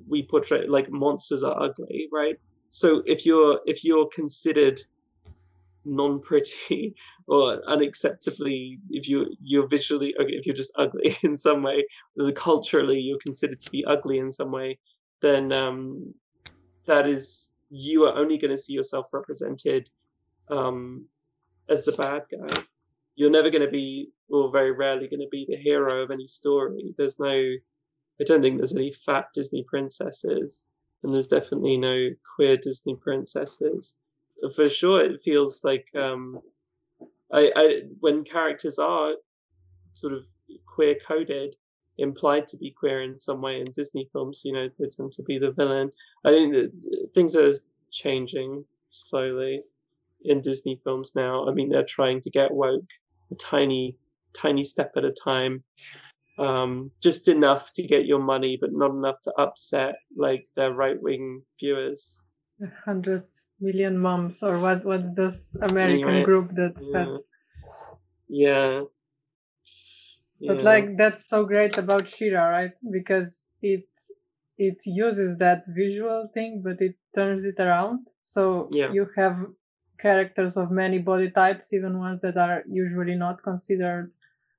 we 0.07 0.23
portray 0.23 0.67
like 0.67 0.89
monsters 0.91 1.43
are 1.43 1.61
ugly 1.61 2.07
right? 2.11 2.38
So 2.69 3.03
if 3.05 3.25
you're 3.25 3.59
if 3.65 3.84
you're 3.84 4.07
considered 4.07 4.80
non-pretty 5.86 6.95
or 7.27 7.61
unacceptably 7.67 8.80
if 8.89 9.07
you 9.07 9.34
you're 9.41 9.67
visually 9.67 10.15
okay, 10.19 10.34
if 10.34 10.45
you're 10.45 10.55
just 10.55 10.71
ugly 10.75 11.15
in 11.23 11.38
some 11.38 11.63
way 11.63 11.86
culturally 12.36 12.99
you're 12.99 13.19
considered 13.19 13.59
to 13.59 13.71
be 13.71 13.84
ugly 13.86 14.19
in 14.19 14.32
some 14.32 14.51
way 14.51 14.77
then 15.21 15.51
um 15.53 16.13
that 16.86 17.07
is 17.07 17.53
you 17.69 18.05
are 18.05 18.17
only 18.17 18.38
going 18.38 18.51
to 18.51 18.57
see 18.57 18.73
yourself 18.73 19.07
represented 19.13 19.89
um 20.49 21.05
as 21.69 21.86
the 21.86 21.91
bad 21.93 22.23
guy 22.32 22.63
you're 23.20 23.30
never 23.30 23.49
going 23.49 23.65
to 23.65 23.70
be 23.70 24.09
or 24.30 24.49
very 24.49 24.72
rarely 24.72 25.09
going 25.09 25.20
to 25.20 25.28
be 25.30 25.45
the 25.45 25.57
hero 25.57 26.01
of 26.01 26.09
any 26.09 26.26
story. 26.26 26.95
There's 26.97 27.20
no 27.20 27.28
i 27.30 28.24
don't 28.26 28.41
think 28.41 28.57
there's 28.57 28.76
any 28.76 28.91
fat 28.91 29.28
disney 29.34 29.63
princesses 29.63 30.65
and 31.03 31.13
there's 31.13 31.28
definitely 31.28 31.78
no 31.78 32.09
queer 32.36 32.55
disney 32.57 32.95
princesses. 32.95 33.95
For 34.55 34.70
sure 34.70 35.03
it 35.03 35.22
feels 35.22 35.63
like 35.65 35.88
um 35.95 36.39
I, 37.32 37.51
I 37.55 37.82
when 37.99 38.24
characters 38.24 38.80
are 38.80 39.11
sort 39.95 40.13
of 40.13 40.24
queer 40.65 40.95
coded 41.05 41.57
implied 41.97 42.47
to 42.47 42.57
be 42.57 42.72
queer 42.72 43.01
in 43.01 43.20
some 43.20 43.41
way 43.41 43.59
in 43.59 43.67
disney 43.74 44.07
films 44.13 44.43
you 44.45 44.53
know 44.53 44.70
they 44.80 44.88
tend 44.88 45.11
to 45.11 45.24
be 45.24 45.38
the 45.39 45.51
villain. 45.51 45.91
I 46.24 46.30
think 46.30 46.53
that 46.53 47.09
things 47.13 47.36
are 47.36 47.51
changing 47.91 48.63
slowly 48.91 49.63
in 50.24 50.39
disney 50.39 50.80
films 50.86 51.15
now. 51.17 51.49
I 51.49 51.51
mean 51.51 51.67
they're 51.67 51.95
trying 51.97 52.22
to 52.22 52.30
get 52.30 52.51
woke 52.51 52.89
a 53.32 53.36
tiny 53.36 53.97
tiny 54.34 54.63
step 54.63 54.91
at 54.95 55.05
a 55.05 55.11
time 55.11 55.63
um 56.38 56.91
just 57.01 57.27
enough 57.27 57.71
to 57.73 57.84
get 57.84 58.05
your 58.05 58.19
money 58.19 58.57
but 58.59 58.71
not 58.71 58.91
enough 58.91 59.21
to 59.23 59.34
upset 59.38 59.95
like 60.15 60.45
their 60.55 60.73
right-wing 60.73 61.41
viewers 61.59 62.21
A 62.61 62.67
hundred 62.86 63.23
million 63.59 63.97
moms, 63.97 64.43
or 64.43 64.59
what? 64.59 64.86
What's 64.86 65.09
this 65.11 65.55
American 65.61 66.13
Right. 66.13 66.23
group 66.23 66.51
that's 66.53 66.86
Yeah. 66.88 67.05
that? 67.05 67.23
yeah 68.30 68.82
But 70.41 70.57
Yeah. 70.57 70.63
like 70.63 70.97
that's 70.97 71.27
so 71.27 71.45
great 71.45 71.77
about 71.77 72.07
She-Ra, 72.09 72.45
right? 72.47 72.73
Because 72.91 73.49
it 73.61 73.88
it 74.57 74.77
uses 74.86 75.38
that 75.38 75.65
visual 75.67 76.27
thing, 76.34 76.61
but 76.63 76.82
it 76.82 76.95
turns 77.15 77.45
it 77.45 77.59
around. 77.59 78.07
So 78.21 78.69
Yeah. 78.71 78.91
you 78.93 79.07
have 79.15 79.38
characters 80.02 80.58
of 80.58 80.72
many 80.72 81.00
body 81.00 81.30
types, 81.32 81.74
even 81.74 82.00
ones 82.00 82.22
that 82.22 82.38
are 82.38 82.64
usually 82.68 83.16
not 83.16 83.43
considered 83.43 84.12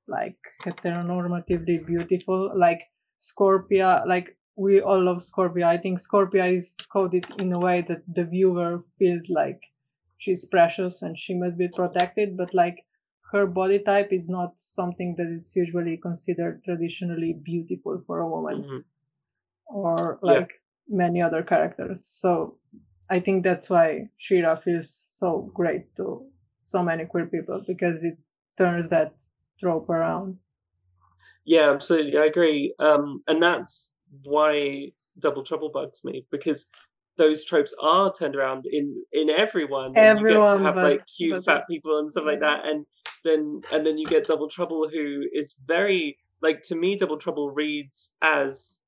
like 0.07 0.37
heteronormatively 0.65 1.85
beautiful, 1.85 2.51
like 2.57 2.81
Scorpia. 3.19 4.05
Like 4.05 4.37
we 4.55 4.81
all 4.81 5.03
love 5.03 5.17
Scorpia. 5.17 5.65
I 5.65 5.77
think 5.77 5.99
Scorpia 5.99 6.53
is 6.55 6.75
coded 6.91 7.25
in 7.39 7.53
a 7.53 7.59
way 7.59 7.81
that 7.87 8.03
the 8.13 8.25
viewer 8.25 8.83
feels 8.99 9.29
like 9.29 9.61
she's 10.17 10.45
precious 10.45 11.01
and 11.01 11.17
she 11.17 11.35
must 11.35 11.57
be 11.57 11.67
protected, 11.69 12.37
but 12.37 12.53
like 12.53 12.85
her 13.31 13.45
body 13.47 13.79
type 13.79 14.11
is 14.11 14.29
not 14.29 14.59
something 14.59 15.15
that 15.17 15.27
is 15.27 15.55
usually 15.55 15.97
considered 15.97 16.63
traditionally 16.63 17.33
beautiful 17.33 18.03
for 18.05 18.19
a 18.19 18.27
woman 18.29 18.63
Mhm. 18.63 18.83
or 19.67 20.19
Yeah. 20.23 20.33
like 20.35 20.51
many 20.87 21.21
other 21.21 21.43
characters. 21.43 22.05
So 22.05 22.57
I 23.11 23.19
think 23.19 23.43
that's 23.43 23.69
why 23.69 24.09
She-Ra 24.17 24.55
feels 24.55 24.89
so 25.19 25.51
great 25.53 25.93
to 25.97 26.25
so 26.63 26.81
many 26.81 27.05
queer 27.05 27.25
people 27.25 27.61
because 27.67 28.03
it 28.03 28.17
turns 28.57 28.87
that 28.89 29.13
trope 29.59 29.89
around. 29.89 30.37
Yeah, 31.45 31.71
absolutely. 31.71 32.17
I 32.17 32.25
agree. 32.25 32.73
Um, 32.79 33.19
and 33.27 33.43
that's 33.43 33.91
why 34.23 34.91
Double 35.19 35.43
Trouble 35.43 35.69
bugs 35.73 36.05
me 36.05 36.25
because 36.31 36.67
those 37.17 37.43
tropes 37.43 37.73
are 37.81 38.11
turned 38.13 38.35
around 38.37 38.65
in 38.71 39.03
in 39.11 39.29
everyone. 39.29 39.91
and 39.97 40.19
you 40.19 40.25
get 40.27 40.31
Everyone, 40.31 40.57
to 40.59 40.63
have 40.63 40.75
but- 40.75 40.83
like 40.91 41.05
cute 41.17 41.33
but- 41.33 41.45
fat 41.45 41.63
people 41.69 41.99
and 41.99 42.09
stuff 42.09 42.23
like 42.25 42.39
that, 42.39 42.65
and 42.65 42.85
then 43.25 43.61
and 43.73 43.85
then 43.85 43.97
you 43.97 44.05
get 44.05 44.25
Double 44.27 44.47
Trouble 44.49 44.87
who 44.87 45.23
is 45.33 45.59
very 45.65 46.17
like 46.41 46.61
to 46.69 46.75
me, 46.75 46.95
Double 46.95 47.17
Trouble 47.17 47.51
reads 47.51 48.15
as 48.21 48.79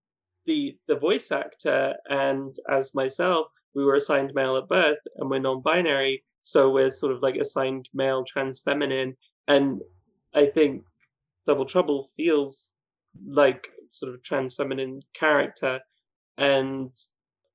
the 0.46 0.78
the 0.88 0.96
voice 0.96 1.32
actor 1.32 1.96
and 2.10 2.56
as 2.70 2.96
myself, 2.96 3.48
we 3.76 3.84
were 3.86 3.96
assigned 3.96 4.34
male 4.34 4.58
at 4.58 4.68
birth 4.68 5.00
and 5.18 5.30
we're 5.30 5.40
non-binary, 5.40 6.24
so 6.42 6.70
we're 6.70 6.92
sort 6.92 7.12
of 7.12 7.22
like 7.22 7.36
assigned 7.36 7.90
male 7.94 8.24
trans 8.24 8.60
feminine. 8.60 9.16
And 9.48 9.82
I 10.34 10.46
think 10.46 10.84
Double 11.46 11.66
Trouble 11.66 12.08
feels 12.16 12.72
like 13.26 13.70
sort 13.90 14.14
of 14.14 14.24
trans 14.24 14.56
feminine 14.56 15.02
character. 15.14 15.80
And 16.38 16.92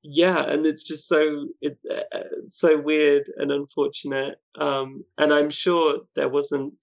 yeah, 0.02 0.42
and 0.44 0.64
it's 0.64 0.84
just 0.84 1.08
so 1.08 1.48
it 1.60 1.76
uh, 1.90 2.20
so 2.46 2.80
weird 2.80 3.30
and 3.36 3.50
unfortunate. 3.50 4.40
Um, 4.58 5.04
and 5.18 5.32
I'm 5.32 5.50
sure 5.50 6.00
there 6.14 6.28
wasn't 6.28 6.74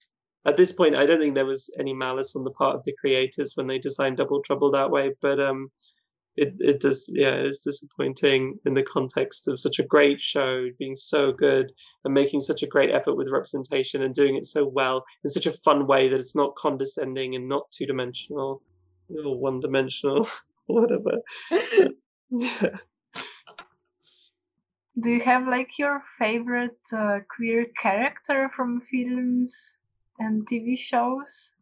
at 0.44 0.56
this 0.56 0.72
point. 0.72 0.96
I 0.96 1.06
don't 1.06 1.20
think 1.20 1.34
there 1.34 1.46
was 1.46 1.70
any 1.78 1.94
malice 1.94 2.36
on 2.36 2.44
the 2.44 2.50
part 2.50 2.76
of 2.76 2.84
the 2.84 2.94
creators 3.00 3.56
when 3.56 3.66
they 3.66 3.78
designed 3.78 4.18
Double 4.18 4.42
Trouble 4.42 4.70
that 4.72 4.90
way. 4.90 5.12
But 5.20 5.40
um, 5.40 5.70
it 6.36 6.54
it 6.60 6.80
does 6.80 7.10
yeah 7.12 7.34
it's 7.34 7.64
disappointing 7.64 8.58
in 8.66 8.74
the 8.74 8.82
context 8.82 9.48
of 9.48 9.58
such 9.58 9.78
a 9.78 9.84
great 9.84 10.20
show 10.20 10.66
being 10.78 10.94
so 10.94 11.32
good 11.32 11.72
and 12.04 12.12
making 12.14 12.40
such 12.40 12.62
a 12.62 12.66
great 12.66 12.90
effort 12.90 13.14
with 13.14 13.30
representation 13.30 14.02
and 14.02 14.14
doing 14.14 14.36
it 14.36 14.44
so 14.44 14.66
well 14.66 15.04
in 15.24 15.30
such 15.30 15.46
a 15.46 15.52
fun 15.52 15.86
way 15.86 16.08
that 16.08 16.20
it's 16.20 16.36
not 16.36 16.54
condescending 16.56 17.34
and 17.34 17.48
not 17.48 17.70
two 17.70 17.86
dimensional 17.86 18.62
or 19.08 19.38
one 19.38 19.60
dimensional 19.60 20.28
or 20.68 20.80
whatever. 20.80 21.20
Do 24.98 25.10
you 25.10 25.20
have 25.20 25.46
like 25.46 25.78
your 25.78 26.02
favorite 26.18 26.80
uh, 26.90 27.20
queer 27.28 27.66
character 27.80 28.50
from 28.56 28.80
films 28.80 29.76
and 30.18 30.46
TV 30.48 30.78
shows? 30.78 31.52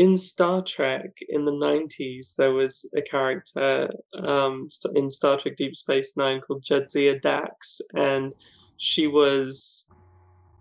In 0.00 0.16
Star 0.16 0.62
Trek 0.62 1.18
in 1.28 1.44
the 1.44 1.52
90s, 1.52 2.34
there 2.36 2.54
was 2.54 2.88
a 2.96 3.02
character 3.02 3.90
um, 4.14 4.66
in 4.94 5.10
Star 5.10 5.36
Trek 5.36 5.56
Deep 5.56 5.76
Space 5.76 6.16
Nine 6.16 6.40
called 6.40 6.64
Jadzia 6.64 7.20
Dax, 7.20 7.82
and 7.94 8.34
she 8.78 9.08
was 9.08 9.88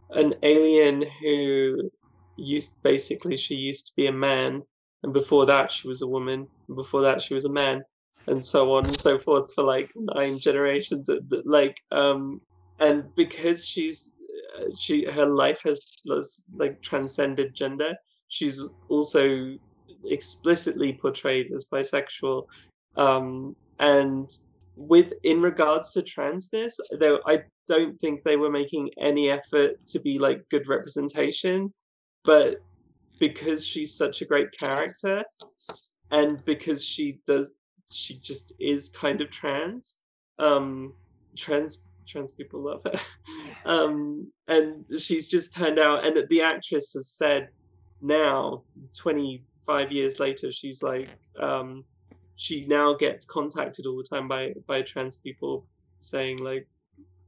an 0.09 0.35
alien 0.43 1.05
who 1.21 1.89
used 2.35 2.83
basically 2.83 3.37
she 3.37 3.55
used 3.55 3.85
to 3.85 3.93
be 3.95 4.07
a 4.07 4.11
man, 4.11 4.61
and 5.03 5.13
before 5.13 5.45
that 5.45 5.71
she 5.71 5.87
was 5.87 6.01
a 6.01 6.07
woman, 6.15 6.45
and 6.67 6.75
before 6.75 7.01
that 7.03 7.21
she 7.21 7.33
was 7.33 7.45
a 7.45 7.53
man, 7.63 7.81
and 8.27 8.45
so 8.45 8.73
on 8.73 8.87
and 8.87 8.97
so 8.97 9.17
forth 9.17 9.53
for 9.53 9.63
like 9.63 9.89
nine 9.95 10.37
generations. 10.37 11.09
Like, 11.45 11.77
um, 11.93 12.41
and 12.79 13.05
because 13.15 13.65
she's 13.65 14.11
uh, 14.59 14.65
she 14.77 15.05
her 15.05 15.27
life 15.27 15.61
has 15.63 15.95
like 16.53 16.81
transcended 16.81 17.55
gender 17.55 17.95
she's 18.29 18.69
also 18.87 19.55
explicitly 20.05 20.93
portrayed 20.93 21.51
as 21.51 21.65
bisexual 21.65 22.45
um, 22.95 23.55
and 23.79 24.29
with 24.75 25.13
in 25.23 25.41
regards 25.41 25.91
to 25.91 26.01
transness 26.01 26.79
though 26.99 27.19
i 27.25 27.43
don't 27.67 27.99
think 27.99 28.23
they 28.23 28.37
were 28.37 28.49
making 28.49 28.89
any 28.97 29.29
effort 29.29 29.75
to 29.85 29.99
be 29.99 30.17
like 30.17 30.47
good 30.49 30.69
representation 30.69 31.71
but 32.23 32.61
because 33.19 33.65
she's 33.65 33.93
such 33.93 34.21
a 34.21 34.25
great 34.25 34.49
character 34.57 35.21
and 36.11 36.43
because 36.45 36.83
she 36.83 37.19
does 37.25 37.51
she 37.91 38.17
just 38.19 38.53
is 38.59 38.87
kind 38.89 39.19
of 39.19 39.29
trans 39.29 39.97
um 40.39 40.93
trans 41.35 41.89
trans 42.07 42.31
people 42.31 42.61
love 42.61 42.81
her 42.85 42.99
um 43.65 44.31
and 44.47 44.85
she's 44.97 45.27
just 45.27 45.53
turned 45.53 45.77
out 45.77 46.05
and 46.05 46.25
the 46.29 46.41
actress 46.41 46.93
has 46.93 47.09
said 47.09 47.49
now 48.01 48.61
25 48.97 49.91
years 49.91 50.19
later 50.19 50.51
she's 50.51 50.81
like 50.81 51.09
um 51.39 51.83
she 52.35 52.65
now 52.67 52.93
gets 52.93 53.25
contacted 53.25 53.85
all 53.85 53.97
the 53.97 54.03
time 54.03 54.27
by 54.27 54.53
by 54.65 54.81
trans 54.81 55.17
people 55.17 55.65
saying 55.99 56.37
like 56.37 56.65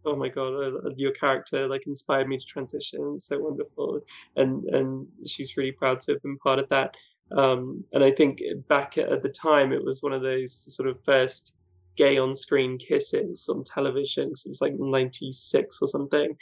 oh 0.06 0.16
my 0.16 0.30
god 0.30 0.54
uh, 0.54 0.90
your 0.96 1.12
character 1.12 1.68
like 1.68 1.86
inspired 1.88 2.28
me 2.28 2.38
to 2.38 2.46
transition. 2.46 3.14
It's 3.16 3.28
so 3.28 3.40
wonderful. 3.40 4.02
And 4.36 4.66
and 4.66 5.08
she's 5.26 5.58
really 5.58 5.72
proud 5.72 6.00
to 6.02 6.14
have 6.14 6.22
been 6.24 6.38
part 6.38 6.60
of 6.60 6.70
that. 6.70 6.96
Um 7.36 7.84
and 7.94 8.04
i 8.04 8.12
think 8.12 8.42
back 8.68 8.98
at 8.98 9.24
the 9.24 9.30
time 9.30 9.72
it 9.72 9.84
was 9.84 10.04
one 10.04 10.14
of 10.14 10.22
those 10.22 10.54
sort 10.54 10.90
of 10.90 11.00
first 11.00 11.56
gay 11.98 12.18
on 12.18 12.36
screen 12.36 12.78
kisses 12.78 13.48
on 13.50 13.64
television. 13.64 14.36
So 14.36 14.48
it 14.48 14.52
was 14.52 14.62
like 14.62 14.74
96 14.78 15.82
or 15.82 15.88
something. 15.88 16.36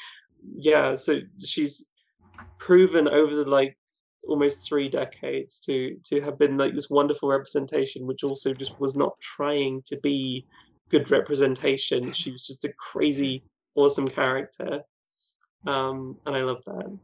Yeah 0.55 0.95
so 0.95 1.19
she's 1.43 1.85
proven 2.57 3.07
over 3.07 3.35
the 3.35 3.49
like 3.49 3.77
almost 4.27 4.67
three 4.67 4.89
decades 4.89 5.59
to 5.61 5.95
to 6.03 6.21
have 6.21 6.37
been 6.37 6.57
like 6.57 6.73
this 6.73 6.89
wonderful 6.89 7.29
representation 7.29 8.05
which 8.05 8.23
also 8.23 8.53
just 8.53 8.79
was 8.79 8.95
not 8.95 9.19
trying 9.21 9.81
to 9.85 9.97
be 9.97 10.45
good 10.89 11.09
representation. 11.11 12.11
She 12.11 12.31
was 12.31 12.45
just 12.45 12.65
a 12.65 12.73
crazy 12.73 13.43
awesome 13.75 14.07
character. 14.07 14.81
Um 15.67 16.17
and 16.25 16.35
i 16.35 16.41
love 16.41 16.63
that. 16.65 16.97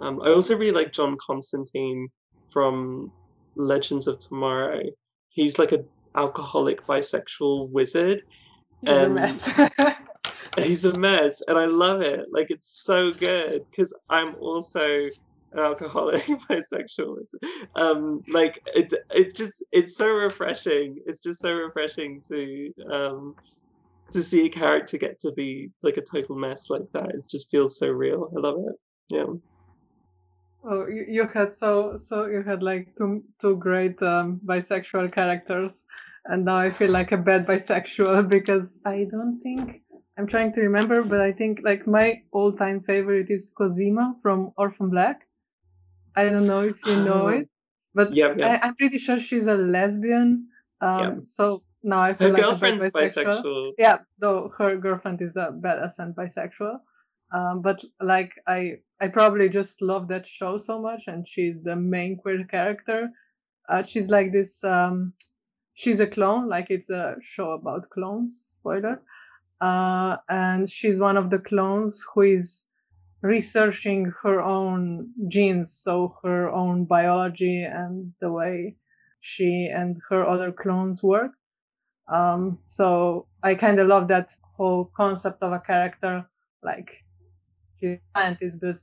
Um 0.00 0.20
i 0.22 0.28
also 0.28 0.56
really 0.56 0.72
like 0.72 0.92
john 0.92 1.16
constantine 1.24 2.08
from 2.48 3.12
legends 3.56 4.06
of 4.06 4.18
tomorrow. 4.18 4.82
He's 5.28 5.58
like 5.58 5.72
a 5.72 5.84
alcoholic 6.14 6.86
bisexual 6.86 7.70
wizard 7.70 8.22
he's 8.82 8.90
and 8.90 9.12
a 9.12 9.14
mess. 9.14 9.50
he's 10.58 10.84
a 10.84 10.98
mess 10.98 11.42
and 11.48 11.58
i 11.58 11.66
love 11.66 12.00
it. 12.00 12.26
Like 12.30 12.50
it's 12.50 12.82
so 12.84 13.12
good 13.12 13.64
because 13.70 13.92
i'm 14.08 14.34
also 14.36 15.08
an 15.52 15.58
alcoholic 15.60 16.22
bisexual 16.50 17.16
um 17.76 18.20
like 18.28 18.60
it 18.74 18.92
it's 19.10 19.34
just 19.34 19.62
it's 19.72 19.96
so 19.96 20.08
refreshing 20.08 20.96
it's 21.06 21.20
just 21.20 21.40
so 21.40 21.52
refreshing 21.52 22.22
to 22.26 22.72
um 22.90 23.34
to 24.12 24.22
see 24.22 24.46
a 24.46 24.48
character 24.48 24.98
get 24.98 25.18
to 25.20 25.32
be 25.32 25.70
like 25.82 25.96
a 25.96 26.02
total 26.02 26.36
mess 26.36 26.70
like 26.70 26.90
that. 26.92 27.08
It 27.10 27.26
just 27.28 27.50
feels 27.50 27.78
so 27.78 27.88
real. 27.88 28.30
I 28.36 28.40
love 28.40 28.58
it. 28.58 28.76
Yeah. 29.08 29.24
Oh 30.64 30.86
you, 30.86 31.26
had 31.26 31.52
so 31.54 31.96
so 31.96 32.26
you 32.26 32.42
had 32.42 32.62
like 32.62 32.94
two 32.96 33.24
two 33.40 33.56
great 33.56 34.00
um 34.00 34.40
bisexual 34.46 35.12
characters 35.12 35.84
and 36.26 36.44
now 36.44 36.56
i 36.56 36.70
feel 36.70 36.92
like 36.92 37.10
a 37.10 37.16
bad 37.16 37.44
bisexual 37.48 38.28
because 38.36 38.78
i 38.84 39.04
don't 39.10 39.40
think 39.40 39.82
i'm 40.16 40.28
trying 40.28 40.52
to 40.52 40.60
remember 40.60 41.02
but 41.02 41.20
i 41.20 41.32
think 41.32 41.58
like 41.64 41.84
my 41.88 42.22
all-time 42.30 42.80
favorite 42.80 43.28
is 43.28 43.50
cosima 43.58 44.14
from 44.22 44.52
orphan 44.56 44.88
black 44.88 45.26
I 46.16 46.24
don't 46.24 46.46
know 46.46 46.60
if 46.60 46.76
you 46.86 46.96
know 47.04 47.28
it, 47.28 47.48
but 47.94 48.14
yep, 48.14 48.38
yep. 48.38 48.62
I, 48.62 48.68
am 48.68 48.76
pretty 48.76 48.98
sure 48.98 49.18
she's 49.18 49.46
a 49.46 49.54
lesbian. 49.54 50.48
Um, 50.80 51.00
yep. 51.00 51.26
So 51.26 51.62
now 51.82 52.00
I 52.00 52.14
feel 52.14 52.28
her 52.28 52.34
like 52.34 52.42
girlfriend's 52.42 52.84
a 52.84 52.90
bisexual. 52.90 53.42
bisexual. 53.42 53.72
Yeah, 53.78 53.98
though 54.18 54.52
her 54.58 54.76
girlfriend 54.76 55.22
is 55.22 55.36
a 55.36 55.52
badass 55.52 55.98
and 55.98 56.14
bisexual. 56.14 56.78
Um, 57.32 57.62
but 57.62 57.82
like 58.00 58.32
I, 58.46 58.78
I 59.00 59.08
probably 59.08 59.48
just 59.48 59.80
love 59.80 60.08
that 60.08 60.26
show 60.26 60.58
so 60.58 60.80
much, 60.80 61.04
and 61.06 61.26
she's 61.26 61.62
the 61.62 61.76
main 61.76 62.16
queer 62.16 62.44
character. 62.44 63.08
Uh, 63.68 63.82
she's 63.82 64.08
like 64.08 64.32
this. 64.32 64.62
Um, 64.64 65.14
she's 65.74 66.00
a 66.00 66.06
clone, 66.06 66.48
like 66.48 66.70
it's 66.70 66.90
a 66.90 67.16
show 67.22 67.52
about 67.52 67.88
clones. 67.90 68.56
Spoiler. 68.58 69.00
Uh, 69.60 70.16
and 70.28 70.68
she's 70.68 70.98
one 70.98 71.16
of 71.16 71.30
the 71.30 71.38
clones 71.38 72.04
who 72.12 72.22
is 72.22 72.64
researching 73.22 74.12
her 74.22 74.40
own 74.42 75.12
genes, 75.28 75.72
so 75.72 76.16
her 76.22 76.50
own 76.50 76.84
biology 76.84 77.62
and 77.64 78.12
the 78.20 78.30
way 78.30 78.76
she 79.20 79.66
and 79.66 80.00
her 80.08 80.26
other 80.28 80.52
clones 80.52 81.02
work. 81.02 81.32
Um, 82.08 82.58
so 82.66 83.26
I 83.42 83.54
kind 83.54 83.78
of 83.78 83.86
love 83.88 84.08
that 84.08 84.36
whole 84.56 84.90
concept 84.96 85.42
of 85.42 85.52
a 85.52 85.60
character 85.60 86.26
like 86.62 86.90
she's 87.80 87.98
a 87.98 88.18
scientist, 88.18 88.60
but 88.60 88.76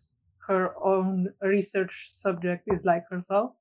her 0.47 0.73
own 0.83 1.33
research 1.41 2.09
subject 2.11 2.63
is 2.67 2.85
like 2.85 3.03
herself. 3.09 3.53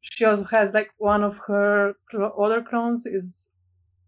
She 0.00 0.24
also 0.24 0.44
has 0.44 0.72
like 0.72 0.90
one 0.98 1.22
of 1.24 1.38
her 1.46 1.94
cl- 2.10 2.34
other 2.40 2.62
clones 2.62 3.04
is 3.06 3.48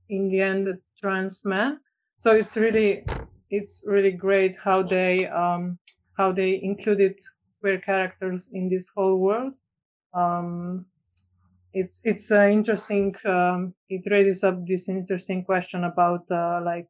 in 0.09 0.29
the 0.29 0.41
end 0.41 0.69
a 0.69 0.79
trans 1.01 1.45
man. 1.45 1.81
So 2.17 2.33
it's 2.33 2.57
really 2.57 3.05
it's 3.51 3.83
really 3.85 4.13
great 4.13 4.57
how 4.57 4.83
they 4.83 5.27
um, 5.27 5.79
how 6.17 6.33
they 6.33 6.61
included 6.63 7.19
queer 7.61 7.79
characters 7.79 8.49
in 8.53 8.69
this 8.69 8.89
whole 8.95 9.19
world. 9.19 9.53
Um, 10.15 10.87
it's 11.73 12.01
it's 12.05 12.31
uh, 12.31 12.49
interesting. 12.49 13.15
Um, 13.25 13.75
it 13.89 14.03
raises 14.11 14.43
up 14.45 14.67
this 14.67 14.89
interesting 14.89 15.45
question 15.45 15.85
about 15.85 16.31
uh, 16.31 16.61
like 16.65 16.89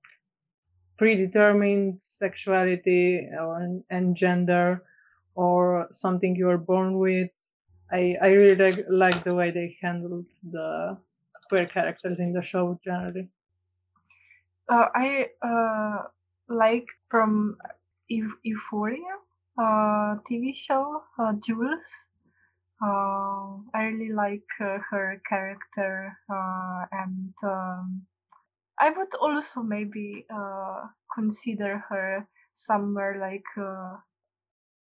predetermined 0.97 2.01
sexuality 2.01 3.27
or, 3.39 3.83
and 3.91 4.17
gender, 4.17 4.85
or 5.35 5.89
something 5.91 6.37
you 6.37 6.49
are 6.49 6.59
born 6.59 6.99
with. 6.99 7.31
I 7.93 8.17
I 8.23 8.29
really 8.33 8.57
like, 8.57 8.87
like 8.89 9.25
the 9.25 9.35
way 9.35 9.51
they 9.51 9.77
handled 9.83 10.27
the 10.51 10.97
queer 11.49 11.67
characters 11.67 12.21
in 12.21 12.33
the 12.33 12.43
show 12.43 12.79
generally. 12.85 13.29
Uh, 14.69 14.87
I 14.95 15.27
uh, 15.43 16.05
like 16.51 16.89
from 17.11 17.57
Euphoria 18.11 19.17
uh, 19.59 20.17
TV 20.29 20.55
show, 20.55 21.03
uh, 21.19 21.35
Jules. 21.45 22.09
Uh, 22.83 23.59
I 23.75 23.85
really 23.93 24.13
like 24.13 24.47
uh, 24.61 24.79
her 24.91 25.21
character, 25.29 26.17
uh, 26.33 26.87
and 26.93 27.35
um, 27.45 28.03
I 28.81 28.91
would 28.91 29.15
also 29.21 29.63
maybe 29.63 30.27
uh, 30.35 30.87
consider 31.15 31.79
her 31.91 32.27
somewhere 32.55 33.19
like 33.21 33.45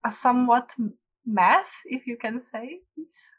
a 0.05 0.11
somewhat 0.13 0.75
mess, 1.27 1.83
if 1.87 2.07
you 2.07 2.17
can 2.17 2.41
say 2.43 2.81
this, 2.97 3.31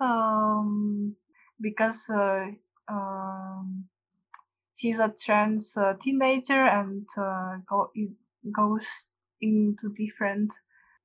um, 0.00 1.16
because 1.60 2.08
um, 2.88 3.84
she's 4.82 4.98
a 4.98 5.14
trans 5.24 5.76
uh, 5.76 5.94
teenager 6.02 6.64
and 6.66 7.06
uh, 7.16 7.56
go, 7.68 7.92
goes 8.50 9.06
into 9.40 9.94
different 9.94 10.52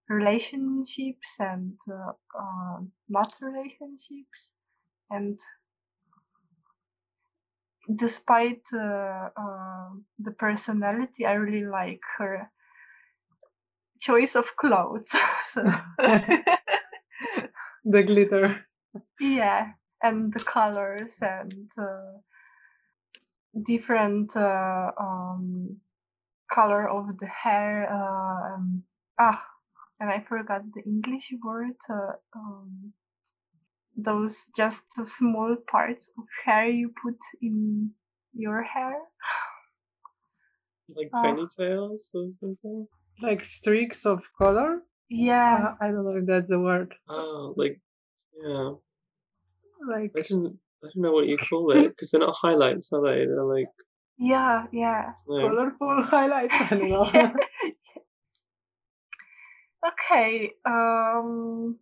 relationships 0.10 1.36
and 1.40 1.78
uh, 1.92 2.12
uh, 2.40 2.80
not 3.08 3.32
relationships 3.40 4.54
and 5.12 5.40
despite 7.96 8.64
uh, 8.74 9.30
uh, 9.38 9.90
the 10.20 10.32
personality 10.32 11.26
i 11.26 11.34
really 11.34 11.66
like 11.66 12.02
her 12.18 12.50
choice 14.00 14.36
of 14.36 14.56
clothes 14.56 15.10
so 15.46 15.62
the 17.86 18.04
glitter. 18.04 18.66
yeah 19.20 19.72
and 20.02 20.34
the 20.34 20.40
colors 20.40 21.18
and 21.22 21.70
uh, 21.78 22.18
different 23.66 24.36
uh, 24.36 24.92
um, 25.00 25.78
color 26.52 26.88
of 26.90 27.18
the 27.20 27.28
hair 27.28 27.88
uh, 27.92 28.56
um, 28.56 28.84
ah 29.20 29.46
and 30.00 30.10
i 30.10 30.20
forgot 30.30 30.64
the 30.76 30.84
english 30.86 31.34
word 31.44 31.76
uh, 31.90 32.14
um, 32.36 32.94
those 33.98 34.48
just 34.56 34.86
small 35.06 35.56
parts 35.70 36.10
of 36.18 36.24
hair 36.46 36.68
you 36.70 36.90
put 37.02 37.18
in 37.42 37.92
your 38.34 38.62
hair 38.64 38.96
Like 40.96 41.12
Oh. 41.14 41.22
ponytails 41.24 42.10
or 42.14 42.30
something. 42.32 42.88
Like 43.22 43.42
streaks 43.44 44.06
of 44.06 44.24
color. 44.38 44.82
yeah 45.10 45.74
Uh, 45.74 45.76
I 45.82 45.88
don't 45.92 46.06
know 46.06 46.16
if 46.16 46.26
that's 46.26 46.48
the 46.50 46.60
word. 46.60 46.96
Oh, 47.10 47.54
like 47.58 47.80
yeah. 48.42 48.72
Like 49.88 50.12
I 50.16 50.22
don't. 50.22 50.60
I 50.84 50.88
don't 50.94 51.04
know 51.04 51.12
what 51.12 51.28
you 51.28 51.38
call 51.38 51.72
it 51.72 51.90
because 51.90 52.12
they're 52.12 52.22
not 52.22 52.36
highlights, 52.36 52.94
are 52.94 53.04
they? 53.04 53.26
They're 53.26 53.44
like 53.44 53.68
yeah 54.20 54.66
yeah 54.72 55.14
no. 55.28 55.48
colorful 55.48 56.04
highlights. 56.04 56.54
I 56.54 56.68
don't 56.70 56.90
know. 56.90 57.10
Yeah. 57.14 57.34
okay 59.88 60.54
um 60.66 61.78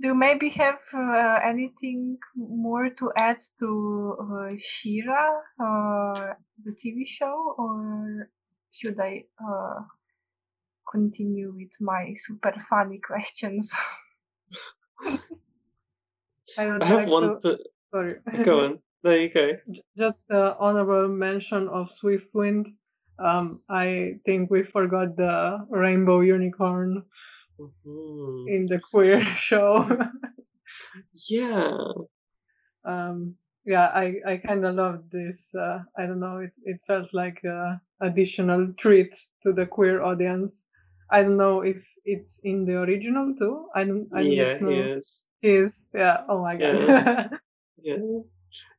do 0.00 0.08
you 0.08 0.14
maybe 0.16 0.48
have 0.50 0.80
uh, 0.94 1.38
anything 1.44 2.18
more 2.34 2.90
to 2.90 3.12
add 3.16 3.38
to 3.60 4.16
uh, 4.18 4.54
She-Ra, 4.58 5.36
uh, 5.60 6.34
the 6.64 6.72
TV 6.72 7.06
show, 7.06 7.54
or 7.56 8.28
should 8.72 8.98
I 8.98 9.24
uh, 9.38 9.82
continue 10.90 11.52
with 11.56 11.70
my 11.80 12.14
super 12.16 12.52
funny 12.68 12.98
questions? 12.98 13.72
I 16.58 16.64
I 16.80 16.84
have 16.84 16.98
like 17.04 17.08
one. 17.08 17.40
to. 17.40 17.48
That, 17.50 17.60
Sorry. 17.90 18.14
go 18.44 18.64
on. 18.64 18.78
There 19.02 19.18
you 19.20 19.28
go. 19.28 19.52
Just 19.98 20.24
uh, 20.30 20.54
honorable 20.58 21.08
mention 21.08 21.68
of 21.68 21.90
Swiftwind. 21.90 22.72
Um, 23.18 23.60
I 23.68 24.18
think 24.24 24.50
we 24.50 24.62
forgot 24.62 25.16
the 25.16 25.64
rainbow 25.70 26.20
unicorn 26.20 27.02
Mhm. 27.60 28.48
in 28.48 28.66
the 28.66 28.80
queer 28.80 29.22
show. 29.36 29.86
Yeah. 31.28 31.76
um, 32.84 33.36
yeah, 33.64 33.88
I, 33.94 34.16
I 34.26 34.36
kind 34.38 34.64
of 34.64 34.74
loved 34.74 35.12
this. 35.12 35.54
Uh, 35.54 35.80
I 35.96 36.06
don't 36.06 36.18
know, 36.18 36.38
it, 36.38 36.52
it 36.64 36.80
felt 36.86 37.14
like 37.14 37.44
a 37.44 37.80
additional 38.00 38.72
treat 38.74 39.14
to 39.44 39.52
the 39.52 39.66
queer 39.66 40.02
audience. 40.02 40.66
I 41.12 41.22
don't 41.22 41.36
know 41.36 41.60
if 41.60 41.76
it's 42.04 42.40
in 42.42 42.64
the 42.64 42.78
original 42.78 43.34
too. 43.38 43.66
I 43.74 43.84
don't. 43.84 44.08
I 44.14 44.22
yeah. 44.22 44.58
don't 44.58 44.62
know. 44.62 44.70
Yes. 44.70 45.28
Is 45.42 45.82
yeah. 45.94 46.22
Oh 46.28 46.42
my 46.42 46.56
god. 46.56 46.80
Yeah. 46.80 47.28
Yeah. 47.84 47.96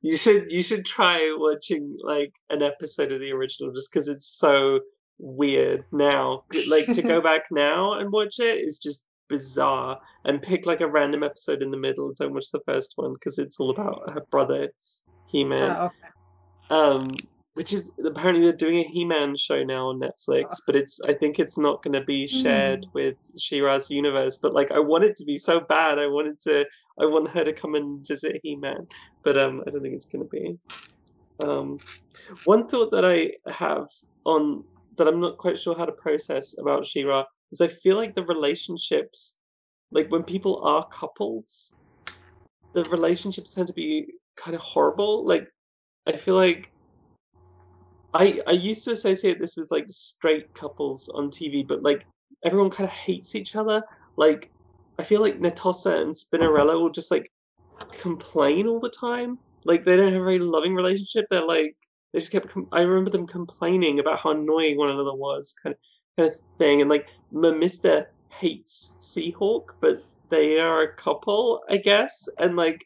You 0.02 0.16
should 0.16 0.50
you 0.50 0.64
should 0.64 0.86
try 0.86 1.36
watching 1.38 1.98
like 2.02 2.32
an 2.50 2.64
episode 2.64 3.12
of 3.12 3.20
the 3.20 3.34
original 3.34 3.74
just 3.74 3.92
because 3.92 4.08
it's 4.08 4.28
so 4.28 4.80
weird 5.18 5.84
now. 5.92 6.46
Like 6.70 6.86
to 6.94 7.02
go 7.02 7.20
back 7.30 7.44
now 7.52 7.94
and 7.94 8.14
watch 8.14 8.40
it 8.40 8.60
is 8.60 8.80
just 8.80 9.06
bizarre. 9.28 10.00
And 10.24 10.42
pick 10.42 10.66
like 10.66 10.80
a 10.80 10.88
random 10.88 11.22
episode 11.24 11.62
in 11.62 11.70
the 11.70 11.78
middle. 11.78 12.14
Don't 12.14 12.34
watch 12.34 12.52
the 12.54 12.62
first 12.66 12.94
one 12.96 13.14
because 13.14 13.40
it's 13.40 13.60
all 13.60 13.72
about 13.72 14.14
her 14.14 14.22
brother, 14.32 14.70
He 15.28 15.44
Man. 15.44 15.72
Ah, 15.72 15.86
okay. 15.86 16.08
um 16.70 17.16
which 17.56 17.72
is 17.72 17.92
apparently 18.06 18.44
they're 18.44 18.54
doing 18.54 18.80
a 18.80 18.84
he-man 18.84 19.36
show 19.36 19.64
now 19.64 19.88
on 19.88 20.00
netflix 20.00 20.58
but 20.66 20.76
it's 20.76 21.00
i 21.02 21.14
think 21.14 21.40
it's 21.40 21.58
not 21.58 21.82
going 21.84 21.94
to 21.94 22.04
be 22.06 22.26
shared 22.28 22.86
with 22.94 23.16
she-ra's 23.38 23.90
universe 23.90 24.38
but 24.42 24.54
like 24.54 24.72
i 24.72 24.80
want 24.80 25.04
it 25.04 25.16
to 25.16 25.24
be 25.24 25.38
so 25.38 25.60
bad 25.62 26.00
i 26.00 26.08
wanted 26.08 26.40
to 26.40 26.66
i 27.00 27.06
want 27.06 27.30
her 27.30 27.44
to 27.44 27.54
come 27.54 27.76
and 27.76 28.06
visit 28.08 28.40
he-man 28.44 28.88
but 29.24 29.38
um 29.38 29.62
i 29.66 29.70
don't 29.70 29.82
think 29.82 29.96
it's 29.96 30.06
going 30.06 30.24
to 30.24 30.30
be. 30.30 30.58
Um 31.40 31.80
one 32.44 32.68
thought 32.68 32.92
that 32.92 33.06
i 33.06 33.32
have 33.52 33.88
on 34.26 34.64
that 34.98 35.08
i'm 35.08 35.20
not 35.20 35.38
quite 35.38 35.58
sure 35.60 35.78
how 35.78 35.86
to 35.86 35.92
process 35.94 36.56
about 36.60 36.86
she-ra 36.86 37.24
is 37.52 37.62
i 37.62 37.68
feel 37.68 37.98
like 37.98 38.16
the 38.16 38.26
relationships 38.26 39.36
like 39.92 40.12
when 40.12 40.24
people 40.24 40.62
are 40.64 40.88
couples 40.90 41.74
the 42.74 42.86
relationships 42.86 43.54
tend 43.54 43.68
to 43.68 43.74
be 43.74 44.08
kind 44.38 44.56
of 44.56 44.62
horrible 44.62 45.26
like 45.28 45.48
I 46.06 46.12
feel 46.14 46.36
like 46.36 46.73
I 48.14 48.42
I 48.48 48.52
used 48.52 48.84
to 48.86 48.92
associate 48.92 49.40
this 49.40 49.58
with 49.58 49.72
like 49.72 49.86
straight 49.90 50.54
couples 50.54 51.10
on 51.10 51.30
TV, 51.30 51.68
but 51.68 51.84
like 51.84 52.06
everyone 52.44 52.70
kind 52.70 52.88
of 52.88 52.94
hates 52.94 53.36
each 53.36 53.56
other. 53.56 53.84
Like 54.18 54.52
I 55.00 55.04
feel 55.04 55.22
like 55.22 55.40
Netossa 55.40 56.02
and 56.02 56.14
Spinnerella 56.14 56.80
will 56.80 56.92
just 56.92 57.12
like 57.12 57.32
complain 57.92 58.68
all 58.68 58.80
the 58.80 58.90
time. 58.90 59.40
Like 59.66 59.86
they 59.86 59.96
don't 59.96 60.14
have 60.14 60.22
a 60.22 60.26
very 60.26 60.40
loving 60.40 60.76
relationship. 60.76 61.26
They're 61.30 61.46
like 61.46 61.76
they 62.12 62.20
just 62.20 62.32
kept. 62.32 62.50
Com- 62.50 62.68
I 62.72 62.82
remember 62.82 63.10
them 63.10 63.28
complaining 63.28 64.00
about 64.00 64.20
how 64.20 64.32
annoying 64.32 64.78
one 64.78 64.90
another 64.90 65.14
was, 65.14 65.54
kind 65.62 65.74
of 65.74 65.80
kind 66.18 66.30
of 66.30 66.40
thing. 66.58 66.82
And 66.82 66.90
like 66.90 67.08
Mermista 67.34 68.06
hates 68.30 68.96
Seahawk, 69.00 69.76
but 69.80 70.04
they 70.30 70.60
are 70.60 70.82
a 70.82 70.94
couple, 70.94 71.64
I 71.70 71.78
guess. 71.78 72.28
And 72.40 72.56
like, 72.56 72.86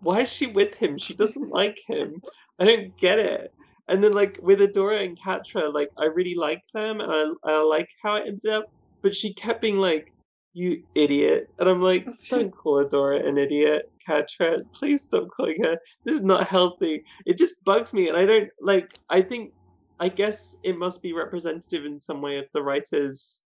why 0.00 0.20
is 0.20 0.32
she 0.32 0.46
with 0.46 0.74
him? 0.74 0.98
She 0.98 1.14
doesn't 1.14 1.50
like 1.50 1.78
him. 1.86 2.22
I 2.58 2.64
don't 2.64 2.96
get 2.96 3.18
it. 3.18 3.52
And 3.88 4.04
then 4.04 4.12
like 4.12 4.38
with 4.42 4.60
Adora 4.60 5.04
and 5.04 5.18
Catra, 5.18 5.72
like 5.72 5.90
I 5.96 6.06
really 6.06 6.34
like 6.34 6.62
them 6.74 7.00
and 7.00 7.10
I 7.12 7.52
I 7.52 7.62
like 7.62 7.88
how 8.02 8.16
it 8.16 8.28
ended 8.28 8.52
up. 8.52 8.70
But 9.02 9.14
she 9.14 9.32
kept 9.32 9.60
being 9.60 9.78
like, 9.78 10.12
"You 10.52 10.82
idiot," 10.94 11.50
and 11.58 11.68
I'm 11.68 11.80
like, 11.80 12.06
"Don't 12.30 12.50
call 12.50 12.84
Adora 12.84 13.26
an 13.26 13.38
idiot, 13.38 13.90
Catra. 14.06 14.62
Please 14.72 15.02
stop 15.02 15.28
calling 15.34 15.62
her. 15.64 15.78
This 16.04 16.16
is 16.16 16.24
not 16.24 16.46
healthy. 16.48 17.04
It 17.26 17.38
just 17.38 17.64
bugs 17.64 17.94
me, 17.94 18.08
and 18.08 18.16
I 18.16 18.26
don't 18.26 18.50
like. 18.60 18.92
I 19.08 19.22
think, 19.22 19.52
I 20.00 20.08
guess 20.08 20.56
it 20.62 20.76
must 20.78 21.02
be 21.02 21.12
representative 21.12 21.84
in 21.86 22.00
some 22.00 22.20
way 22.20 22.38
of 22.38 22.46
the 22.52 22.62
writers' 22.62 23.40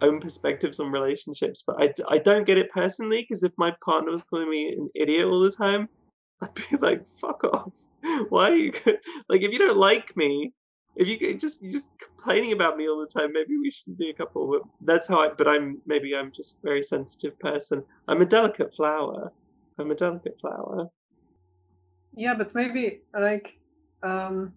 own 0.00 0.20
perspectives 0.20 0.80
on 0.80 0.90
relationships. 0.90 1.62
But 1.66 1.82
I, 1.82 1.92
I 2.08 2.18
don't 2.18 2.46
get 2.46 2.58
it 2.58 2.70
personally 2.70 3.22
because 3.22 3.42
if 3.42 3.52
my 3.58 3.74
partner 3.84 4.10
was 4.10 4.22
calling 4.22 4.50
me 4.50 4.72
an 4.72 4.88
idiot 4.94 5.26
all 5.26 5.40
the 5.40 5.50
time, 5.52 5.88
I'd 6.42 6.54
be 6.54 6.76
like, 6.78 7.04
"Fuck 7.20 7.44
off." 7.44 7.72
Why 8.28 8.50
you 8.50 8.72
like 9.28 9.42
if 9.42 9.52
you 9.52 9.58
don't 9.58 9.78
like 9.78 10.16
me, 10.16 10.52
if 10.96 11.08
you 11.08 11.36
just 11.36 11.62
you're 11.62 11.72
just 11.72 11.90
complaining 11.98 12.52
about 12.52 12.76
me 12.76 12.88
all 12.88 13.00
the 13.00 13.06
time, 13.06 13.32
maybe 13.32 13.56
we 13.56 13.70
shouldn't 13.70 13.98
be 13.98 14.10
a 14.10 14.14
couple. 14.14 14.60
That's 14.80 15.08
how 15.08 15.20
I. 15.20 15.28
But 15.28 15.48
I'm 15.48 15.80
maybe 15.86 16.14
I'm 16.14 16.32
just 16.32 16.58
a 16.58 16.60
very 16.62 16.82
sensitive 16.82 17.38
person. 17.38 17.84
I'm 18.08 18.20
a 18.22 18.26
delicate 18.26 18.74
flower. 18.74 19.32
I'm 19.78 19.90
a 19.90 19.94
delicate 19.94 20.38
flower. 20.40 20.88
Yeah, 22.16 22.34
but 22.34 22.54
maybe 22.54 23.00
like 23.18 23.58
um 24.02 24.52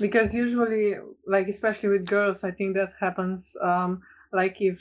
because 0.00 0.34
usually 0.34 0.94
like 1.26 1.48
especially 1.48 1.88
with 1.88 2.06
girls 2.06 2.44
I 2.44 2.50
think 2.50 2.76
that 2.76 2.92
happens 2.98 3.56
um 3.62 4.00
like 4.32 4.60
if 4.60 4.80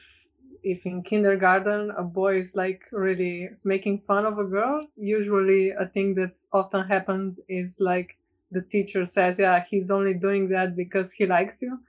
if 0.64 0.86
in 0.86 1.04
kindergarten 1.04 1.92
a 1.92 2.04
boy 2.04 2.40
is 2.40 2.56
like 2.56 2.82
really 2.92 3.50
making 3.64 4.02
fun 4.08 4.26
of 4.26 4.40
a 4.40 4.44
girl, 4.44 4.88
usually 4.96 5.72
a 5.72 5.88
thing 5.88 6.16
that 6.16 6.34
often 6.54 6.88
happens 6.88 7.40
is 7.48 7.78
like 7.80 8.18
the 8.52 8.62
teacher 8.62 9.06
says, 9.06 9.40
Yeah, 9.40 9.64
he's 9.70 9.92
only 9.92 10.14
doing 10.14 10.50
that 10.50 10.76
because 10.76 11.12
he 11.12 11.26
likes 11.26 11.62
you. 11.62 11.80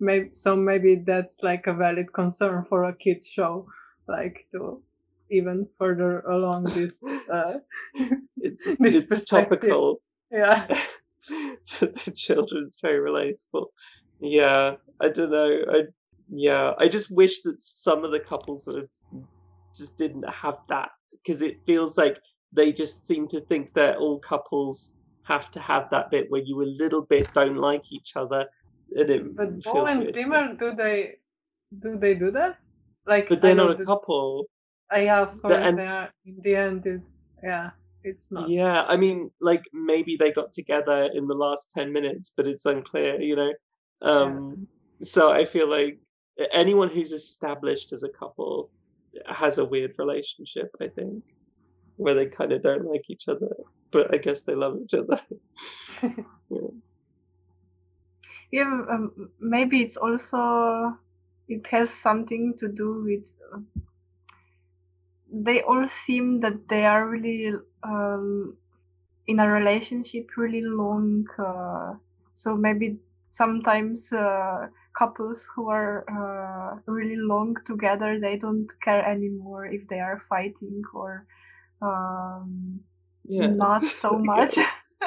Maybe 0.00 0.30
so 0.32 0.56
maybe 0.56 0.96
that's 0.96 1.38
like 1.42 1.66
a 1.66 1.74
valid 1.74 2.12
concern 2.12 2.64
for 2.68 2.84
a 2.84 2.94
kids 2.94 3.26
show, 3.28 3.66
like 4.08 4.46
to 4.52 4.82
even 5.30 5.68
further 5.78 6.20
along 6.20 6.64
this 6.74 7.02
uh 7.32 7.54
It's 8.38 8.66
This 8.80 9.04
it's 9.04 9.24
topical. 9.24 10.00
yeah. 10.30 10.66
the 11.80 12.12
children's 12.16 12.78
very 12.80 13.00
relatable. 13.00 13.66
Yeah, 14.20 14.76
I 15.00 15.08
don't 15.08 15.30
know. 15.30 15.64
I 15.70 15.82
yeah, 16.30 16.72
I 16.78 16.88
just 16.88 17.10
wish 17.10 17.42
that 17.42 17.60
some 17.60 18.04
of 18.04 18.12
the 18.12 18.20
couples 18.20 18.66
would 18.66 18.76
have 18.76 19.22
just 19.74 19.96
didn't 19.96 20.28
have 20.28 20.58
that 20.68 20.90
because 21.12 21.42
it 21.42 21.58
feels 21.66 21.96
like 21.96 22.18
they 22.52 22.72
just 22.72 23.06
seem 23.06 23.28
to 23.28 23.40
think 23.42 23.72
that 23.74 23.96
all 23.96 24.18
couples 24.18 24.92
have 25.24 25.50
to 25.50 25.60
have 25.60 25.88
that 25.90 26.10
bit 26.10 26.30
where 26.30 26.42
you 26.42 26.62
a 26.62 26.64
little 26.64 27.02
bit 27.02 27.32
don't 27.32 27.56
like 27.56 27.92
each 27.92 28.16
other, 28.16 28.46
and 28.96 29.10
it 29.10 29.36
But 29.36 29.62
Bow 29.64 29.86
and 29.86 30.00
weird. 30.00 30.14
Glimmer, 30.14 30.54
do 30.54 30.74
they 30.74 31.16
do 31.78 31.98
they 31.98 32.14
do 32.14 32.30
that? 32.30 32.58
Like, 33.06 33.28
But 33.28 33.42
they're 33.42 33.54
not 33.54 33.80
a 33.80 33.84
couple. 33.84 34.46
I 34.90 35.02
yeah, 35.02 35.20
of 35.20 35.40
course, 35.40 35.54
and- 35.54 35.78
they 35.78 35.86
are. 35.86 36.10
In 36.24 36.40
the 36.42 36.56
end, 36.56 36.86
it's 36.86 37.30
yeah, 37.42 37.70
it's 38.02 38.28
not. 38.30 38.48
Yeah, 38.48 38.84
I 38.88 38.96
mean, 38.96 39.30
like 39.40 39.62
maybe 39.72 40.16
they 40.16 40.32
got 40.32 40.52
together 40.52 41.10
in 41.14 41.26
the 41.26 41.34
last 41.34 41.70
10 41.76 41.92
minutes, 41.92 42.32
but 42.36 42.46
it's 42.46 42.64
unclear, 42.64 43.20
you 43.20 43.36
know? 43.36 43.52
Um, 44.02 44.66
So 45.00 45.30
I 45.30 45.44
feel 45.44 45.68
like 45.70 46.00
anyone 46.52 46.88
who's 46.88 47.12
established 47.12 47.92
as 47.92 48.02
a 48.02 48.08
couple 48.08 48.70
has 49.26 49.58
a 49.58 49.64
weird 49.64 49.94
relationship, 49.98 50.74
I 50.80 50.88
think, 50.88 51.24
where 51.96 52.14
they 52.14 52.26
kind 52.26 52.52
of 52.52 52.62
don't 52.62 52.86
like 52.86 53.10
each 53.10 53.28
other, 53.28 53.54
but 53.90 54.14
I 54.14 54.18
guess 54.18 54.42
they 54.42 54.54
love 54.54 54.78
each 54.82 54.94
other. 54.94 55.20
yeah. 56.02 56.68
Yeah, 58.50 58.82
um, 58.90 59.30
maybe 59.40 59.82
it's 59.82 59.98
also 59.98 60.96
it 61.48 61.66
has 61.66 61.90
something 61.90 62.54
to 62.56 62.68
do 62.68 63.02
with 63.04 63.34
uh, 63.52 63.58
they 65.30 65.60
all 65.62 65.86
seem 65.86 66.40
that 66.40 66.68
they 66.68 66.86
are 66.86 67.06
really 67.06 67.52
um, 67.82 68.56
in 69.26 69.40
a 69.40 69.48
relationship 69.48 70.36
really 70.36 70.62
long. 70.62 71.26
Uh, 71.38 71.94
so 72.34 72.56
maybe 72.56 72.96
sometimes 73.30 74.12
uh, 74.12 74.68
couples 74.96 75.46
who 75.54 75.68
are 75.68 76.04
uh, 76.10 76.78
really 76.86 77.16
long 77.16 77.56
together 77.64 78.18
they 78.20 78.36
don't 78.36 78.68
care 78.82 79.04
anymore 79.04 79.66
if 79.66 79.86
they 79.88 80.00
are 80.00 80.20
fighting 80.28 80.82
or 80.94 81.26
um, 81.82 82.80
Yeah. 83.24 83.38
not 83.38 83.90
so 83.90 84.18
much. 84.22 84.56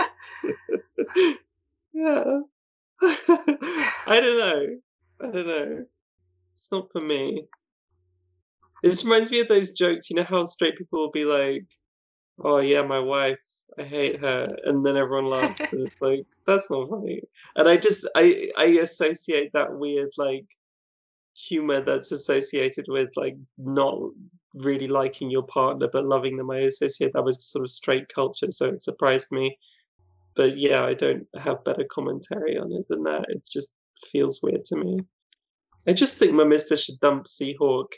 yeah. 1.93 2.41
I 3.01 4.19
don't 4.22 4.38
know. 4.38 4.65
I 5.22 5.32
don't 5.32 5.47
know. 5.47 5.86
It's 6.53 6.72
not 6.72 6.91
for 6.91 7.01
me. 7.01 7.47
It 8.84 8.91
just 8.91 9.03
reminds 9.05 9.32
me 9.32 9.39
of 9.39 9.47
those 9.47 9.72
jokes. 9.72 10.09
You 10.09 10.17
know 10.17 10.24
how 10.24 10.45
straight 10.45 10.78
people 10.78 10.99
will 10.99 11.11
be 11.11 11.26
like, 11.26 11.65
"Oh 12.39 12.59
yeah, 12.59 12.84
my 12.84 12.99
wife, 12.99 13.39
I 13.80 13.84
hate 13.84 14.19
her," 14.19 14.55
and 14.65 14.86
then 14.86 14.97
everyone 14.97 15.30
laughs, 15.30 15.74
and 15.74 15.88
it's 15.88 15.95
like 16.01 16.26
that's 16.45 16.69
not 16.69 16.89
funny. 16.89 17.22
And 17.55 17.67
I 17.67 17.78
just 17.78 18.07
I 18.15 18.51
I 18.57 18.65
associate 18.65 19.51
that 19.53 19.74
weird 19.74 20.09
like 20.17 20.45
humor 21.36 21.82
that's 21.82 22.11
associated 22.11 22.86
with 22.88 23.09
like 23.15 23.38
not 23.57 23.97
really 24.53 24.88
liking 24.88 25.32
your 25.32 25.43
partner 25.43 25.88
but 25.91 26.05
loving 26.05 26.38
them. 26.38 26.51
I 26.51 26.59
associate 26.59 27.13
that 27.13 27.24
with 27.24 27.41
sort 27.41 27.63
of 27.63 27.72
straight 27.72 28.09
culture, 28.13 28.51
so 28.51 28.65
it 28.67 28.84
surprised 28.84 29.32
me. 29.32 29.57
But 30.36 30.57
yeah, 30.57 30.84
I 30.86 30.93
don't 30.93 31.28
have 31.38 31.63
better 31.63 31.86
commentary 31.89 32.57
on 32.57 32.72
it 32.72 32.86
than 32.89 33.03
that. 33.03 33.26
It 33.30 33.47
just 33.51 33.74
feels 34.11 34.41
weird 34.41 34.65
to 34.65 34.78
me. 34.78 34.99
I 35.88 35.93
just 35.93 36.17
think 36.17 36.34
Mermista 36.34 36.82
should 36.82 36.99
dump 36.99 37.26
Seahawk, 37.26 37.93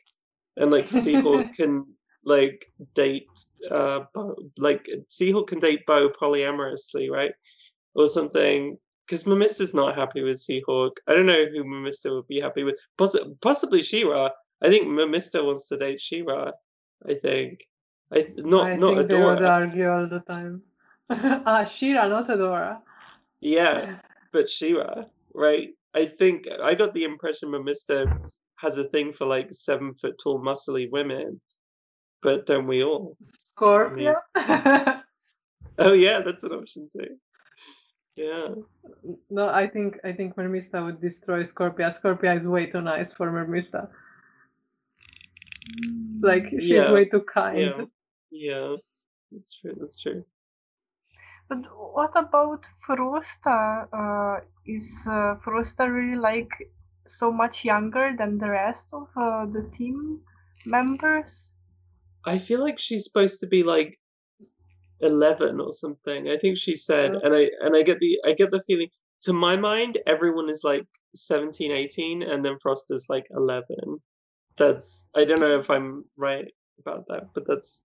and 0.58 0.72
like 0.72 0.86
Seahawk 0.86 1.54
can 1.56 1.86
like 2.26 2.72
date 2.94 3.28
uh 3.72 4.02
like 4.58 4.88
Seahawk 5.10 5.48
can 5.48 5.60
date 5.60 5.86
Bow 5.86 6.10
polyamorously, 6.10 7.10
right, 7.10 7.34
or 7.96 8.08
something. 8.08 8.78
Because 9.06 9.26
Mermista's 9.26 9.74
not 9.74 9.98
happy 9.98 10.22
with 10.24 10.38
Seahawk. 10.38 10.92
I 11.08 11.14
don't 11.14 11.26
know 11.26 11.46
who 11.46 11.66
Mermista 11.66 12.16
would 12.16 12.28
be 12.28 12.40
happy 12.40 12.64
with. 12.64 12.80
Poss- 12.98 13.18
possibly 13.42 13.82
She-Ra. 13.82 14.30
I 14.62 14.70
think 14.70 14.88
Mermista 14.88 15.44
wants 15.46 15.68
to 15.68 15.78
date 15.78 16.00
She-Ra. 16.00 16.52
I 17.06 17.14
think. 17.16 17.68
I 18.14 18.26
not 18.38 18.68
I 18.68 18.76
not 18.78 18.96
think 18.96 19.10
they 19.10 19.22
would 19.22 19.42
argue 19.42 19.90
all 19.90 20.08
the 20.08 20.22
time. 20.22 20.62
ah, 21.10 21.66
She-Ra, 21.66 22.08
not 22.08 22.30
Adora. 22.30 22.80
Yeah, 23.42 23.98
but 24.32 24.50
She-Ra, 24.50 25.04
right? 25.34 25.72
I 25.94 26.06
think 26.06 26.48
I 26.62 26.74
got 26.74 26.94
the 26.94 27.04
impression 27.04 27.50
Mermista 27.50 28.08
has 28.58 28.78
a 28.78 28.86
thing 28.86 29.12
for 29.12 29.28
like 29.28 29.52
seven 29.52 29.94
foot 29.96 30.18
tall, 30.18 30.42
muscly 30.42 30.90
women. 30.90 31.42
But 32.24 32.46
don't 32.46 32.68
we 32.68 32.84
all? 32.84 33.18
Scorpia. 33.22 34.16
Oh 35.80 35.94
yeah, 35.94 36.20
that's 36.20 36.44
an 36.44 36.52
option 36.52 36.88
too. 36.88 37.18
Yeah. 38.16 38.50
no, 39.30 39.50
I 39.50 39.66
think 39.66 39.98
I 40.04 40.14
think 40.14 40.36
Mermista 40.36 40.86
would 40.86 41.02
destroy 41.02 41.44
Scorpia. 41.44 41.90
Scorpia 42.00 42.38
is 42.38 42.48
way 42.48 42.68
too 42.68 42.82
nice 42.82 43.12
for 43.12 43.32
Mermista. 43.32 43.90
Like 46.22 46.50
she's 46.52 46.70
Yeah, 46.70 46.92
way 46.92 47.06
too 47.06 47.22
kind. 47.22 47.58
Yeah. 47.60 47.86
Yeah. 48.30 48.76
That's 49.32 49.54
true. 49.60 49.76
That's 49.80 50.00
true. 50.00 50.24
But 51.50 51.66
what 51.76 52.16
about 52.16 52.68
Frosta? 52.88 53.88
Uh, 53.92 54.42
is 54.66 55.08
uh, 55.08 55.36
Frosta 55.44 55.92
really 55.92 56.16
like 56.16 56.52
so 57.08 57.32
much 57.32 57.66
younger 57.66 58.16
than 58.18 58.38
the 58.38 58.50
rest 58.50 58.94
of 58.94 59.08
uh, 59.18 59.46
the 59.48 59.64
team 59.76 60.22
members? 60.66 61.54
I 62.26 62.38
feel 62.38 62.62
like 62.62 62.80
she's 62.80 63.06
supposed 63.06 63.40
to 63.42 63.48
be 63.48 63.64
like 63.64 64.00
11 65.02 65.60
or 65.60 65.72
something. 65.72 66.30
I 66.30 66.38
think 66.38 66.58
she 66.58 66.76
said, 66.76 67.14
Yeah. 67.14 67.20
and 67.24 67.36
I 67.36 67.50
and 67.62 67.76
I 67.76 67.84
get 67.84 68.00
the 68.00 68.20
I 68.26 68.34
get 68.34 68.52
the 68.52 68.62
feeling 68.62 68.90
to 69.22 69.34
my 69.34 69.56
mind 69.58 70.00
everyone 70.08 70.50
is 70.50 70.62
like 70.64 70.86
17, 71.16 71.72
18 71.72 72.24
and 72.24 72.46
then 72.46 72.58
Frost 72.62 72.86
is 72.92 73.06
like 73.10 73.26
11. 73.32 73.66
That's 74.58 75.08
I 75.16 75.26
don't 75.26 75.40
know 75.40 75.60
if 75.60 75.70
I'm 75.70 76.06
right 76.18 76.52
about 76.80 77.08
that, 77.08 77.34
but 77.34 77.46
that's 77.48 77.82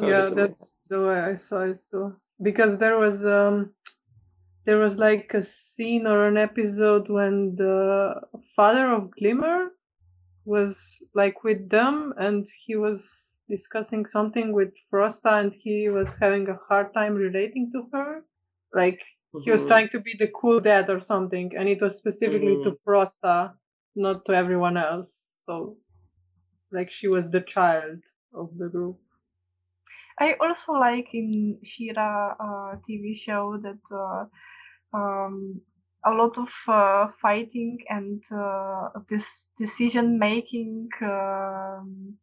yeah 0.00 0.30
that's 0.30 0.74
the 0.88 1.00
way 1.00 1.20
i 1.20 1.34
saw 1.34 1.62
it 1.62 1.78
too 1.90 2.14
because 2.42 2.78
there 2.78 2.98
was 2.98 3.26
um 3.26 3.70
there 4.64 4.78
was 4.78 4.96
like 4.96 5.32
a 5.34 5.42
scene 5.42 6.06
or 6.06 6.26
an 6.26 6.36
episode 6.36 7.08
when 7.08 7.54
the 7.56 8.14
father 8.56 8.92
of 8.92 9.10
glimmer 9.10 9.68
was 10.44 10.98
like 11.14 11.44
with 11.44 11.68
them 11.68 12.14
and 12.16 12.46
he 12.64 12.76
was 12.76 13.31
discussing 13.48 14.06
something 14.06 14.52
with 14.52 14.74
frosta 14.92 15.40
and 15.40 15.52
he 15.54 15.88
was 15.88 16.14
having 16.20 16.48
a 16.48 16.56
hard 16.68 16.92
time 16.94 17.14
relating 17.14 17.70
to 17.72 17.88
her? 17.92 18.24
Like 18.74 19.00
he 19.38 19.50
was 19.50 19.64
Mhm. 19.64 19.66
trying 19.66 19.88
to 19.90 20.00
be 20.00 20.14
the 20.18 20.28
cool 20.28 20.60
dad 20.60 20.90
or 20.90 21.00
something 21.00 21.52
and 21.56 21.68
it 21.68 21.80
was 21.80 21.96
specifically 21.96 22.58
to 22.62 22.78
frosta 22.86 23.56
not 23.96 24.24
to 24.26 24.34
everyone 24.34 24.76
else. 24.76 25.32
So 25.36 25.78
like 26.72 26.90
she 26.90 27.08
was 27.08 27.30
the 27.30 27.40
child 27.42 28.02
of 28.34 28.56
the 28.58 28.68
group. 28.68 29.00
I 30.18 30.34
also 30.34 30.72
like 30.72 31.14
in 31.14 31.58
She-Ra 31.64 32.36
uh, 32.38 32.76
TV 32.86 33.14
show 33.14 33.58
that 33.58 33.82
uh, 33.92 34.26
um, 34.96 35.62
a 36.04 36.12
lot 36.12 36.38
of 36.38 36.52
uh, 36.68 37.08
fighting 37.08 37.78
and 37.88 38.22
uh, 38.32 38.90
this 39.08 39.48
decision 39.56 40.18
making 40.18 40.88
um, 41.02 42.18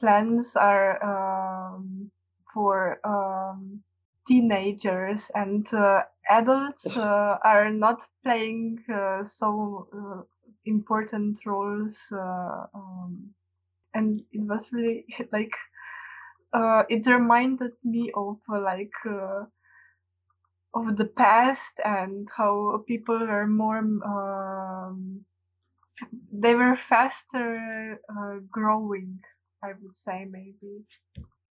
plans 0.00 0.56
are 0.56 1.02
um, 1.04 2.10
for 2.52 3.00
um, 3.06 3.82
teenagers 4.26 5.30
and 5.34 5.72
uh, 5.74 6.02
adults 6.28 6.96
uh, 6.96 7.38
are 7.44 7.70
not 7.70 8.02
playing 8.24 8.78
uh, 8.92 9.24
so 9.24 9.88
uh, 9.94 10.22
important 10.66 11.38
roles 11.46 12.12
uh, 12.12 12.66
um, 12.74 13.30
and 13.94 14.22
it 14.32 14.42
was 14.42 14.72
really 14.72 15.06
like 15.32 15.54
uh, 16.52 16.84
it 16.88 17.06
reminded 17.06 17.72
me 17.84 18.10
of 18.14 18.38
like 18.48 18.94
uh, 19.06 19.44
of 20.74 20.96
the 20.96 21.04
past 21.04 21.80
and 21.84 22.28
how 22.36 22.82
people 22.86 23.18
were 23.18 23.46
more 23.46 23.78
um, 23.78 25.24
they 26.32 26.54
were 26.54 26.76
faster 26.76 28.00
uh, 28.08 28.36
growing 28.50 29.20
i 29.62 29.72
would 29.80 29.94
say 29.96 30.24
maybe 30.24 30.84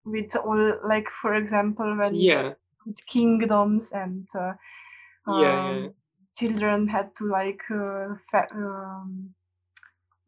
with 0.05 0.37
all 0.37 0.79
like 0.89 1.09
for 1.11 1.35
example 1.35 1.97
when 1.99 2.27
Yeah. 2.27 2.55
with 2.87 3.05
kingdoms 3.07 3.93
and 3.93 4.29
uh, 4.35 4.55
Yeah, 5.27 5.57
yeah. 5.59 5.89
um, 5.89 5.95
children 6.37 6.89
had 6.89 7.15
to 7.17 7.27
like 7.27 7.63
uh, 7.71 8.15
fa- 8.31 8.49
um, 8.55 9.35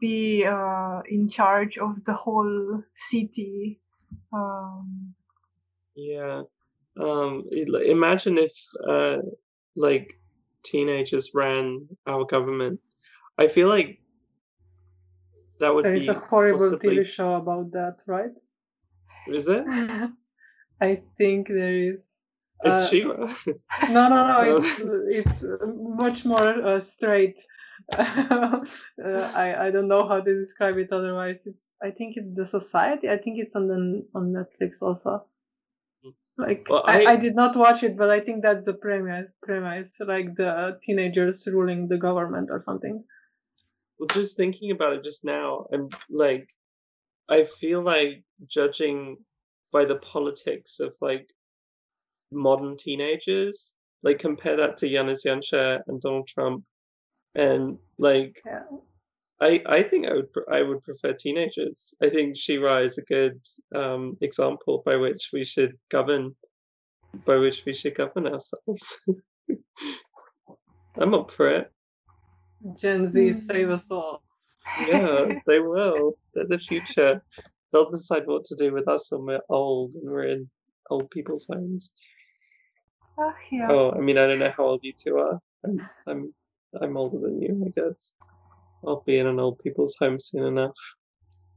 be 0.01 0.45
uh, 0.45 1.03
in 1.09 1.29
charge 1.29 1.79
of 1.79 2.05
the 2.05 2.15
whole 2.15 2.83
city 2.95 3.81
um, 4.33 5.15
Yeah. 5.95 6.43
Um 7.01 7.49
imagine 7.53 8.39
if 8.39 8.55
uh 8.89 9.19
like 9.77 10.21
teenagers 10.65 11.33
ran 11.35 11.89
our 12.07 12.25
government. 12.25 12.81
I 13.39 13.49
feel 13.49 13.69
like 13.69 14.01
that 15.61 15.75
would 15.75 15.85
There 15.85 15.95
is 15.95 16.09
a 16.09 16.15
horrible 16.15 16.59
possibly 16.59 16.97
TV 16.97 17.05
show 17.05 17.35
about 17.35 17.71
that, 17.73 17.99
right? 18.07 18.33
is 19.29 19.49
it? 19.49 19.65
I 20.81 21.03
think 21.17 21.49
there 21.49 21.77
is. 21.93 22.21
It's 22.65 22.83
Uh, 22.85 22.89
She-Ra. 22.89 23.35
No, 23.91 24.09
no, 24.09 24.27
no. 24.27 24.39
It's 24.59 24.79
it's 25.19 25.43
uh, 25.45 25.67
much 26.05 26.25
more 26.25 26.49
uh, 26.71 26.81
straight. 26.81 27.39
uh, 27.93 28.61
I 29.45 29.67
I 29.67 29.71
don't 29.71 29.89
know 29.89 30.07
how 30.09 30.21
to 30.21 30.35
describe 30.43 30.77
it 30.79 30.93
otherwise. 30.93 31.47
It's 31.47 31.73
I 31.83 31.91
think 31.91 32.17
it's 32.17 32.35
the 32.35 32.45
society. 32.47 33.09
I 33.09 33.19
think 33.19 33.39
it's 33.39 33.57
on 33.57 33.69
the 33.69 33.81
on 34.15 34.33
Netflix 34.39 34.83
also. 34.83 35.27
Like 36.37 36.67
Well, 36.71 36.85
I, 36.87 37.05
I- 37.05 37.13
I 37.13 37.17
did 37.17 37.35
not 37.35 37.57
watch 37.57 37.83
it, 37.83 37.97
but 37.97 38.11
I 38.11 38.21
think 38.21 38.43
that's 38.43 38.65
the 38.65 38.73
premise. 38.75 39.31
Premise 39.43 40.01
like 40.01 40.35
the 40.37 40.79
teenagers 40.83 41.47
ruling 41.47 41.89
the 41.89 41.99
government 41.99 42.51
or 42.51 42.61
something. 42.63 43.05
Well, 43.99 44.09
just 44.09 44.37
thinking 44.37 44.71
about 44.71 44.93
it 44.93 45.05
just 45.05 45.25
now, 45.25 45.67
I'm 45.73 45.89
like, 46.09 46.49
I 47.29 47.45
feel 47.45 47.83
like 47.83 48.23
judging 48.47 49.19
by 49.73 49.85
the 49.85 49.97
politics 49.97 50.81
of 50.81 50.97
like 51.01 51.29
modern 52.31 52.77
teenagers, 52.77 53.75
like 54.03 54.19
compare 54.19 54.57
that 54.57 54.77
to 54.79 54.87
Janez 54.89 55.25
Janša 55.27 55.83
and 55.87 56.01
Donald 56.01 56.29
Trump, 56.29 56.65
and 57.35 57.79
like, 57.99 58.41
Yeah. 58.47 58.63
I 59.41 59.63
I 59.67 59.83
think 59.83 60.09
I 60.09 60.15
would 60.15 60.29
I 60.51 60.63
would 60.63 60.83
prefer 60.83 61.13
teenagers. 61.13 61.95
I 62.03 62.09
think 62.09 62.37
She-Ra 62.37 62.79
is 62.79 62.99
a 62.99 63.03
good 63.03 63.41
um, 63.75 64.17
example 64.21 64.83
by 64.85 64.97
which 64.97 65.31
we 65.33 65.45
should 65.45 65.79
govern, 65.91 66.35
by 67.25 67.37
which 67.37 67.65
we 67.65 67.73
should 67.73 67.95
govern 67.95 68.27
ourselves. 68.27 68.99
I'm 70.99 71.15
up 71.15 71.31
for 71.31 71.49
it. 71.49 71.71
Gen 72.77 73.07
Z 73.07 73.33
save 73.33 73.71
us 73.71 73.91
all. 73.91 74.23
Yeah, 74.87 75.27
they 75.47 75.61
will. 75.61 76.19
They're 76.35 76.47
the 76.47 76.59
future. 76.59 77.23
They'll 77.73 77.91
decide 77.91 78.27
what 78.27 78.45
to 78.45 78.57
do 78.57 78.73
with 78.73 78.89
us 78.89 79.11
when 79.11 79.27
we're 79.27 79.41
old 79.49 79.95
and 79.95 80.11
we're 80.11 80.29
in 80.29 80.51
old 80.91 81.11
people's 81.11 81.47
homes. 81.51 81.93
Ah, 83.19 83.35
yeah. 83.51 83.69
Oh, 83.71 83.93
I 83.93 83.99
mean, 84.01 84.19
I 84.19 84.27
don't 84.27 84.39
know 84.39 84.53
how 84.57 84.65
old 84.65 84.81
you 84.83 84.93
two 84.93 85.19
are. 85.19 85.39
I'm, 85.65 85.89
I'm, 86.07 86.35
I'm 86.81 86.97
older 86.97 87.19
than 87.19 87.43
you, 87.43 87.63
I 87.67 87.69
guess. 87.69 88.13
I'll 88.87 89.03
be 89.07 89.19
in 89.19 89.27
an 89.27 89.41
old 89.41 89.59
people's 89.59 89.97
home 89.99 90.21
soon 90.21 90.45
enough. 90.45 90.77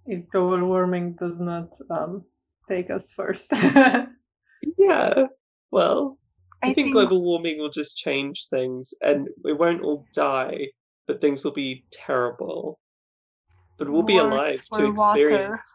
If 0.06 0.28
global 0.30 0.68
warming 0.68 1.14
does 1.14 1.40
not 1.40 1.70
um, 1.90 2.26
take 2.68 2.90
us 2.90 3.12
first. 3.12 3.54
Yeah. 4.78 5.26
Well, 5.72 6.18
I, 6.62 6.70
I 6.70 6.74
think, 6.74 6.88
think 6.88 6.94
global 6.94 7.22
warming 7.22 7.58
will 7.58 7.70
just 7.70 7.98
change 7.98 8.48
things, 8.50 8.94
and 9.02 9.28
we 9.44 9.54
won't 9.54 9.82
all 9.82 10.06
die, 10.14 10.68
but 11.08 11.22
things 11.22 11.44
will 11.44 11.52
be 11.52 11.86
terrible. 11.92 12.80
But 13.78 13.90
we'll 13.90 14.04
be 14.04 14.18
alive 14.18 14.62
to 14.74 14.80
for 14.80 14.92
water. 14.94 15.22
experience. 15.22 15.74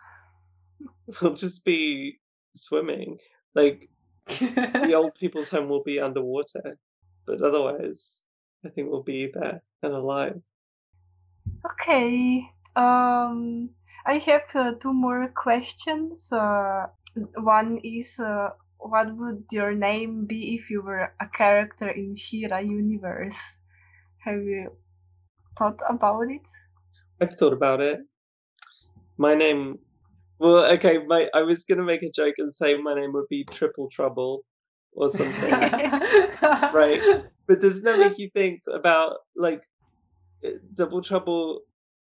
We'll 1.23 1.35
just 1.35 1.65
be 1.65 2.19
swimming. 2.55 3.19
Like 3.55 3.89
the 4.27 4.93
old 4.95 5.15
people's 5.21 5.49
home 5.49 5.69
will 5.69 5.83
be 5.83 6.01
underwater, 6.01 6.79
but 7.27 7.41
otherwise, 7.43 8.25
I 8.65 8.71
think 8.71 8.91
we'll 8.91 9.03
be 9.03 9.31
there 9.33 9.63
and 9.83 9.93
alive. 9.95 10.41
Okay. 11.73 12.43
Um, 12.75 13.71
I 14.05 14.19
have 14.19 14.43
uh, 14.55 14.73
two 14.81 14.93
more 14.93 15.29
questions. 15.35 16.33
Uh, 16.33 16.87
one 17.39 17.79
is, 17.83 18.21
uh, 18.21 18.51
what 18.79 19.17
would 19.17 19.45
your 19.51 19.75
name 19.75 20.27
be 20.27 20.55
if 20.55 20.71
you 20.71 20.83
were 20.83 21.15
a 21.21 21.27
character 21.27 21.89
in 21.89 22.15
She-Ra 22.15 22.59
universe? 22.59 23.59
Have 24.19 24.43
you 24.43 24.73
thought 25.57 25.81
about 25.89 26.23
it? 26.23 26.43
I've 27.21 27.35
thought 27.35 27.53
about 27.53 27.81
it. 27.81 28.01
My 29.19 29.35
name, 29.35 29.79
well, 30.39 30.71
okay, 30.73 30.99
my 31.07 31.29
I 31.35 31.43
was 31.43 31.65
gonna 31.65 31.83
make 31.83 32.03
a 32.03 32.11
joke 32.11 32.35
and 32.39 32.53
say 32.53 32.77
my 32.77 32.95
name 32.95 33.13
would 33.15 33.29
be 33.29 33.45
Triple 33.45 33.89
Trouble 33.91 34.45
or 34.93 35.11
something. 35.11 35.51
right? 36.73 37.01
But 37.47 37.61
doesn't 37.61 37.85
that 37.85 37.99
make 37.99 38.19
you 38.19 38.29
think 38.35 38.63
about 38.73 39.19
like 39.35 39.63
uh, 40.45 40.51
Double 40.75 41.01
Trouble? 41.01 41.63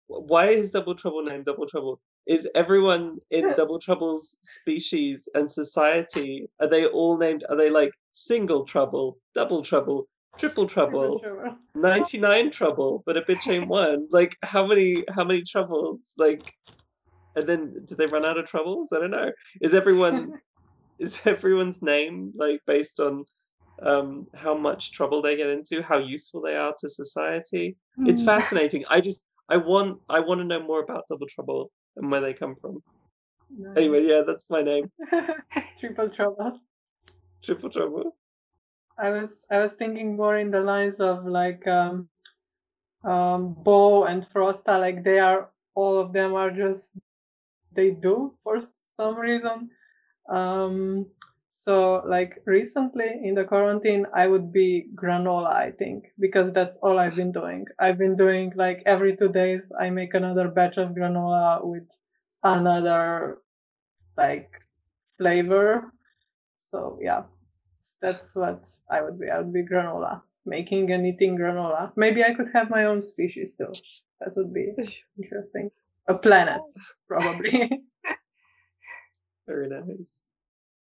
Why 0.07 0.47
is 0.47 0.71
Double 0.71 0.95
Trouble 0.95 1.23
named 1.23 1.45
Double 1.45 1.69
Trouble? 1.69 2.01
Is 2.27 2.49
everyone 2.55 3.19
in 3.31 3.55
Double 3.55 3.79
Trouble's 3.79 4.37
species 4.43 5.29
and 5.35 5.51
society 5.51 6.49
are 6.61 6.69
they 6.69 6.87
all 6.87 7.17
named? 7.17 7.45
Are 7.49 7.57
they 7.57 7.71
like 7.71 7.93
single 8.13 8.65
trouble, 8.65 9.19
double 9.35 9.63
trouble, 9.63 10.09
triple 10.39 10.67
trouble, 10.67 11.21
ninety 11.75 12.19
nine 12.19 12.51
trouble, 12.51 13.03
but 13.07 13.17
a 13.17 13.23
bitch 13.23 13.51
ain't 13.53 13.69
one? 13.69 14.07
Like 14.11 14.37
how 14.43 14.67
many 14.67 15.05
how 15.11 15.25
many 15.25 15.43
troubles? 15.43 16.15
Like 16.17 16.45
and 17.37 17.49
then 17.49 17.75
do 17.87 17.95
they 17.95 18.07
run 18.07 18.25
out 18.25 18.39
of 18.39 18.47
troubles? 18.47 18.93
I 18.93 18.99
don't 19.01 19.11
know. 19.11 19.31
Is 19.61 19.75
everyone 19.75 20.33
is 20.99 21.21
everyone's 21.27 21.83
name 21.83 22.33
like 22.37 22.61
based 22.67 23.01
on 23.01 23.25
um 23.83 24.27
how 24.35 24.57
much 24.57 24.93
trouble 24.93 25.23
they 25.23 25.37
get 25.37 25.51
into 25.51 25.83
how 25.83 25.99
useful 25.99 26.41
they 26.43 26.57
are 26.57 26.75
to 26.79 26.89
society 26.89 27.77
it's 28.07 28.23
Hmm. 28.23 28.27
fascinating 28.27 28.85
i 28.91 29.01
just 29.01 29.25
i 29.49 29.57
want 29.57 30.01
i 30.09 30.19
want 30.19 30.41
to 30.41 30.45
know 30.45 30.61
more 30.61 30.83
about 30.83 31.05
double 31.09 31.29
trouble 31.29 31.71
and 31.97 32.11
where 32.11 32.21
they 32.21 32.35
come 32.35 32.57
from 32.61 32.83
anyway 33.77 34.05
yeah 34.05 34.23
that's 34.27 34.51
my 34.51 34.63
name 34.63 34.91
Triple 35.81 36.09
trouble. 36.09 36.61
triple 37.45 37.71
trouble 37.71 38.17
I 38.99 39.11
was 39.11 39.45
I 39.51 39.61
was 39.61 39.73
thinking 39.75 40.17
more 40.17 40.37
in 40.39 40.51
the 40.51 40.61
lines 40.61 41.01
of 41.01 41.27
like 41.27 41.67
um 41.67 42.09
um 43.05 43.55
Bow 43.65 44.05
and 44.05 44.27
Frosta, 44.31 44.79
like 44.81 45.05
they 45.05 45.19
are 45.19 45.51
all 45.75 45.99
of 45.99 46.13
them 46.13 46.35
are 46.35 46.51
just 46.51 46.91
they 47.73 47.91
do 47.91 48.35
for 48.45 48.63
some 48.97 49.17
reason. 49.17 49.71
Um 50.29 51.07
so 51.53 52.03
like 52.07 52.41
recently 52.47 53.11
in 53.25 53.35
the 53.35 53.45
quarantine 53.45 54.07
I 54.15 54.27
would 54.29 54.53
be 54.53 54.89
granola, 54.95 55.53
I 55.53 55.73
think, 55.73 56.13
because 56.19 56.53
that's 56.53 56.77
all 56.83 56.99
I've 56.99 57.17
been 57.17 57.33
doing. 57.33 57.67
I've 57.79 57.99
been 57.99 58.17
doing 58.17 58.53
like 58.57 58.83
every 58.87 59.17
two 59.17 59.29
days 59.29 59.73
I 59.79 59.91
make 59.91 60.15
another 60.15 60.49
batch 60.49 60.77
of 60.79 60.91
granola 60.91 61.65
with 61.65 61.89
another 62.43 63.39
like 64.17 64.51
flavor. 65.19 65.93
So 66.59 66.99
yeah, 67.03 67.23
that's 68.01 68.35
what 68.35 68.67
I 68.91 69.03
would 69.03 69.19
be. 69.19 69.29
I 69.31 69.39
would 69.39 69.53
be 69.53 69.65
granola, 69.65 70.23
making 70.47 70.93
and 70.93 71.07
eating 71.07 71.37
granola. 71.37 71.93
Maybe 71.97 72.25
I 72.25 72.35
could 72.35 72.49
have 72.53 72.71
my 72.71 72.85
own 72.85 73.03
species 73.03 73.55
too. 73.55 73.73
That 74.21 74.37
would 74.37 74.53
be 74.53 74.73
interesting. 75.19 75.71
A 76.09 76.15
planet, 76.15 76.61
probably. 77.09 77.83
very 79.47 79.69
nice 79.69 80.23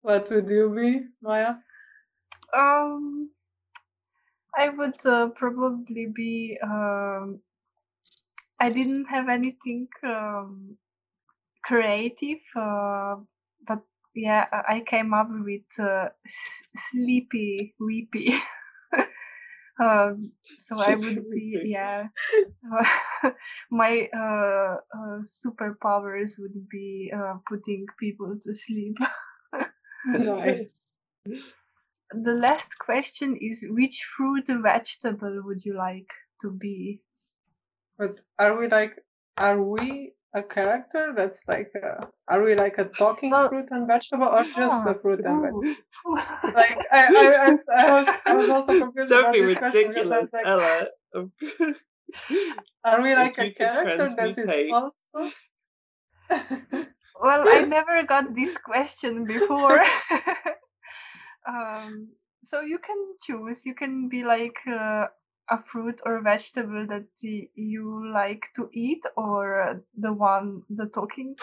what 0.02 0.30
would 0.30 0.48
you 0.48 0.70
be, 0.74 1.06
Maya? 1.20 1.54
Um, 2.54 3.30
I 4.56 4.68
would 4.68 5.04
uh, 5.04 5.28
probably 5.28 6.06
be. 6.06 6.58
Um, 6.62 7.40
I 8.60 8.70
didn't 8.70 9.06
have 9.06 9.28
anything 9.28 9.88
um, 10.02 10.76
creative, 11.62 12.40
uh, 12.56 13.16
but 13.16 13.37
yeah, 14.18 14.46
I 14.68 14.82
came 14.86 15.14
up 15.14 15.28
with 15.30 15.62
uh, 15.78 16.08
s- 16.26 16.62
sleepy, 16.76 17.74
weepy. 17.80 18.34
um, 19.80 20.32
so 20.56 20.80
I 20.80 20.94
would 20.96 21.30
be 21.30 21.60
yeah. 21.64 22.08
my 23.70 24.08
uh, 24.14 24.76
uh, 24.98 25.18
superpowers 25.22 26.38
would 26.38 26.68
be 26.68 27.12
uh, 27.16 27.36
putting 27.48 27.86
people 27.98 28.36
to 28.42 28.54
sleep. 28.54 28.96
Nice. 30.04 30.92
The 32.12 32.32
last 32.34 32.78
question 32.78 33.36
is 33.36 33.66
which 33.68 34.04
fruit 34.04 34.50
or 34.50 34.60
vegetable 34.60 35.42
would 35.44 35.64
you 35.64 35.74
like 35.74 36.12
to 36.42 36.50
be? 36.50 37.02
But 37.98 38.20
are 38.38 38.56
we 38.58 38.68
like, 38.68 39.04
are 39.36 39.62
we 39.62 40.14
a 40.34 40.42
character 40.42 41.12
that's 41.16 41.40
like, 41.48 41.70
a, 41.82 42.06
are 42.28 42.42
we 42.42 42.54
like 42.54 42.78
a 42.78 42.84
talking 42.84 43.30
No. 43.30 43.48
fruit 43.48 43.68
and 43.70 43.86
vegetable, 43.86 44.26
or 44.26 44.42
just 44.42 44.86
a 44.86 44.94
fruit 45.00 45.20
and 45.24 45.42
vegetable? 45.42 45.62
Like 46.54 46.78
I, 46.92 47.06
I, 47.06 47.32
I, 47.46 47.50
was- 47.50 47.68
I 47.68 47.90
was, 47.90 48.08
I 48.26 48.34
was 48.36 48.48
also 48.50 48.72
confused 48.78 49.10
don't 49.10 49.20
about 49.20 49.32
be 49.34 49.40
ridiculous 49.40 50.32
like, 50.32 50.46
ella 50.46 50.86
Are 52.84 53.02
we 53.02 53.14
like 53.14 53.38
a 53.38 53.50
character 53.50 54.08
that 54.16 54.38
is 54.38 54.72
also? 54.72 55.30
well, 57.20 57.44
I 57.48 57.62
never 57.62 58.02
got 58.04 58.34
this 58.34 58.56
question 58.58 59.24
before. 59.26 59.80
um, 61.48 62.08
so 62.44 62.60
you 62.60 62.78
can 62.78 62.96
choose. 63.24 63.66
You 63.66 63.74
can 63.74 64.08
be 64.08 64.24
like 64.24 64.56
uh, 64.70 65.06
a 65.50 65.62
fruit 65.62 66.00
or 66.04 66.20
vegetable 66.20 66.86
that 66.86 67.06
you 67.22 68.12
like 68.12 68.48
to 68.56 68.68
eat, 68.72 69.02
or 69.16 69.82
the 69.96 70.12
one, 70.12 70.62
the 70.70 70.86
talking 70.86 71.36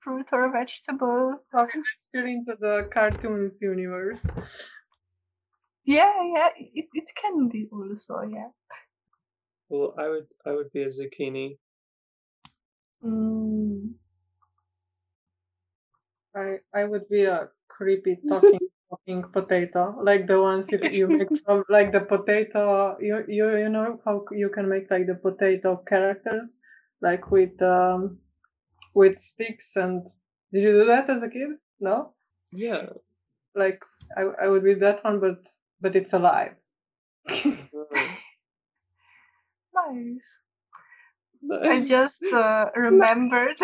fruit 0.00 0.28
or 0.32 0.50
vegetable. 0.52 1.40
Okay, 1.54 1.78
I'm 1.78 1.84
still 2.00 2.26
into 2.26 2.56
the 2.60 2.88
cartoons 2.92 3.60
universe. 3.60 4.26
Yeah, 5.84 6.12
yeah, 6.34 6.50
it, 6.56 6.86
it 6.92 7.10
can 7.20 7.48
be 7.48 7.68
also, 7.72 8.20
yeah. 8.22 8.48
well 9.68 9.94
i 9.98 10.08
would 10.08 10.26
i 10.46 10.52
would 10.52 10.70
be 10.72 10.82
a 10.82 10.88
zucchini 10.88 11.58
Mm. 13.04 13.94
I 16.34 16.58
I 16.74 16.84
would 16.84 17.08
be 17.08 17.24
a 17.24 17.48
creepy 17.68 18.16
talking 18.28 18.60
pink 19.06 19.32
potato, 19.32 19.96
like 20.02 20.26
the 20.26 20.40
ones 20.40 20.70
you, 20.70 20.80
you 20.90 21.08
make 21.18 21.28
from 21.44 21.64
like 21.68 21.92
the 21.92 22.00
potato. 22.00 22.96
You 23.00 23.24
you 23.28 23.56
you 23.56 23.68
know 23.68 24.00
how 24.04 24.24
you 24.32 24.48
can 24.50 24.68
make 24.68 24.90
like 24.90 25.06
the 25.06 25.14
potato 25.14 25.76
characters, 25.88 26.50
like 27.00 27.30
with 27.30 27.60
um 27.62 28.18
with 28.94 29.18
sticks 29.18 29.76
and. 29.76 30.06
Did 30.52 30.64
you 30.64 30.72
do 30.72 30.84
that 30.86 31.10
as 31.10 31.22
a 31.22 31.28
kid? 31.28 31.50
No. 31.80 32.14
Yeah. 32.52 32.86
Like 33.54 33.82
I 34.16 34.22
I 34.44 34.48
would 34.48 34.64
be 34.64 34.74
that 34.74 35.04
one, 35.04 35.20
but 35.20 35.46
but 35.80 35.96
it's 35.96 36.12
alive. 36.14 36.54
Nice. 39.74 40.40
I 41.50 41.84
just 41.84 42.22
uh, 42.32 42.66
remembered. 42.76 43.56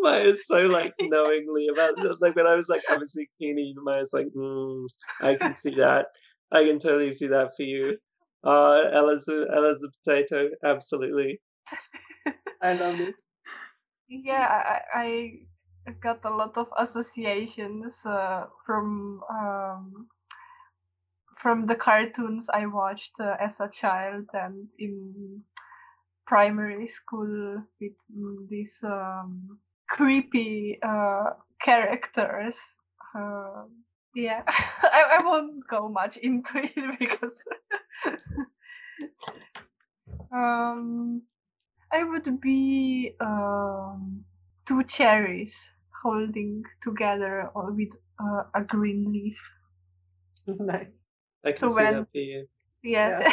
Maya's 0.00 0.46
so 0.46 0.66
like 0.66 0.94
knowingly 1.00 1.68
about 1.68 1.94
like 2.20 2.36
when 2.36 2.46
I 2.46 2.54
was 2.54 2.68
like 2.68 2.82
I 2.90 2.96
was 2.96 3.12
16 3.14 3.74
Maya's 3.82 4.10
like 4.12 4.28
mm, 4.36 4.86
I 5.22 5.34
can 5.34 5.54
see 5.54 5.74
that. 5.76 6.06
I 6.50 6.64
can 6.64 6.78
totally 6.78 7.12
see 7.12 7.28
that 7.28 7.56
for 7.56 7.62
you. 7.62 7.98
Uh 8.44 8.88
Ella's 8.92 9.28
a, 9.28 9.46
Ella's 9.54 9.84
a 9.84 9.90
potato 10.04 10.50
absolutely. 10.64 11.40
I 12.62 12.72
love 12.74 13.00
it. 13.00 13.14
yeah, 14.08 14.80
I, 14.94 15.00
I 15.00 15.92
got 16.00 16.24
a 16.24 16.30
lot 16.30 16.56
of 16.58 16.68
associations 16.76 18.04
uh, 18.04 18.46
from 18.64 19.22
um, 19.30 20.08
from 21.36 21.66
the 21.66 21.74
cartoons 21.74 22.48
I 22.52 22.66
watched 22.66 23.20
uh, 23.20 23.36
as 23.40 23.60
a 23.60 23.68
child 23.68 24.30
and 24.34 24.68
in 24.78 25.42
primary 26.28 26.86
school 26.86 27.64
with 27.80 27.94
these 28.50 28.84
um, 28.84 29.58
creepy 29.88 30.78
uh, 30.82 31.30
characters. 31.62 32.60
Uh, 33.16 33.64
yeah, 34.14 34.42
I, 34.48 35.18
I 35.20 35.24
won't 35.24 35.66
go 35.68 35.88
much 35.88 36.18
into 36.18 36.58
it 36.76 36.98
because 37.00 37.42
um, 40.32 41.22
I 41.92 42.04
would 42.04 42.40
be 42.40 43.14
um, 43.20 44.24
two 44.66 44.84
cherries 44.84 45.70
holding 46.02 46.64
together 46.82 47.50
or 47.54 47.72
with 47.72 47.92
uh, 48.20 48.44
a 48.54 48.62
green 48.62 49.12
leaf. 49.12 49.40
nice. 50.46 50.88
I 51.44 51.52
can 51.52 51.60
So 51.60 51.68
see 51.70 51.84
when- 51.84 51.94
that 51.94 52.08
you 52.14 52.48
Yeah, 52.82 53.28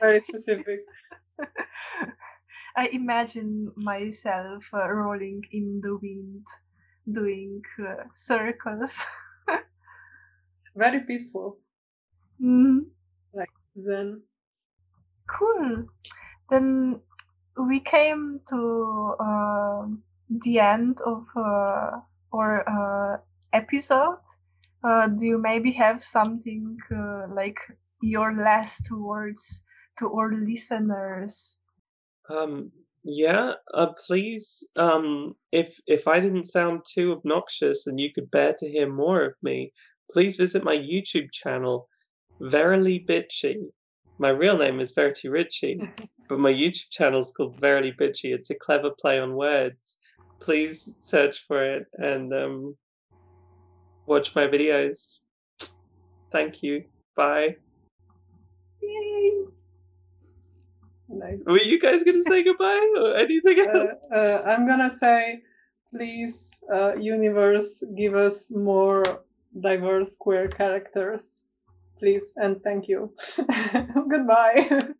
Very 0.00 0.20
specific. 0.20 0.80
I 2.76 2.88
imagine 2.88 3.72
myself 3.76 4.70
uh, 4.72 4.88
rolling 4.88 5.44
in 5.52 5.80
the 5.82 5.96
wind, 5.96 6.46
doing 7.10 7.62
uh, 7.80 8.04
circles. 8.14 9.04
Very 10.76 11.00
peaceful. 11.00 11.58
Mm, 12.40 12.90
Zen. 13.84 14.22
cool. 15.26 15.86
Then 16.50 17.00
we 17.58 17.80
came 17.80 18.40
to 18.50 19.14
um 19.20 20.02
the 20.30 20.60
end 20.60 20.98
of 21.06 21.24
uh, 21.36 22.00
our 22.32 22.54
uh, 22.76 23.18
episode. 23.52 24.18
Uh, 24.84 25.06
do 25.08 25.26
you 25.26 25.38
maybe 25.38 25.72
have 25.72 26.02
something 26.02 26.78
uh, 26.94 27.26
like 27.34 27.58
your 28.02 28.32
last 28.34 28.90
words 28.92 29.62
to 29.98 30.12
our 30.12 30.32
listeners? 30.34 31.58
Um 32.30 32.70
yeah 33.04 33.52
uh 33.74 33.92
please 34.06 34.64
um 34.76 35.34
if 35.52 35.78
if 35.86 36.08
I 36.08 36.20
didn't 36.20 36.44
sound 36.44 36.82
too 36.84 37.12
obnoxious 37.12 37.86
and 37.86 37.98
you 37.98 38.12
could 38.12 38.30
bear 38.30 38.54
to 38.58 38.68
hear 38.68 38.92
more 38.92 39.22
of 39.22 39.34
me 39.42 39.72
please 40.10 40.36
visit 40.36 40.64
my 40.64 40.76
YouTube 40.76 41.30
channel 41.32 41.88
Verily 42.40 43.04
Bitchy 43.08 43.56
my 44.18 44.30
real 44.30 44.58
name 44.58 44.80
is 44.80 44.92
Verity 44.92 45.28
Ritchie 45.28 45.80
but 46.28 46.38
my 46.38 46.52
YouTube 46.52 46.90
channel 46.90 47.20
is 47.20 47.32
called 47.36 47.58
Verily 47.58 47.92
Bitchy. 47.92 48.34
It's 48.34 48.50
a 48.50 48.54
clever 48.54 48.90
play 48.90 49.18
on 49.18 49.34
words. 49.34 49.96
Please 50.40 50.94
search 50.98 51.44
for 51.46 51.64
it 51.64 51.86
and 51.94 52.32
um, 52.32 52.76
watch 54.06 54.34
my 54.34 54.46
videos. 54.46 55.18
Thank 56.30 56.62
you. 56.62 56.84
Bye. 57.16 57.56
Yay! 58.82 59.37
Nice. 61.08 61.40
Were 61.46 61.58
you 61.58 61.80
guys 61.80 62.02
gonna 62.04 62.22
say 62.22 62.42
goodbye 62.44 62.94
or 63.00 63.16
anything 63.16 63.58
else? 63.60 63.86
uh, 64.12 64.14
uh, 64.14 64.42
I'm 64.46 64.66
gonna 64.66 64.90
say, 64.90 65.42
please, 65.90 66.54
uh, 66.72 66.94
universe, 66.96 67.82
give 67.96 68.14
us 68.14 68.50
more 68.50 69.22
diverse 69.60 70.16
queer 70.16 70.48
characters, 70.48 71.42
please, 71.98 72.34
and 72.36 72.62
thank 72.62 72.88
you. 72.88 73.12
Goodbye. 74.08 74.92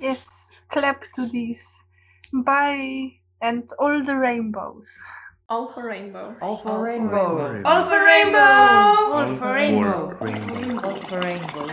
Yes, 0.00 0.26
clap 0.68 1.10
to 1.14 1.26
this. 1.26 1.80
Bye. 2.32 3.12
And 3.40 3.68
all 3.78 4.02
the 4.02 4.16
rainbows. 4.16 5.00
All 5.48 5.68
for 5.72 5.86
rainbow. 5.86 6.36
All 6.42 6.56
for 6.56 6.82
rainbow. 6.82 7.36
rainbow. 7.36 7.68
All 7.68 7.84
for 7.84 8.04
rainbow. 8.04 8.38
All 8.38 9.12
All 9.12 9.26
for 9.28 9.36
for 9.36 9.54
rainbow. 9.54 10.08
rainbow. 10.20 10.88
All 10.88 10.96
for 10.96 11.20
rainbow. 11.20 11.68